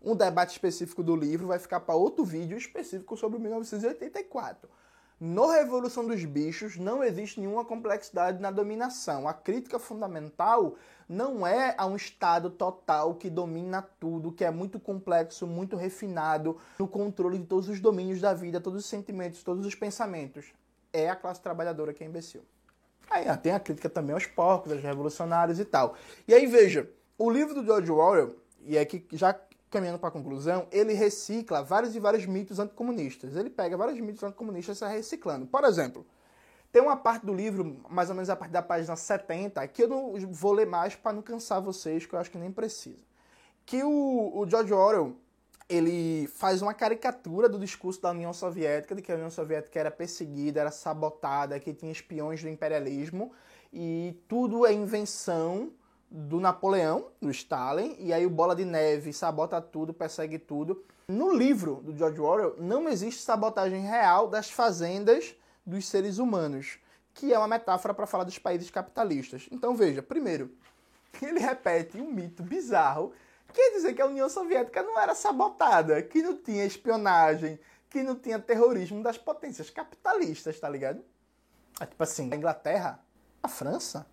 Um 0.00 0.14
debate 0.14 0.52
específico 0.52 1.02
do 1.02 1.16
livro 1.16 1.48
vai 1.48 1.58
ficar 1.58 1.80
para 1.80 1.96
outro 1.96 2.24
vídeo 2.24 2.56
específico 2.56 3.16
sobre 3.16 3.40
1984. 3.40 4.70
No 5.18 5.50
Revolução 5.50 6.06
dos 6.06 6.24
Bichos 6.24 6.76
não 6.76 7.02
existe 7.02 7.40
nenhuma 7.40 7.64
complexidade 7.64 8.40
na 8.40 8.52
dominação. 8.52 9.26
A 9.26 9.34
crítica 9.34 9.80
fundamental 9.80 10.76
não 11.08 11.44
é 11.44 11.74
a 11.76 11.84
um 11.84 11.96
Estado 11.96 12.48
total 12.48 13.16
que 13.16 13.28
domina 13.28 13.82
tudo, 13.98 14.30
que 14.30 14.44
é 14.44 14.52
muito 14.52 14.78
complexo, 14.78 15.48
muito 15.48 15.74
refinado, 15.74 16.58
no 16.78 16.86
controle 16.86 17.38
de 17.38 17.46
todos 17.46 17.68
os 17.68 17.80
domínios 17.80 18.20
da 18.20 18.32
vida, 18.32 18.60
todos 18.60 18.84
os 18.84 18.88
sentimentos, 18.88 19.42
todos 19.42 19.66
os 19.66 19.74
pensamentos 19.74 20.52
é 20.92 21.08
a 21.08 21.16
classe 21.16 21.40
trabalhadora 21.40 21.92
que 21.92 22.02
é 22.02 22.06
imbecil. 22.06 22.44
Aí 23.10 23.24
tem 23.38 23.52
a 23.52 23.60
crítica 23.60 23.88
também 23.88 24.14
aos 24.14 24.26
porcos, 24.26 24.72
aos 24.72 24.82
revolucionários 24.82 25.58
e 25.58 25.64
tal. 25.64 25.96
E 26.26 26.34
aí 26.34 26.46
veja, 26.46 26.88
o 27.16 27.30
livro 27.30 27.54
do 27.54 27.64
George 27.64 27.90
Orwell, 27.90 28.36
e 28.64 28.76
é 28.76 28.84
que 28.84 29.04
já 29.12 29.38
caminhando 29.70 29.98
para 29.98 30.08
a 30.08 30.12
conclusão, 30.12 30.66
ele 30.70 30.92
recicla 30.94 31.62
vários 31.62 31.94
e 31.94 32.00
vários 32.00 32.26
mitos 32.26 32.58
anticomunistas. 32.58 33.36
Ele 33.36 33.50
pega 33.50 33.76
vários 33.76 34.00
mitos 34.00 34.22
anticomunistas 34.22 34.76
e 34.76 34.84
está 34.84 34.88
reciclando. 34.88 35.46
Por 35.46 35.64
exemplo, 35.64 36.06
Tem 36.70 36.82
uma 36.82 36.96
parte 36.96 37.24
do 37.24 37.32
livro, 37.32 37.80
mais 37.88 38.10
ou 38.10 38.14
menos 38.14 38.28
a 38.28 38.36
partir 38.36 38.52
da 38.52 38.62
página 38.62 38.94
70, 38.94 39.66
que 39.68 39.84
eu 39.84 39.88
não 39.88 40.14
vou 40.30 40.52
ler 40.52 40.66
mais 40.66 40.94
para 40.94 41.14
não 41.14 41.22
cansar 41.22 41.62
vocês, 41.62 42.04
que 42.04 42.14
eu 42.14 42.18
acho 42.18 42.30
que 42.30 42.36
nem 42.38 42.52
precisa. 42.52 43.02
Que 43.64 43.82
o, 43.82 44.38
o 44.38 44.46
George 44.48 44.72
Orwell, 44.72 45.16
ele 45.68 46.26
faz 46.28 46.62
uma 46.62 46.72
caricatura 46.72 47.48
do 47.48 47.58
discurso 47.58 48.00
da 48.00 48.10
União 48.10 48.32
Soviética, 48.32 48.94
de 48.94 49.02
que 49.02 49.12
a 49.12 49.14
União 49.14 49.30
Soviética 49.30 49.78
era 49.78 49.90
perseguida, 49.90 50.60
era 50.60 50.70
sabotada, 50.70 51.60
que 51.60 51.74
tinha 51.74 51.92
espiões 51.92 52.42
do 52.42 52.48
imperialismo, 52.48 53.32
e 53.72 54.16
tudo 54.26 54.64
é 54.64 54.72
invenção 54.72 55.70
do 56.10 56.40
Napoleão, 56.40 57.08
do 57.20 57.30
Stalin, 57.30 57.96
e 57.98 58.12
aí 58.12 58.24
o 58.24 58.30
Bola 58.30 58.56
de 58.56 58.64
Neve 58.64 59.12
sabota 59.12 59.60
tudo, 59.60 59.92
persegue 59.92 60.38
tudo. 60.38 60.82
No 61.06 61.34
livro 61.34 61.82
do 61.82 61.96
George 61.96 62.20
Orwell 62.20 62.56
não 62.58 62.88
existe 62.88 63.20
sabotagem 63.20 63.82
real 63.82 64.26
das 64.26 64.50
fazendas 64.50 65.34
dos 65.66 65.86
seres 65.86 66.16
humanos, 66.18 66.78
que 67.12 67.32
é 67.32 67.38
uma 67.38 67.48
metáfora 67.48 67.92
para 67.92 68.06
falar 68.06 68.24
dos 68.24 68.38
países 68.38 68.70
capitalistas. 68.70 69.46
Então 69.52 69.74
veja, 69.74 70.02
primeiro, 70.02 70.50
ele 71.20 71.40
repete 71.40 72.00
um 72.00 72.10
mito 72.10 72.42
bizarro, 72.42 73.12
quer 73.52 73.72
dizer 73.72 73.94
que 73.94 74.02
a 74.02 74.06
União 74.06 74.28
Soviética 74.28 74.82
não 74.82 74.98
era 74.98 75.14
sabotada, 75.14 76.02
que 76.02 76.22
não 76.22 76.36
tinha 76.36 76.64
espionagem, 76.64 77.58
que 77.90 78.02
não 78.02 78.14
tinha 78.14 78.38
terrorismo 78.38 79.02
das 79.02 79.16
potências 79.18 79.70
capitalistas, 79.70 80.58
tá 80.58 80.68
ligado? 80.68 81.02
É 81.80 81.86
tipo 81.86 82.02
assim, 82.02 82.32
a 82.32 82.36
Inglaterra, 82.36 83.00
a 83.42 83.48
França, 83.48 84.06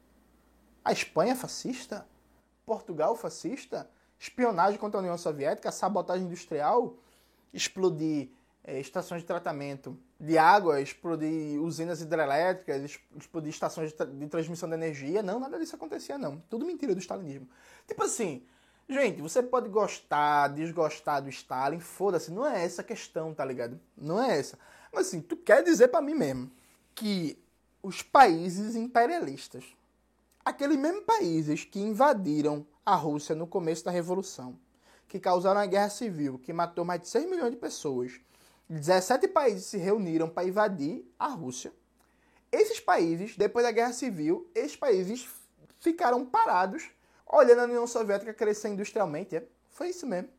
a 0.83 0.91
Espanha 0.91 1.35
fascista, 1.35 2.07
Portugal 2.65 3.15
fascista, 3.15 3.89
espionagem 4.19 4.79
contra 4.79 4.99
a 4.99 5.01
União 5.01 5.17
Soviética, 5.17 5.71
sabotagem 5.71 6.25
industrial, 6.25 6.95
explodir 7.53 8.29
é, 8.63 8.79
estações 8.79 9.21
de 9.21 9.27
tratamento 9.27 9.97
de 10.19 10.37
água, 10.37 10.81
explodir 10.81 11.61
usinas 11.61 12.01
hidrelétricas, 12.01 12.99
explodir 13.15 13.49
estações 13.49 13.91
de, 13.91 13.95
tra 13.95 14.05
de, 14.05 14.27
transmissão 14.27 14.67
de 14.67 14.75
energia. 14.75 15.21
Não, 15.21 15.39
nada 15.39 15.59
disso 15.59 15.75
acontecia, 15.75 16.17
não. 16.17 16.41
Tudo 16.49 16.65
mentira 16.65 16.95
do 16.95 16.99
stalinismo. 16.99 17.47
Tipo 17.87 18.03
assim, 18.03 18.45
gente, 18.89 19.21
você 19.21 19.41
pode 19.41 19.69
gostar, 19.69 20.49
desgostar 20.49 21.21
do 21.21 21.29
Stalin, 21.29 21.79
foda-se, 21.79 22.31
não 22.31 22.45
é 22.45 22.63
essa 22.63 22.81
a 22.81 22.85
questão, 22.85 23.33
tá 23.33 23.43
ligado? 23.43 23.79
Não 23.97 24.21
é 24.21 24.37
essa. 24.37 24.57
Mas 24.93 25.07
assim, 25.07 25.21
tu 25.21 25.35
quer 25.35 25.63
dizer 25.63 25.89
para 25.89 26.01
mim 26.01 26.13
mesmo 26.13 26.51
que 26.93 27.37
os 27.81 28.01
países 28.01 28.75
imperialistas, 28.75 29.65
aqueles 30.43 30.77
mesmos 30.77 31.03
países 31.03 31.65
que 31.65 31.79
invadiram 31.79 32.65
a 32.85 32.95
Rússia 32.95 33.35
no 33.35 33.47
começo 33.47 33.83
da 33.83 33.91
Revolução, 33.91 34.57
que 35.07 35.19
causaram 35.19 35.59
a 35.59 35.65
guerra 35.65 35.89
civil, 35.89 36.39
que 36.39 36.53
matou 36.53 36.85
mais 36.85 37.01
de 37.01 37.09
6 37.09 37.29
milhões 37.29 37.51
de 37.51 37.57
pessoas, 37.57 38.19
17 38.67 39.27
países 39.27 39.65
se 39.65 39.77
reuniram 39.77 40.27
para 40.27 40.47
invadir 40.47 41.05
a 41.19 41.27
Rússia. 41.27 41.71
Esses 42.51 42.79
países, 42.79 43.35
depois 43.35 43.65
da 43.65 43.71
Guerra 43.71 43.93
Civil, 43.93 44.49
esses 44.55 44.75
países 44.75 45.27
ficaram 45.79 46.25
parados, 46.25 46.89
olhando 47.27 47.61
a 47.61 47.63
União 47.65 47.87
Soviética 47.87 48.33
crescer 48.33 48.69
industrialmente. 48.69 49.35
É, 49.35 49.43
foi 49.69 49.89
isso 49.89 50.05
mesmo. 50.05 50.29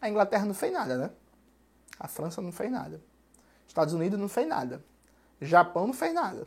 A 0.00 0.08
Inglaterra 0.08 0.44
não 0.44 0.54
fez 0.54 0.72
nada, 0.72 0.96
né? 0.96 1.10
A 1.98 2.08
França 2.08 2.42
não 2.42 2.52
fez 2.52 2.70
nada. 2.70 3.02
Estados 3.66 3.94
Unidos 3.94 4.18
não 4.18 4.28
fez 4.28 4.46
nada. 4.46 4.84
Japão 5.40 5.86
não 5.86 5.94
fez 5.94 6.14
nada. 6.14 6.46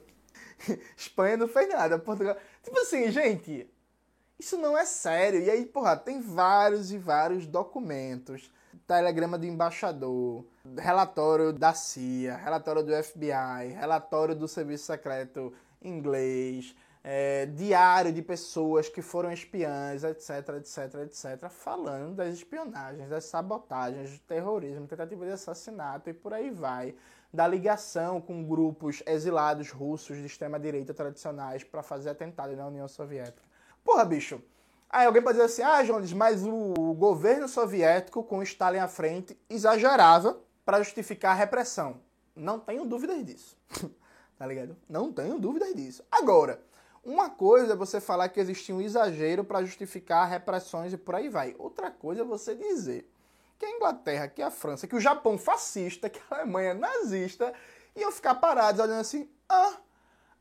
Espanha 0.95 1.37
não 1.37 1.47
fez 1.47 1.69
nada. 1.69 1.97
Portugal. 1.97 2.37
Tipo 2.63 2.79
assim, 2.79 3.11
gente, 3.11 3.69
isso 4.37 4.57
não 4.57 4.77
é 4.77 4.85
sério. 4.85 5.41
E 5.41 5.49
aí, 5.49 5.65
porra, 5.65 5.97
tem 5.97 6.21
vários 6.21 6.91
e 6.91 6.97
vários 6.97 7.45
documentos 7.47 8.51
telegrama 8.89 9.37
do 9.37 9.45
embaixador, 9.45 10.43
relatório 10.75 11.53
da 11.53 11.75
CIA, 11.75 12.35
relatório 12.35 12.83
do 12.83 12.91
FBI, 13.03 13.73
relatório 13.77 14.33
do 14.33 14.47
Serviço 14.47 14.85
Secreto 14.85 15.53
inglês, 15.79 16.75
é, 17.03 17.45
diário 17.45 18.11
de 18.11 18.21
pessoas 18.21 18.89
que 18.89 19.01
foram 19.01 19.31
espiãs, 19.31 20.03
etc, 20.03 20.49
etc, 20.57 20.95
etc, 21.05 21.49
falando 21.49 22.15
das 22.15 22.33
espionagens, 22.33 23.09
das 23.09 23.25
sabotagens, 23.25 24.11
do 24.11 24.19
terrorismo, 24.19 24.87
tentativa 24.87 25.25
de 25.25 25.31
assassinato 25.31 26.09
e 26.09 26.13
por 26.13 26.33
aí 26.33 26.49
vai, 26.49 26.93
da 27.33 27.47
ligação 27.47 28.19
com 28.19 28.43
grupos 28.43 29.03
exilados 29.05 29.71
russos 29.71 30.17
de 30.17 30.25
extrema-direita 30.25 30.93
tradicionais 30.93 31.63
para 31.63 31.83
fazer 31.83 32.09
atentado 32.09 32.55
na 32.55 32.67
União 32.67 32.87
Soviética. 32.87 33.47
Porra, 33.83 34.03
bicho, 34.03 34.41
Aí 34.89 35.05
alguém 35.05 35.21
pode 35.21 35.37
dizer 35.37 35.45
assim, 35.45 35.61
ah, 35.61 35.83
Jones, 35.83 36.11
mas 36.13 36.43
o 36.43 36.95
governo 36.95 37.47
soviético, 37.47 38.23
com 38.23 38.41
Stalin 38.41 38.79
à 38.79 38.87
frente, 38.87 39.39
exagerava 39.47 40.39
para 40.65 40.81
justificar 40.81 41.33
a 41.33 41.35
repressão. 41.35 42.01
Não 42.35 42.59
tenho 42.59 42.85
dúvidas 42.85 43.23
disso. 43.23 43.55
tá 44.35 44.47
ligado? 44.47 44.75
Não 44.89 45.13
tenho 45.13 45.37
dúvidas 45.37 45.75
disso. 45.75 46.03
Agora, 46.11 46.59
uma 47.03 47.29
coisa 47.29 47.73
é 47.73 47.75
você 47.75 48.01
falar 48.01 48.29
que 48.29 48.39
existia 48.39 48.75
um 48.75 48.81
exagero 48.81 49.43
para 49.43 49.63
justificar 49.63 50.27
repressões 50.29 50.93
e 50.93 50.97
por 50.97 51.15
aí 51.15 51.29
vai. 51.29 51.55
Outra 51.57 51.89
coisa 51.89 52.21
é 52.21 52.25
você 52.25 52.55
dizer 52.55 53.09
que 53.57 53.65
a 53.65 53.71
Inglaterra, 53.71 54.27
que 54.27 54.41
a 54.41 54.51
França, 54.51 54.87
que 54.87 54.95
o 54.95 54.99
Japão 54.99 55.37
fascista, 55.37 56.09
que 56.09 56.19
a 56.29 56.35
Alemanha 56.35 56.73
nazista 56.73 57.53
iam 57.95 58.11
ficar 58.11 58.35
parados 58.35 58.81
olhando 58.81 59.01
assim, 59.01 59.29
ah, 59.47 59.77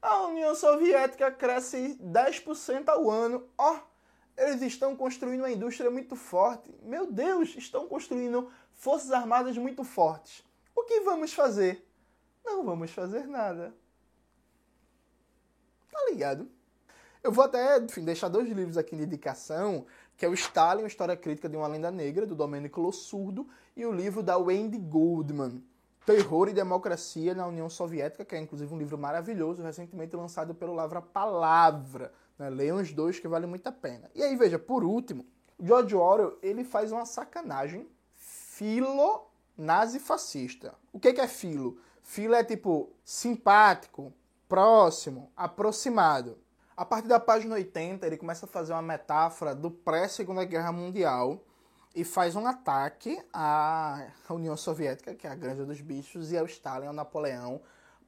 a 0.01 0.27
União 0.27 0.55
Soviética 0.55 1.31
cresce 1.31 1.99
10% 2.01 2.89
ao 2.89 3.11
ano, 3.11 3.49
ó, 3.59 3.75
oh, 3.75 3.81
eles 4.37 4.63
estão 4.63 4.95
construindo 4.95 5.41
uma 5.41 5.51
indústria 5.51 5.91
muito 5.91 6.15
forte. 6.15 6.73
Meu 6.83 7.11
Deus, 7.11 7.57
estão 7.57 7.89
construindo 7.89 8.51
forças 8.73 9.11
armadas 9.11 9.59
muito 9.59 9.83
fortes. 9.83 10.45
O 10.75 10.85
que 10.85 11.01
vamos 11.01 11.33
fazer? 11.33 11.85
Não 12.45 12.65
vamos 12.65 12.93
fazer 12.93 13.27
nada. 13.27 13.75
Tá 15.99 16.05
ligado? 16.11 16.49
Eu 17.23 17.31
vou 17.33 17.45
até 17.45 17.79
enfim, 17.79 18.05
deixar 18.05 18.29
dois 18.29 18.49
livros 18.49 18.79
aqui 18.79 18.95
de 18.95 19.03
indicação, 19.03 19.85
que 20.17 20.25
é 20.25 20.29
o 20.29 20.35
Stalin, 20.35 20.83
uma 20.83 20.89
história 20.89 21.17
crítica 21.17 21.49
de 21.49 21.57
uma 21.57 21.67
lenda 21.67 21.91
negra, 21.91 22.25
do 22.25 22.37
Domenico 22.37 22.81
Lossurdo, 22.81 23.49
e 23.77 23.85
o 23.85 23.91
livro 23.91 24.23
da 24.23 24.39
Wendy 24.39 24.79
Goldman, 24.79 25.61
Terror 26.07 26.49
e 26.49 26.53
Democracia 26.53 27.35
na 27.35 27.49
União 27.49 27.69
Soviética, 27.69 28.25
que 28.25 28.37
é 28.37 28.39
inclusive 28.39 28.73
um 28.73 28.79
livro 28.79 28.97
maravilhoso, 28.97 29.61
recentemente 29.61 30.15
lançado 30.15 30.55
pelo 30.55 30.73
Lavra 30.73 31.03
Palavra. 31.03 32.13
Né? 32.39 32.49
Leiam 32.49 32.77
os 32.79 32.93
dois 32.93 33.19
que 33.19 33.27
vale 33.27 33.47
muito 33.47 33.67
a 33.67 33.73
pena. 33.73 34.09
E 34.15 34.23
aí, 34.23 34.37
veja, 34.37 34.57
por 34.59 34.85
último, 34.85 35.27
George 35.61 35.97
Orwell 35.97 36.39
ele 36.41 36.63
faz 36.63 36.93
uma 36.93 37.05
sacanagem 37.05 37.89
filo-nazi-fascista. 38.15 40.77
O 40.93 41.01
que, 41.01 41.13
que 41.13 41.21
é 41.21 41.27
filo? 41.27 41.81
Filo 42.03 42.35
é 42.35 42.45
tipo 42.45 42.93
simpático, 43.05 44.13
próximo, 44.49 45.31
aproximado. 45.37 46.39
A 46.77 46.85
partir 46.85 47.09
da 47.09 47.21
página 47.21 47.55
80, 47.55 48.07
ele 48.07 48.17
começa 48.17 48.47
a 48.47 48.49
fazer 48.49 48.73
uma 48.73 48.83
metáfora 48.83 49.55
do 49.55 49.71
pré-Segunda 49.71 50.45
Guerra 50.45 50.73
Mundial 50.73 51.45
e 51.95 52.05
faz 52.05 52.37
um 52.37 52.47
ataque 52.47 53.21
à 53.33 54.09
União 54.31 54.57
Soviética, 54.57 55.15
que 55.15 55.27
é 55.27 55.31
a 55.31 55.35
Granja 55.35 55.67
dos 55.67 55.81
Bichos, 55.81 56.31
e 56.31 56.39
ao 56.39 56.47
Stalin, 56.47 56.87
ao 56.87 56.93
Napoleão, 56.93 57.61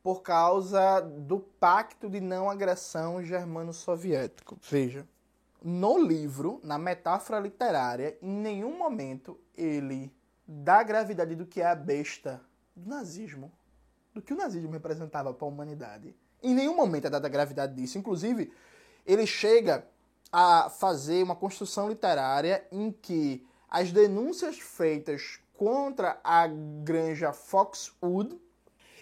por 0.03 0.23
causa 0.23 1.01
do 1.01 1.41
pacto 1.41 2.09
de 2.09 2.21
não 2.21 2.49
agressão 2.49 3.23
germano-soviético. 3.23 4.57
Veja, 4.63 5.07
no 5.63 5.99
livro, 5.99 6.61
na 6.63 6.79
metáfora 6.79 7.39
literária, 7.39 8.17
em 8.23 8.31
nenhum 8.31 8.79
momento 8.79 9.39
ele 9.55 10.15
dá 10.47 10.79
a 10.79 10.85
gravidade 10.85 11.35
do 11.35 11.45
que 11.45 11.61
é 11.61 11.67
a 11.67 11.75
besta 11.75 12.41
do 12.75 12.89
nazismo, 12.89 13.53
do 14.15 14.23
que 14.23 14.33
o 14.33 14.37
nazismo 14.37 14.71
representava 14.71 15.35
para 15.35 15.47
a 15.47 15.51
humanidade. 15.51 16.17
Em 16.43 16.55
nenhum 16.55 16.75
momento 16.75 17.07
é 17.07 17.11
dada 17.11 17.27
a 17.27 17.31
gravidade 17.31 17.75
disso. 17.75 17.99
Inclusive, 17.99 18.53
ele 19.07 19.27
chega 19.27 19.87
a 20.33 20.71
fazer 20.71 21.23
uma 21.23 21.35
construção 21.35 21.89
literária 21.89 22.65
em 22.71 22.93
que 22.93 23.47
as 23.69 23.93
denúncias 23.93 24.59
feitas 24.59 25.41
contra 25.55 26.19
a 26.25 26.47
granja 26.47 27.33
Foxwood, 27.33 28.41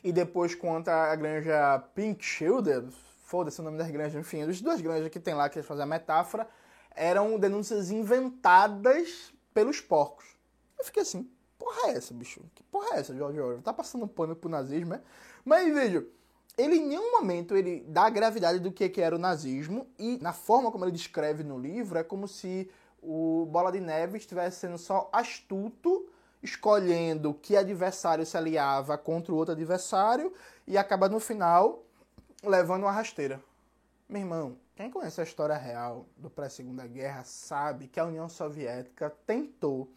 e 0.03 0.13
depois 0.13 0.55
contra 0.55 1.13
a 1.13 1.17
granja 1.17 1.79
Pink 1.95 2.25
Shielder, 2.25 2.85
foda-se 3.25 3.61
o 3.61 3.65
nome 3.65 3.79
das 3.79 3.91
granjas, 3.91 4.21
enfim, 4.21 4.43
as 4.43 4.61
duas 4.61 4.81
granjas 4.81 5.09
que 5.09 5.21
tem 5.21 5.35
lá 5.35 5.49
que 5.49 5.59
eles 5.59 5.67
fazem 5.67 5.83
a 5.83 5.87
metáfora, 5.87 6.49
eram 6.95 7.39
denúncias 7.39 7.91
inventadas 7.91 9.33
pelos 9.53 9.81
porcos. 9.81 10.25
Eu 10.79 10.85
fiquei 10.85 11.03
assim, 11.03 11.31
porra 11.59 11.89
é 11.89 11.91
essa, 11.93 12.15
bicho? 12.15 12.41
Que 12.55 12.63
porra 12.65 12.97
é 12.97 13.01
essa, 13.01 13.15
George 13.15 13.41
Orwell? 13.41 13.63
Tá 13.63 13.73
passando 13.73 14.07
pano 14.07 14.35
pro 14.35 14.49
nazismo, 14.49 14.95
é? 14.95 15.03
Mas 15.45 15.73
veja, 15.73 16.07
ele 16.57 16.77
em 16.77 16.87
nenhum 16.87 17.13
momento 17.13 17.57
ele 17.57 17.85
dá 17.89 18.07
a 18.07 18.11
gravidade 18.11 18.59
do 18.59 18.73
que, 18.73 18.89
que 18.89 19.01
era 19.01 19.15
o 19.15 19.19
nazismo 19.19 19.87
e 19.99 20.19
na 20.19 20.33
forma 20.33 20.71
como 20.71 20.85
ele 20.85 20.93
descreve 20.93 21.45
no 21.45 21.59
livro 21.59 21.99
é 21.99 22.03
como 22.03 22.27
se 22.27 22.71
o 23.03 23.47
Bola 23.51 23.71
de 23.71 23.81
Neve 23.81 24.19
estivesse 24.19 24.61
sendo 24.61 24.79
só 24.79 25.09
astuto 25.13 26.09
escolhendo 26.43 27.35
que 27.35 27.57
adversário 27.57 28.25
se 28.25 28.37
aliava 28.37 28.97
contra 28.97 29.33
o 29.33 29.37
outro 29.37 29.53
adversário 29.53 30.33
e 30.67 30.79
acaba 30.79 31.09
no 31.09 31.21
final 31.21 31.85
levando 32.43 32.85
uma 32.85 32.93
rasteira. 32.93 33.43
Meu 34.09 34.23
irmão, 34.23 34.57
quem 34.77 34.91
conhece 34.91 35.21
a 35.21 35.25
história 35.25 35.57
real 35.57 36.07
do 36.17 36.31
pré-segunda 36.31 36.87
guerra 36.87 37.25
sabe 37.25 37.89
que 37.89 37.99
a 37.99 38.05
União 38.05 38.29
Soviética 38.29 39.13
tentou 39.27 39.91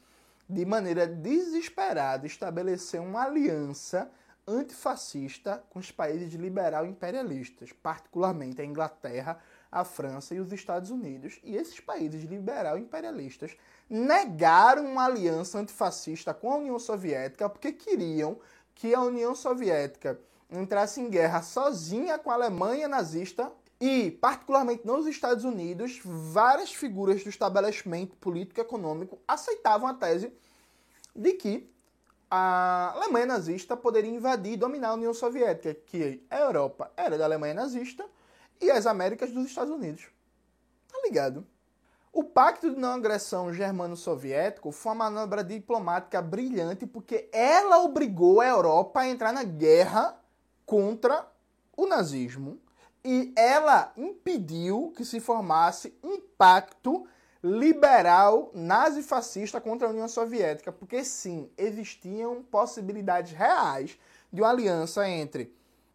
de 0.49 0.66
maneira 0.66 1.08
desesperada 1.08 2.28
estabelecer 2.28 2.99
uma 2.99 3.24
aliança 3.24 4.12
antifascista 4.48 5.64
com 5.70 5.80
os 5.80 5.92
países 5.92 6.34
liberal 6.34 6.86
imperialistas, 6.86 7.72
particularmente 7.72 8.62
a 8.62 8.66
Inglaterra, 8.66 9.39
a 9.72 9.84
França 9.84 10.36
e 10.36 10.39
os 10.39 10.52
Estados 10.52 10.89
Unidos. 10.89 11.39
E 11.44 11.56
esses 11.56 11.80
países 11.80 12.24
liberal 12.24 12.78
imperialistas 12.78 13.56
negaram 13.89 14.86
uma 14.86 15.06
aliança 15.06 15.60
antifascista 15.60 16.34
com 16.34 16.52
a 16.52 16.58
União 16.58 16.80
Soviética 16.80 17.50
porque 17.50 17.72
queriam 17.72 18.39
que 18.74 18.94
a 18.94 19.02
União 19.02 19.36
Soviética 19.36 20.20
entrasse 20.50 21.00
em 21.00 21.10
guerra 21.10 21.42
sozinha 21.42 22.18
com 22.18 22.32
a 22.32 22.34
Alemanha 22.34 22.88
nazista 22.88 23.52
e, 23.80 24.12
particularmente 24.12 24.86
nos 24.86 25.08
Estados 25.08 25.44
Unidos, 25.44 26.00
várias 26.04 26.74
figuras 26.74 27.24
do 27.24 27.30
estabelecimento 27.30 28.16
político-econômico 28.18 29.20
aceitavam 29.28 29.88
a 29.88 29.94
tese 29.94 30.32
de 31.16 31.34
que 31.34 31.70
a 32.34 32.93
Alemanha 32.95 33.25
nazista 33.25 33.75
poderia 33.75 34.09
invadir 34.09 34.53
e 34.53 34.57
dominar 34.57 34.89
a 34.89 34.93
União 34.93 35.13
Soviética, 35.13 35.73
que 35.73 36.25
a 36.29 36.39
Europa 36.39 36.89
era 36.95 37.17
da 37.17 37.25
Alemanha 37.25 37.53
nazista 37.53 38.05
e 38.61 38.71
as 38.71 38.86
Américas 38.86 39.32
dos 39.32 39.47
Estados 39.47 39.73
Unidos. 39.73 40.07
Tá 40.89 40.97
ligado? 41.03 41.45
O 42.13 42.23
Pacto 42.23 42.69
de 42.69 42.79
Não 42.79 42.93
Agressão 42.93 43.53
Germano-Soviético 43.53 44.71
foi 44.71 44.93
uma 44.93 45.09
manobra 45.09 45.43
diplomática 45.43 46.21
brilhante 46.21 46.86
porque 46.86 47.29
ela 47.34 47.79
obrigou 47.84 48.39
a 48.39 48.47
Europa 48.47 49.01
a 49.01 49.07
entrar 49.07 49.34
na 49.34 49.43
guerra 49.43 50.17
contra 50.65 51.27
o 51.75 51.86
nazismo 51.86 52.59
e 53.03 53.34
ela 53.36 53.91
impediu 53.97 54.93
que 54.95 55.03
se 55.03 55.19
formasse 55.19 55.93
um 56.01 56.19
pacto 56.38 57.05
liberal 57.44 58.52
nazi-fascista 58.54 59.60
contra 59.60 59.88
a 59.88 59.89
União 59.89 60.08
Soviética, 60.08 60.72
porque 60.72 61.04
sim, 61.04 61.50
existiam 61.58 62.44
possibilidades 62.44 63.32
reais 63.32 63.98
de 64.32 64.42
uma 64.42 64.50
aliança 64.50 65.08
entre 65.08 65.54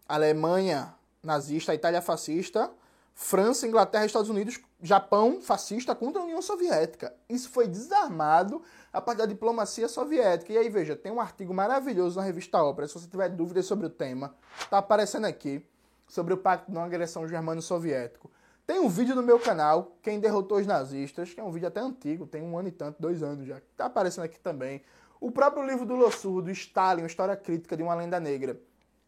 Alemanha 0.08 0.94
nazista, 1.22 1.74
Itália 1.74 2.02
fascista, 2.02 2.70
França, 3.14 3.66
Inglaterra, 3.66 4.04
Estados 4.04 4.28
Unidos, 4.28 4.60
Japão 4.82 5.40
fascista 5.40 5.94
contra 5.94 6.20
a 6.20 6.24
União 6.24 6.42
Soviética. 6.42 7.14
Isso 7.28 7.48
foi 7.48 7.66
desarmado 7.66 8.62
a 8.92 9.00
partir 9.00 9.20
da 9.20 9.26
diplomacia 9.26 9.88
soviética. 9.88 10.52
E 10.52 10.58
aí, 10.58 10.68
veja, 10.68 10.94
tem 10.94 11.10
um 11.10 11.20
artigo 11.20 11.54
maravilhoso 11.54 12.18
na 12.18 12.24
revista 12.24 12.62
Ópera, 12.62 12.86
se 12.86 12.94
você 12.94 13.08
tiver 13.08 13.30
dúvidas 13.30 13.64
sobre 13.64 13.86
o 13.86 13.90
tema, 13.90 14.34
tá 14.68 14.78
aparecendo 14.78 15.24
aqui, 15.24 15.64
sobre 16.06 16.34
o 16.34 16.36
Pacto 16.36 16.66
de 16.66 16.74
Não 16.74 16.84
Agressão 16.84 17.26
Germano-Soviético. 17.26 18.30
Tem 18.66 18.80
um 18.80 18.88
vídeo 18.88 19.14
no 19.14 19.22
meu 19.22 19.38
canal, 19.38 19.96
Quem 20.02 20.18
Derrotou 20.18 20.58
os 20.58 20.66
Nazistas, 20.66 21.32
que 21.32 21.38
é 21.38 21.44
um 21.44 21.52
vídeo 21.52 21.68
até 21.68 21.78
antigo, 21.78 22.26
tem 22.26 22.42
um 22.42 22.58
ano 22.58 22.66
e 22.66 22.72
tanto, 22.72 23.00
dois 23.00 23.22
anos 23.22 23.46
já. 23.46 23.60
Tá 23.76 23.84
aparecendo 23.86 24.24
aqui 24.24 24.40
também. 24.40 24.82
O 25.20 25.30
próprio 25.30 25.64
livro 25.64 25.86
do 25.86 25.94
Lossur, 25.94 26.42
do 26.42 26.50
Stalin, 26.50 27.02
uma 27.02 27.06
história 27.06 27.36
crítica 27.36 27.76
de 27.76 27.82
uma 27.84 27.94
lenda 27.94 28.18
negra, 28.18 28.60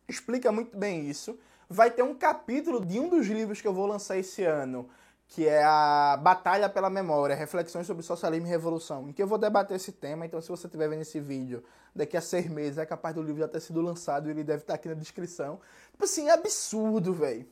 explica 0.08 0.52
muito 0.52 0.78
bem 0.78 1.10
isso. 1.10 1.36
Vai 1.68 1.90
ter 1.90 2.04
um 2.04 2.14
capítulo 2.14 2.86
de 2.86 3.00
um 3.00 3.08
dos 3.08 3.26
livros 3.26 3.60
que 3.60 3.66
eu 3.66 3.74
vou 3.74 3.86
lançar 3.86 4.16
esse 4.16 4.44
ano, 4.44 4.88
que 5.26 5.48
é 5.48 5.64
a 5.64 6.16
Batalha 6.22 6.68
pela 6.68 6.88
Memória, 6.88 7.34
Reflexões 7.34 7.84
sobre 7.84 8.04
Socialismo 8.04 8.46
e 8.46 8.50
Revolução, 8.50 9.08
em 9.08 9.12
que 9.12 9.20
eu 9.20 9.26
vou 9.26 9.38
debater 9.38 9.76
esse 9.76 9.90
tema. 9.90 10.24
Então, 10.24 10.40
se 10.40 10.48
você 10.48 10.68
estiver 10.68 10.88
vendo 10.88 11.02
esse 11.02 11.18
vídeo 11.18 11.64
daqui 11.92 12.16
a 12.16 12.20
seis 12.20 12.48
meses, 12.48 12.78
é 12.78 12.86
capaz 12.86 13.12
do 13.12 13.22
livro 13.22 13.40
já 13.40 13.48
ter 13.48 13.60
sido 13.60 13.80
lançado 13.80 14.28
e 14.28 14.30
ele 14.30 14.44
deve 14.44 14.62
estar 14.62 14.74
aqui 14.74 14.86
na 14.86 14.94
descrição. 14.94 15.60
Tipo 15.90 16.04
assim, 16.04 16.28
é 16.28 16.32
absurdo, 16.32 17.12
velho. 17.12 17.44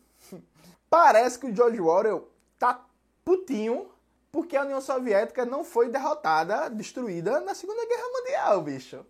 Parece 0.98 1.38
que 1.38 1.44
o 1.44 1.54
George 1.54 1.78
Orwell 1.78 2.26
tá 2.58 2.82
putinho 3.22 3.90
porque 4.32 4.56
a 4.56 4.62
União 4.62 4.80
Soviética 4.80 5.44
não 5.44 5.62
foi 5.62 5.90
derrotada, 5.90 6.70
destruída 6.70 7.38
na 7.40 7.54
Segunda 7.54 7.86
Guerra 7.86 8.08
Mundial, 8.08 8.62
bicho. 8.62 9.06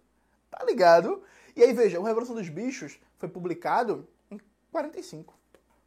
Tá 0.51 0.64
ligado? 0.64 1.22
E 1.55 1.62
aí, 1.62 1.72
veja, 1.72 2.01
o 2.01 2.03
Revolução 2.03 2.34
dos 2.34 2.49
Bichos 2.49 2.99
foi 3.18 3.28
publicado 3.28 4.05
em 4.28 4.41
45. 4.72 5.32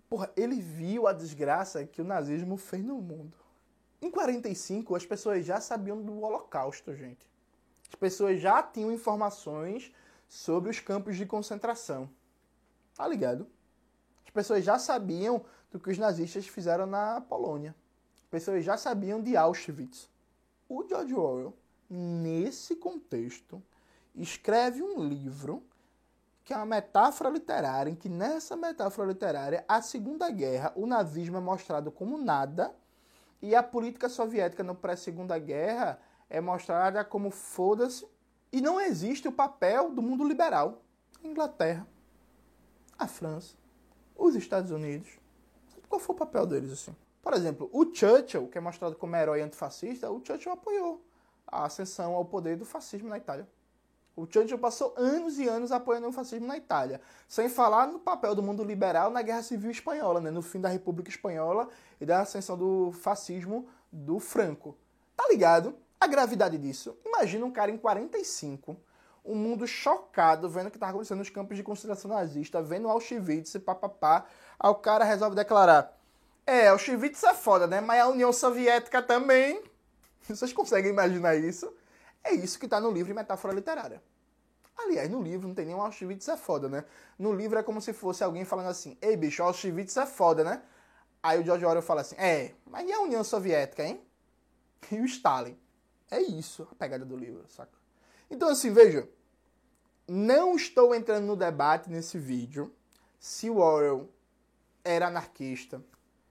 Porra, 0.07 0.31
ele 0.37 0.61
viu 0.61 1.05
a 1.05 1.11
desgraça 1.11 1.85
que 1.85 2.01
o 2.01 2.05
nazismo 2.05 2.55
fez 2.55 2.81
no 2.81 2.95
mundo. 3.01 3.37
Em 4.01 4.09
45, 4.09 4.95
as 4.95 5.05
pessoas 5.05 5.45
já 5.45 5.59
sabiam 5.59 6.01
do 6.01 6.21
Holocausto, 6.21 6.95
gente. 6.95 7.29
As 7.89 7.95
pessoas 7.95 8.39
já 8.39 8.63
tinham 8.63 8.89
informações 8.89 9.93
sobre 10.29 10.69
os 10.69 10.79
campos 10.79 11.17
de 11.17 11.25
concentração. 11.25 12.09
Tá 12.95 13.05
ligado? 13.05 13.45
As 14.23 14.29
pessoas 14.31 14.63
já 14.63 14.79
sabiam 14.79 15.43
do 15.71 15.79
que 15.79 15.89
os 15.89 15.97
nazistas 15.97 16.47
fizeram 16.47 16.85
na 16.85 17.21
Polônia. 17.21 17.75
As 18.23 18.29
pessoas 18.29 18.63
já 18.63 18.77
sabiam 18.77 19.21
de 19.21 19.35
Auschwitz. 19.35 20.09
O 20.67 20.87
George 20.87 21.15
Orwell, 21.15 21.53
nesse 21.89 22.75
contexto, 22.75 23.61
escreve 24.15 24.81
um 24.81 25.03
livro 25.03 25.63
que 26.43 26.53
é 26.53 26.57
uma 26.57 26.65
metáfora 26.65 27.29
literária, 27.29 27.91
em 27.91 27.95
que 27.95 28.09
nessa 28.09 28.55
metáfora 28.55 29.07
literária, 29.07 29.63
a 29.67 29.83
Segunda 29.83 30.31
Guerra, 30.31 30.73
o 30.75 30.87
nazismo 30.87 31.37
é 31.37 31.39
mostrado 31.39 31.91
como 31.91 32.17
nada, 32.17 32.75
e 33.39 33.53
a 33.53 33.61
política 33.61 34.09
soviética 34.09 34.63
no 34.63 34.73
pré-segunda 34.73 35.37
guerra 35.37 35.99
é 36.27 36.41
mostrada 36.41 37.05
como 37.05 37.29
foda-se, 37.29 38.07
e 38.51 38.61
não 38.61 38.81
existe 38.81 39.27
o 39.27 39.31
papel 39.31 39.91
do 39.91 40.01
mundo 40.01 40.27
liberal. 40.27 40.81
A 41.23 41.27
Inglaterra, 41.27 41.85
a 42.97 43.07
França, 43.07 43.55
os 44.15 44.33
Estados 44.33 44.71
Unidos, 44.71 45.18
qual 45.89 45.99
foi 45.99 46.15
o 46.15 46.19
papel 46.19 46.45
deles, 46.45 46.71
assim? 46.71 46.95
Por 47.21 47.33
exemplo, 47.33 47.69
o 47.73 47.93
Churchill, 47.93 48.47
que 48.47 48.57
é 48.57 48.61
mostrado 48.61 48.95
como 48.95 49.15
herói 49.15 49.41
antifascista, 49.41 50.09
o 50.09 50.23
Churchill 50.23 50.53
apoiou 50.53 51.03
a 51.45 51.65
ascensão 51.65 52.13
ao 52.13 52.23
poder 52.23 52.55
do 52.55 52.65
fascismo 52.65 53.09
na 53.09 53.17
Itália. 53.17 53.47
O 54.15 54.27
Churchill 54.29 54.59
passou 54.59 54.93
anos 54.97 55.39
e 55.39 55.47
anos 55.47 55.71
apoiando 55.71 56.07
o 56.07 56.11
fascismo 56.11 56.45
na 56.45 56.57
Itália. 56.57 56.99
Sem 57.27 57.47
falar 57.47 57.87
no 57.87 57.99
papel 57.99 58.35
do 58.35 58.43
mundo 58.43 58.63
liberal 58.63 59.09
na 59.09 59.21
Guerra 59.21 59.41
Civil 59.41 59.71
Espanhola, 59.71 60.19
né? 60.19 60.29
no 60.29 60.41
fim 60.41 60.59
da 60.59 60.69
República 60.69 61.09
Espanhola 61.09 61.69
e 61.99 62.05
da 62.05 62.21
ascensão 62.21 62.57
do 62.57 62.91
fascismo 62.91 63.67
do 63.91 64.19
Franco. 64.19 64.75
Tá 65.15 65.25
ligado? 65.29 65.75
A 65.99 66.07
gravidade 66.07 66.57
disso. 66.57 66.97
Imagina 67.05 67.45
um 67.45 67.51
cara 67.51 67.71
em 67.71 67.77
45, 67.77 68.75
um 69.23 69.35
mundo 69.35 69.67
chocado, 69.67 70.49
vendo 70.49 70.67
o 70.67 70.71
que 70.71 70.77
estava 70.77 70.91
acontecendo 70.91 71.19
nos 71.19 71.29
campos 71.29 71.55
de 71.55 71.63
concentração 71.63 72.09
nazista, 72.11 72.61
vendo 72.61 72.89
Auschwitz 72.89 73.55
e 73.55 73.59
papapá. 73.59 74.25
Aí 74.59 74.69
o 74.69 74.75
cara 74.75 75.05
resolve 75.05 75.35
declarar: 75.35 75.97
É, 76.45 76.67
Auschwitz 76.67 77.23
é 77.23 77.33
foda, 77.33 77.65
né? 77.65 77.79
Mas 77.79 78.01
a 78.01 78.07
União 78.07 78.33
Soviética 78.33 79.01
também. 79.01 79.63
Vocês 80.27 80.51
conseguem 80.51 80.91
imaginar 80.91 81.35
isso? 81.35 81.73
É 82.23 82.33
isso 82.33 82.59
que 82.59 82.65
está 82.65 82.79
no 82.81 82.91
livro 82.91 83.15
Metáfora 83.15 83.53
Literária. 83.53 84.03
Aliás, 84.77 85.09
no 85.09 85.21
livro 85.21 85.47
não 85.47 85.55
tem 85.55 85.65
nenhum 85.65 85.81
Auschwitz 85.81 86.27
é 86.27 86.37
foda, 86.37 86.69
né? 86.69 86.85
No 87.17 87.33
livro 87.33 87.59
é 87.59 87.63
como 87.63 87.81
se 87.81 87.93
fosse 87.93 88.23
alguém 88.23 88.45
falando 88.45 88.69
assim: 88.69 88.97
Ei, 89.01 89.15
bicho, 89.15 89.41
Auschwitz 89.41 89.95
é 89.97 90.05
foda, 90.05 90.43
né? 90.43 90.61
Aí 91.21 91.39
o 91.39 91.43
George 91.43 91.65
Orwell 91.65 91.81
fala 91.81 92.01
assim: 92.01 92.15
É, 92.17 92.53
mas 92.65 92.87
e 92.87 92.91
a 92.91 92.99
União 92.99 93.23
Soviética, 93.23 93.83
hein? 93.83 94.01
E 94.91 94.99
o 94.99 95.05
Stalin. 95.05 95.57
É 96.09 96.19
isso 96.19 96.67
a 96.71 96.75
pegada 96.75 97.05
do 97.05 97.15
livro, 97.15 97.45
saca? 97.49 97.77
Então, 98.29 98.49
assim, 98.49 98.71
veja. 98.71 99.07
Não 100.07 100.55
estou 100.55 100.95
entrando 100.95 101.25
no 101.25 101.35
debate 101.35 101.87
nesse 101.87 102.17
vídeo 102.17 102.73
se 103.19 103.47
o 103.47 103.57
Orwell 103.57 104.09
era 104.83 105.07
anarquista, 105.07 105.83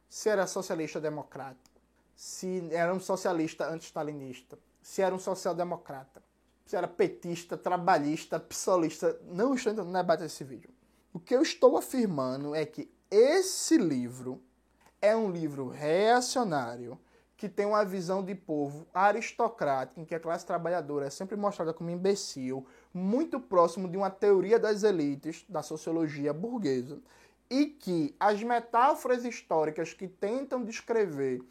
se 0.09 0.28
era 0.28 0.46
socialista 0.46 1.01
democrático, 1.01 1.80
se 2.14 2.68
era 2.72 2.92
um 2.92 3.01
socialista 3.01 3.68
anti-stalinista, 3.68 4.59
se 4.82 5.03
era 5.03 5.14
um 5.14 5.18
social-democrata, 5.18 6.22
se 6.64 6.76
era 6.76 6.88
petista, 6.88 7.57
trabalhista, 7.57 8.40
psolista. 8.40 9.18
Não 9.24 9.55
estou 9.55 9.72
entrando 9.72 9.88
no 9.88 9.92
debate 9.92 10.20
desse 10.20 10.44
vídeo. 10.44 10.70
O 11.12 11.20
que 11.20 11.34
eu 11.34 11.42
estou 11.42 11.76
afirmando 11.76 12.55
é 12.55 12.66
que 12.66 12.90
esse 13.11 13.76
livro 13.78 14.42
é 15.01 15.16
um 15.16 15.30
livro 15.30 15.68
reacionário 15.68 16.99
que 17.36 17.49
tem 17.49 17.64
uma 17.64 17.84
visão 17.84 18.22
de 18.24 18.34
povo 18.34 18.84
aristocrática, 18.92 20.01
em 20.01 20.05
que 20.05 20.14
a 20.14 20.18
classe 20.18 20.44
trabalhadora 20.44 21.07
é 21.07 21.11
sempre 21.11 21.36
mostrada 21.36 21.72
como 21.72 21.88
imbecil, 21.88 22.66
muito 22.92 23.38
próximo 23.38 23.88
de 23.88 23.96
uma 23.96 24.11
teoria 24.11 24.59
das 24.59 24.82
elites 24.82 25.44
da 25.49 25.62
sociologia 25.62 26.32
burguesa, 26.32 27.01
e 27.51 27.66
que 27.66 28.14
as 28.18 28.42
metáforas 28.42 29.24
históricas 29.24 29.92
que 29.92 30.07
tentam 30.07 30.64
descrever 30.64 31.42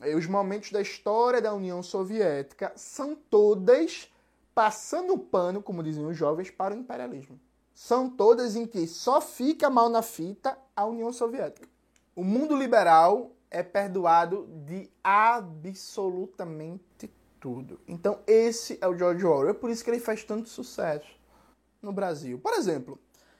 eh, 0.00 0.14
os 0.14 0.26
momentos 0.26 0.72
da 0.72 0.80
história 0.80 1.40
da 1.40 1.54
União 1.54 1.82
Soviética 1.82 2.72
são 2.76 3.14
todas 3.14 4.12
passando 4.54 5.12
o 5.12 5.18
pano, 5.18 5.62
como 5.62 5.82
diziam 5.82 6.08
os 6.08 6.16
jovens, 6.16 6.50
para 6.50 6.74
o 6.74 6.78
imperialismo. 6.78 7.38
São 7.74 8.08
todas 8.08 8.56
em 8.56 8.66
que 8.66 8.86
só 8.86 9.20
fica 9.20 9.68
mal 9.68 9.90
na 9.90 10.00
fita 10.00 10.56
a 10.74 10.86
União 10.86 11.12
Soviética. 11.12 11.68
O 12.14 12.24
mundo 12.24 12.56
liberal 12.56 13.32
é 13.50 13.62
perdoado 13.62 14.48
de 14.64 14.90
absolutamente 15.04 17.10
tudo. 17.38 17.78
Então, 17.86 18.20
esse 18.26 18.78
é 18.80 18.88
o 18.88 18.96
George 18.96 19.26
Orwell. 19.26 19.50
É 19.50 19.54
por 19.54 19.70
isso 19.70 19.84
que 19.84 19.90
ele 19.90 20.00
faz 20.00 20.24
tanto 20.24 20.48
sucesso 20.48 21.20
no 21.82 21.92
Brasil. 21.92 22.38
Por 22.38 22.54
exemplo, 22.54 22.98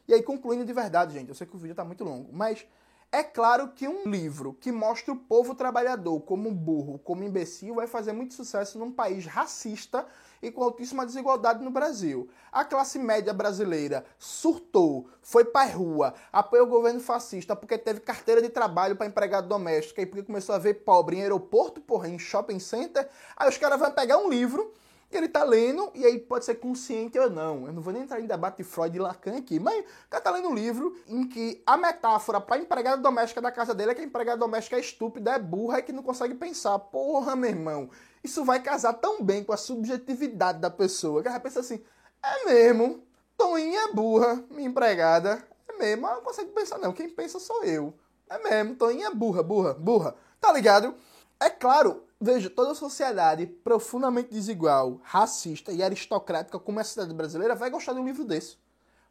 e 0.09 0.15
aí 0.15 0.23
concluindo 0.23 0.65
de 0.65 0.73
verdade, 0.73 1.15
gente, 1.15 1.29
eu 1.29 1.35
sei 1.35 1.47
que 1.47 1.55
o 1.55 1.59
vídeo 1.59 1.73
está 1.73 1.85
muito 1.85 2.05
longo, 2.05 2.31
mas 2.33 2.67
É 3.13 3.23
claro 3.23 3.69
que 3.69 3.87
um 3.87 4.09
livro 4.09 4.55
que 4.61 4.73
mostra 4.73 5.13
o 5.13 5.17
povo 5.17 5.55
trabalhador 5.55 6.21
como 6.21 6.51
burro, 6.51 6.99
como 6.99 7.23
imbecil, 7.23 7.77
vai 7.77 7.87
fazer 7.87 8.13
muito 8.13 8.35
sucesso 8.35 8.79
num 8.79 8.91
país 8.91 9.25
racista 9.25 10.05
e 10.43 10.51
com 10.51 10.63
altíssima 10.63 11.07
desigualdade 11.07 11.65
no 11.65 11.71
Brasil. 11.71 12.29
A 12.53 12.65
classe 12.65 12.99
média 12.99 13.33
brasileira 13.33 14.05
surtou, 14.19 15.09
foi 15.23 15.45
pra 15.45 15.65
rua, 15.65 16.15
apoiou 16.33 16.67
o 16.67 16.71
governo 16.71 17.01
fascista 17.01 17.55
porque 17.57 17.79
teve 17.79 18.01
carteira 18.01 18.43
de 18.43 18.49
trabalho 18.49 18.97
para 18.97 19.07
empregado 19.07 19.49
doméstico 19.49 20.01
e 20.01 20.07
porque 20.07 20.25
começou 20.25 20.55
a 20.55 20.59
ver 20.59 20.75
pobre 20.85 21.17
em 21.17 21.23
aeroporto, 21.23 21.81
porra, 21.81 22.09
em 22.09 22.19
shopping 22.19 22.59
center. 22.59 23.09
Aí 23.37 23.49
os 23.49 23.57
caras 23.57 23.79
vão 23.79 23.91
pegar 23.93 24.19
um 24.19 24.29
livro 24.29 24.75
ele 25.11 25.29
tá 25.29 25.45
lendo, 25.45 25.91
e 25.95 26.05
aí 26.05 26.19
pode 26.19 26.45
ser 26.45 26.57
consciente 26.57 27.19
ou 27.19 27.31
não. 27.31 27.67
Eu 27.67 27.73
não 27.73 27.81
vou 27.81 27.93
nem 27.93 28.03
entrar 28.03 28.21
em 28.21 28.27
debate 28.27 28.59
de 28.59 28.65
Freud 28.65 28.97
e 28.97 29.01
Lacan 29.01 29.37
aqui, 29.37 29.61
mas 29.61 29.85
o 29.85 30.11
cara 30.11 30.23
tá 30.23 30.31
lendo 30.31 30.49
um 30.49 30.55
livro 30.55 30.97
em 31.07 31.29
que 31.29 31.63
a 31.65 31.77
metáfora 31.77 32.41
pra 32.41 32.59
empregada 32.59 33.01
doméstica 33.01 33.41
da 33.41 33.53
casa 33.53 33.75
dele 33.75 33.93
é 33.93 33.95
que 33.95 34.01
a 34.01 34.05
empregada 34.05 34.39
doméstica 34.39 34.77
é 34.77 34.81
estúpida, 34.81 35.33
é 35.33 35.39
burra 35.39 35.79
e 35.79 35.83
que 35.83 35.93
não 35.93 36.03
consegue 36.03 36.35
pensar. 36.35 36.79
Porra, 36.79 37.37
meu 37.37 37.51
irmão, 37.51 37.89
isso 38.25 38.45
vai 38.45 38.61
casar 38.61 38.95
tão 38.95 39.23
bem 39.23 39.45
com 39.45 39.53
a 39.53 39.57
subjetividade 39.57 40.59
da 40.59 40.71
pessoa 40.71 41.23
que 41.23 41.29
ela 41.29 41.39
pensa 41.39 41.61
assim: 41.61 41.83
é 42.23 42.45
mesmo, 42.47 43.03
Toninha 43.37 43.83
é 43.83 43.93
burra, 43.93 44.45
minha 44.51 44.69
empregada, 44.69 45.47
é 45.69 45.79
mesmo, 45.79 46.07
ela 46.07 46.17
não 46.17 46.25
consegue 46.25 46.51
pensar, 46.51 46.79
não. 46.79 46.93
Quem 46.93 47.09
pensa 47.09 47.39
sou 47.39 47.63
eu. 47.63 47.95
É 48.29 48.39
mesmo, 48.39 48.75
Toninha 48.75 49.09
é 49.09 49.15
burra, 49.15 49.43
burra, 49.43 49.75
burra. 49.75 50.17
Tá 50.41 50.53
ligado? 50.53 50.95
É 51.39 51.51
claro, 51.51 52.05
veja, 52.19 52.49
toda 52.49 52.75
sociedade 52.75 53.47
profundamente 53.47 54.31
desigual, 54.31 55.01
racista 55.03 55.71
e 55.71 55.83
aristocrática 55.83 56.59
como 56.59 56.79
é 56.79 56.83
a 56.83 56.85
sociedade 56.85 57.15
brasileira 57.15 57.55
vai 57.55 57.69
gostar 57.69 57.93
de 57.93 58.01
um 58.01 58.07
livro 58.07 58.25
desse. 58.25 58.57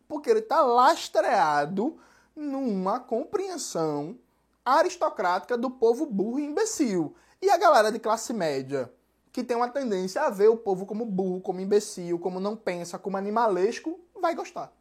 Porque 0.07 0.29
ele 0.29 0.39
está 0.39 0.61
lastreado 0.61 1.97
numa 2.35 2.99
compreensão 2.99 4.17
aristocrática 4.63 5.55
do 5.55 5.69
povo 5.69 6.07
burro 6.07 6.39
e 6.39 6.45
imbecil. 6.45 7.15
E 7.39 7.49
a 7.49 7.57
galera 7.57 7.91
de 7.91 7.99
classe 7.99 8.33
média, 8.33 8.91
que 9.31 9.43
tem 9.43 9.55
uma 9.55 9.69
tendência 9.69 10.23
a 10.23 10.29
ver 10.31 10.47
o 10.47 10.57
povo 10.57 10.85
como 10.87 11.05
burro, 11.05 11.41
como 11.41 11.61
imbecil, 11.61 12.17
como 12.17 12.39
não 12.39 12.55
pensa, 12.55 12.97
como 12.97 13.17
animalesco, 13.17 13.99
vai 14.19 14.33
gostar. 14.33 14.71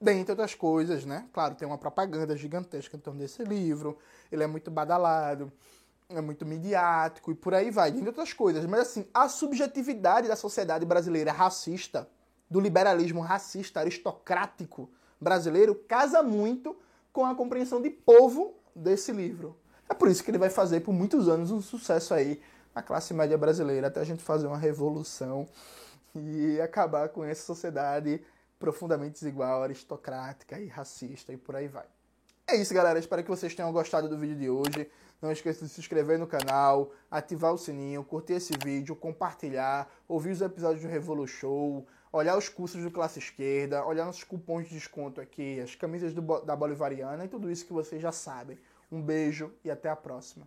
Dentre 0.00 0.32
outras 0.32 0.56
coisas, 0.56 1.04
né? 1.04 1.28
Claro, 1.32 1.54
tem 1.54 1.68
uma 1.68 1.78
propaganda 1.78 2.36
gigantesca 2.36 2.96
em 2.96 3.00
torno 3.00 3.20
desse 3.20 3.44
livro, 3.44 3.96
ele 4.32 4.42
é 4.42 4.48
muito 4.48 4.68
badalado 4.68 5.52
é 6.18 6.20
muito 6.20 6.46
midiático 6.46 7.30
e 7.30 7.34
por 7.34 7.54
aí 7.54 7.70
vai, 7.70 7.90
entre 7.90 8.08
outras 8.08 8.32
coisas. 8.32 8.64
Mas 8.66 8.80
assim, 8.80 9.06
a 9.12 9.28
subjetividade 9.28 10.28
da 10.28 10.36
sociedade 10.36 10.84
brasileira 10.84 11.32
racista, 11.32 12.08
do 12.50 12.60
liberalismo 12.60 13.20
racista 13.20 13.80
aristocrático 13.80 14.90
brasileiro, 15.20 15.74
casa 15.74 16.22
muito 16.22 16.76
com 17.12 17.24
a 17.24 17.34
compreensão 17.34 17.80
de 17.80 17.90
povo 17.90 18.54
desse 18.74 19.12
livro. 19.12 19.56
É 19.88 19.94
por 19.94 20.08
isso 20.08 20.24
que 20.24 20.30
ele 20.30 20.38
vai 20.38 20.50
fazer 20.50 20.80
por 20.80 20.92
muitos 20.92 21.28
anos 21.28 21.50
um 21.50 21.60
sucesso 21.60 22.14
aí 22.14 22.40
na 22.74 22.82
classe 22.82 23.12
média 23.12 23.36
brasileira, 23.36 23.88
até 23.88 24.00
a 24.00 24.04
gente 24.04 24.22
fazer 24.22 24.46
uma 24.46 24.56
revolução 24.56 25.46
e 26.14 26.60
acabar 26.60 27.08
com 27.10 27.24
essa 27.24 27.42
sociedade 27.42 28.24
profundamente 28.58 29.14
desigual, 29.14 29.62
aristocrática 29.62 30.58
e 30.58 30.66
racista 30.66 31.32
e 31.32 31.36
por 31.36 31.56
aí 31.56 31.68
vai. 31.68 31.86
É 32.46 32.56
isso, 32.56 32.72
galera. 32.72 32.98
Espero 32.98 33.22
que 33.22 33.30
vocês 33.30 33.54
tenham 33.54 33.72
gostado 33.72 34.08
do 34.08 34.16
vídeo 34.16 34.36
de 34.36 34.50
hoje. 34.50 34.90
Não 35.22 35.30
esqueça 35.30 35.64
de 35.64 35.70
se 35.70 35.80
inscrever 35.80 36.18
no 36.18 36.26
canal, 36.26 36.90
ativar 37.08 37.54
o 37.54 37.58
sininho, 37.58 38.02
curtir 38.02 38.32
esse 38.32 38.52
vídeo, 38.60 38.96
compartilhar, 38.96 39.88
ouvir 40.08 40.32
os 40.32 40.42
episódios 40.42 40.82
do 40.82 40.88
Revolu 40.88 41.28
Show, 41.28 41.86
olhar 42.12 42.36
os 42.36 42.48
cursos 42.48 42.82
do 42.82 42.90
Classe 42.90 43.20
Esquerda, 43.20 43.86
olhar 43.86 44.04
nossos 44.04 44.24
cupons 44.24 44.68
de 44.68 44.74
desconto 44.74 45.20
aqui, 45.20 45.60
as 45.60 45.76
camisas 45.76 46.12
do, 46.12 46.40
da 46.40 46.56
Bolivariana 46.56 47.24
e 47.24 47.28
tudo 47.28 47.48
isso 47.48 47.64
que 47.64 47.72
vocês 47.72 48.02
já 48.02 48.10
sabem. 48.10 48.58
Um 48.90 49.00
beijo 49.00 49.52
e 49.64 49.70
até 49.70 49.88
a 49.88 49.94
próxima. 49.94 50.46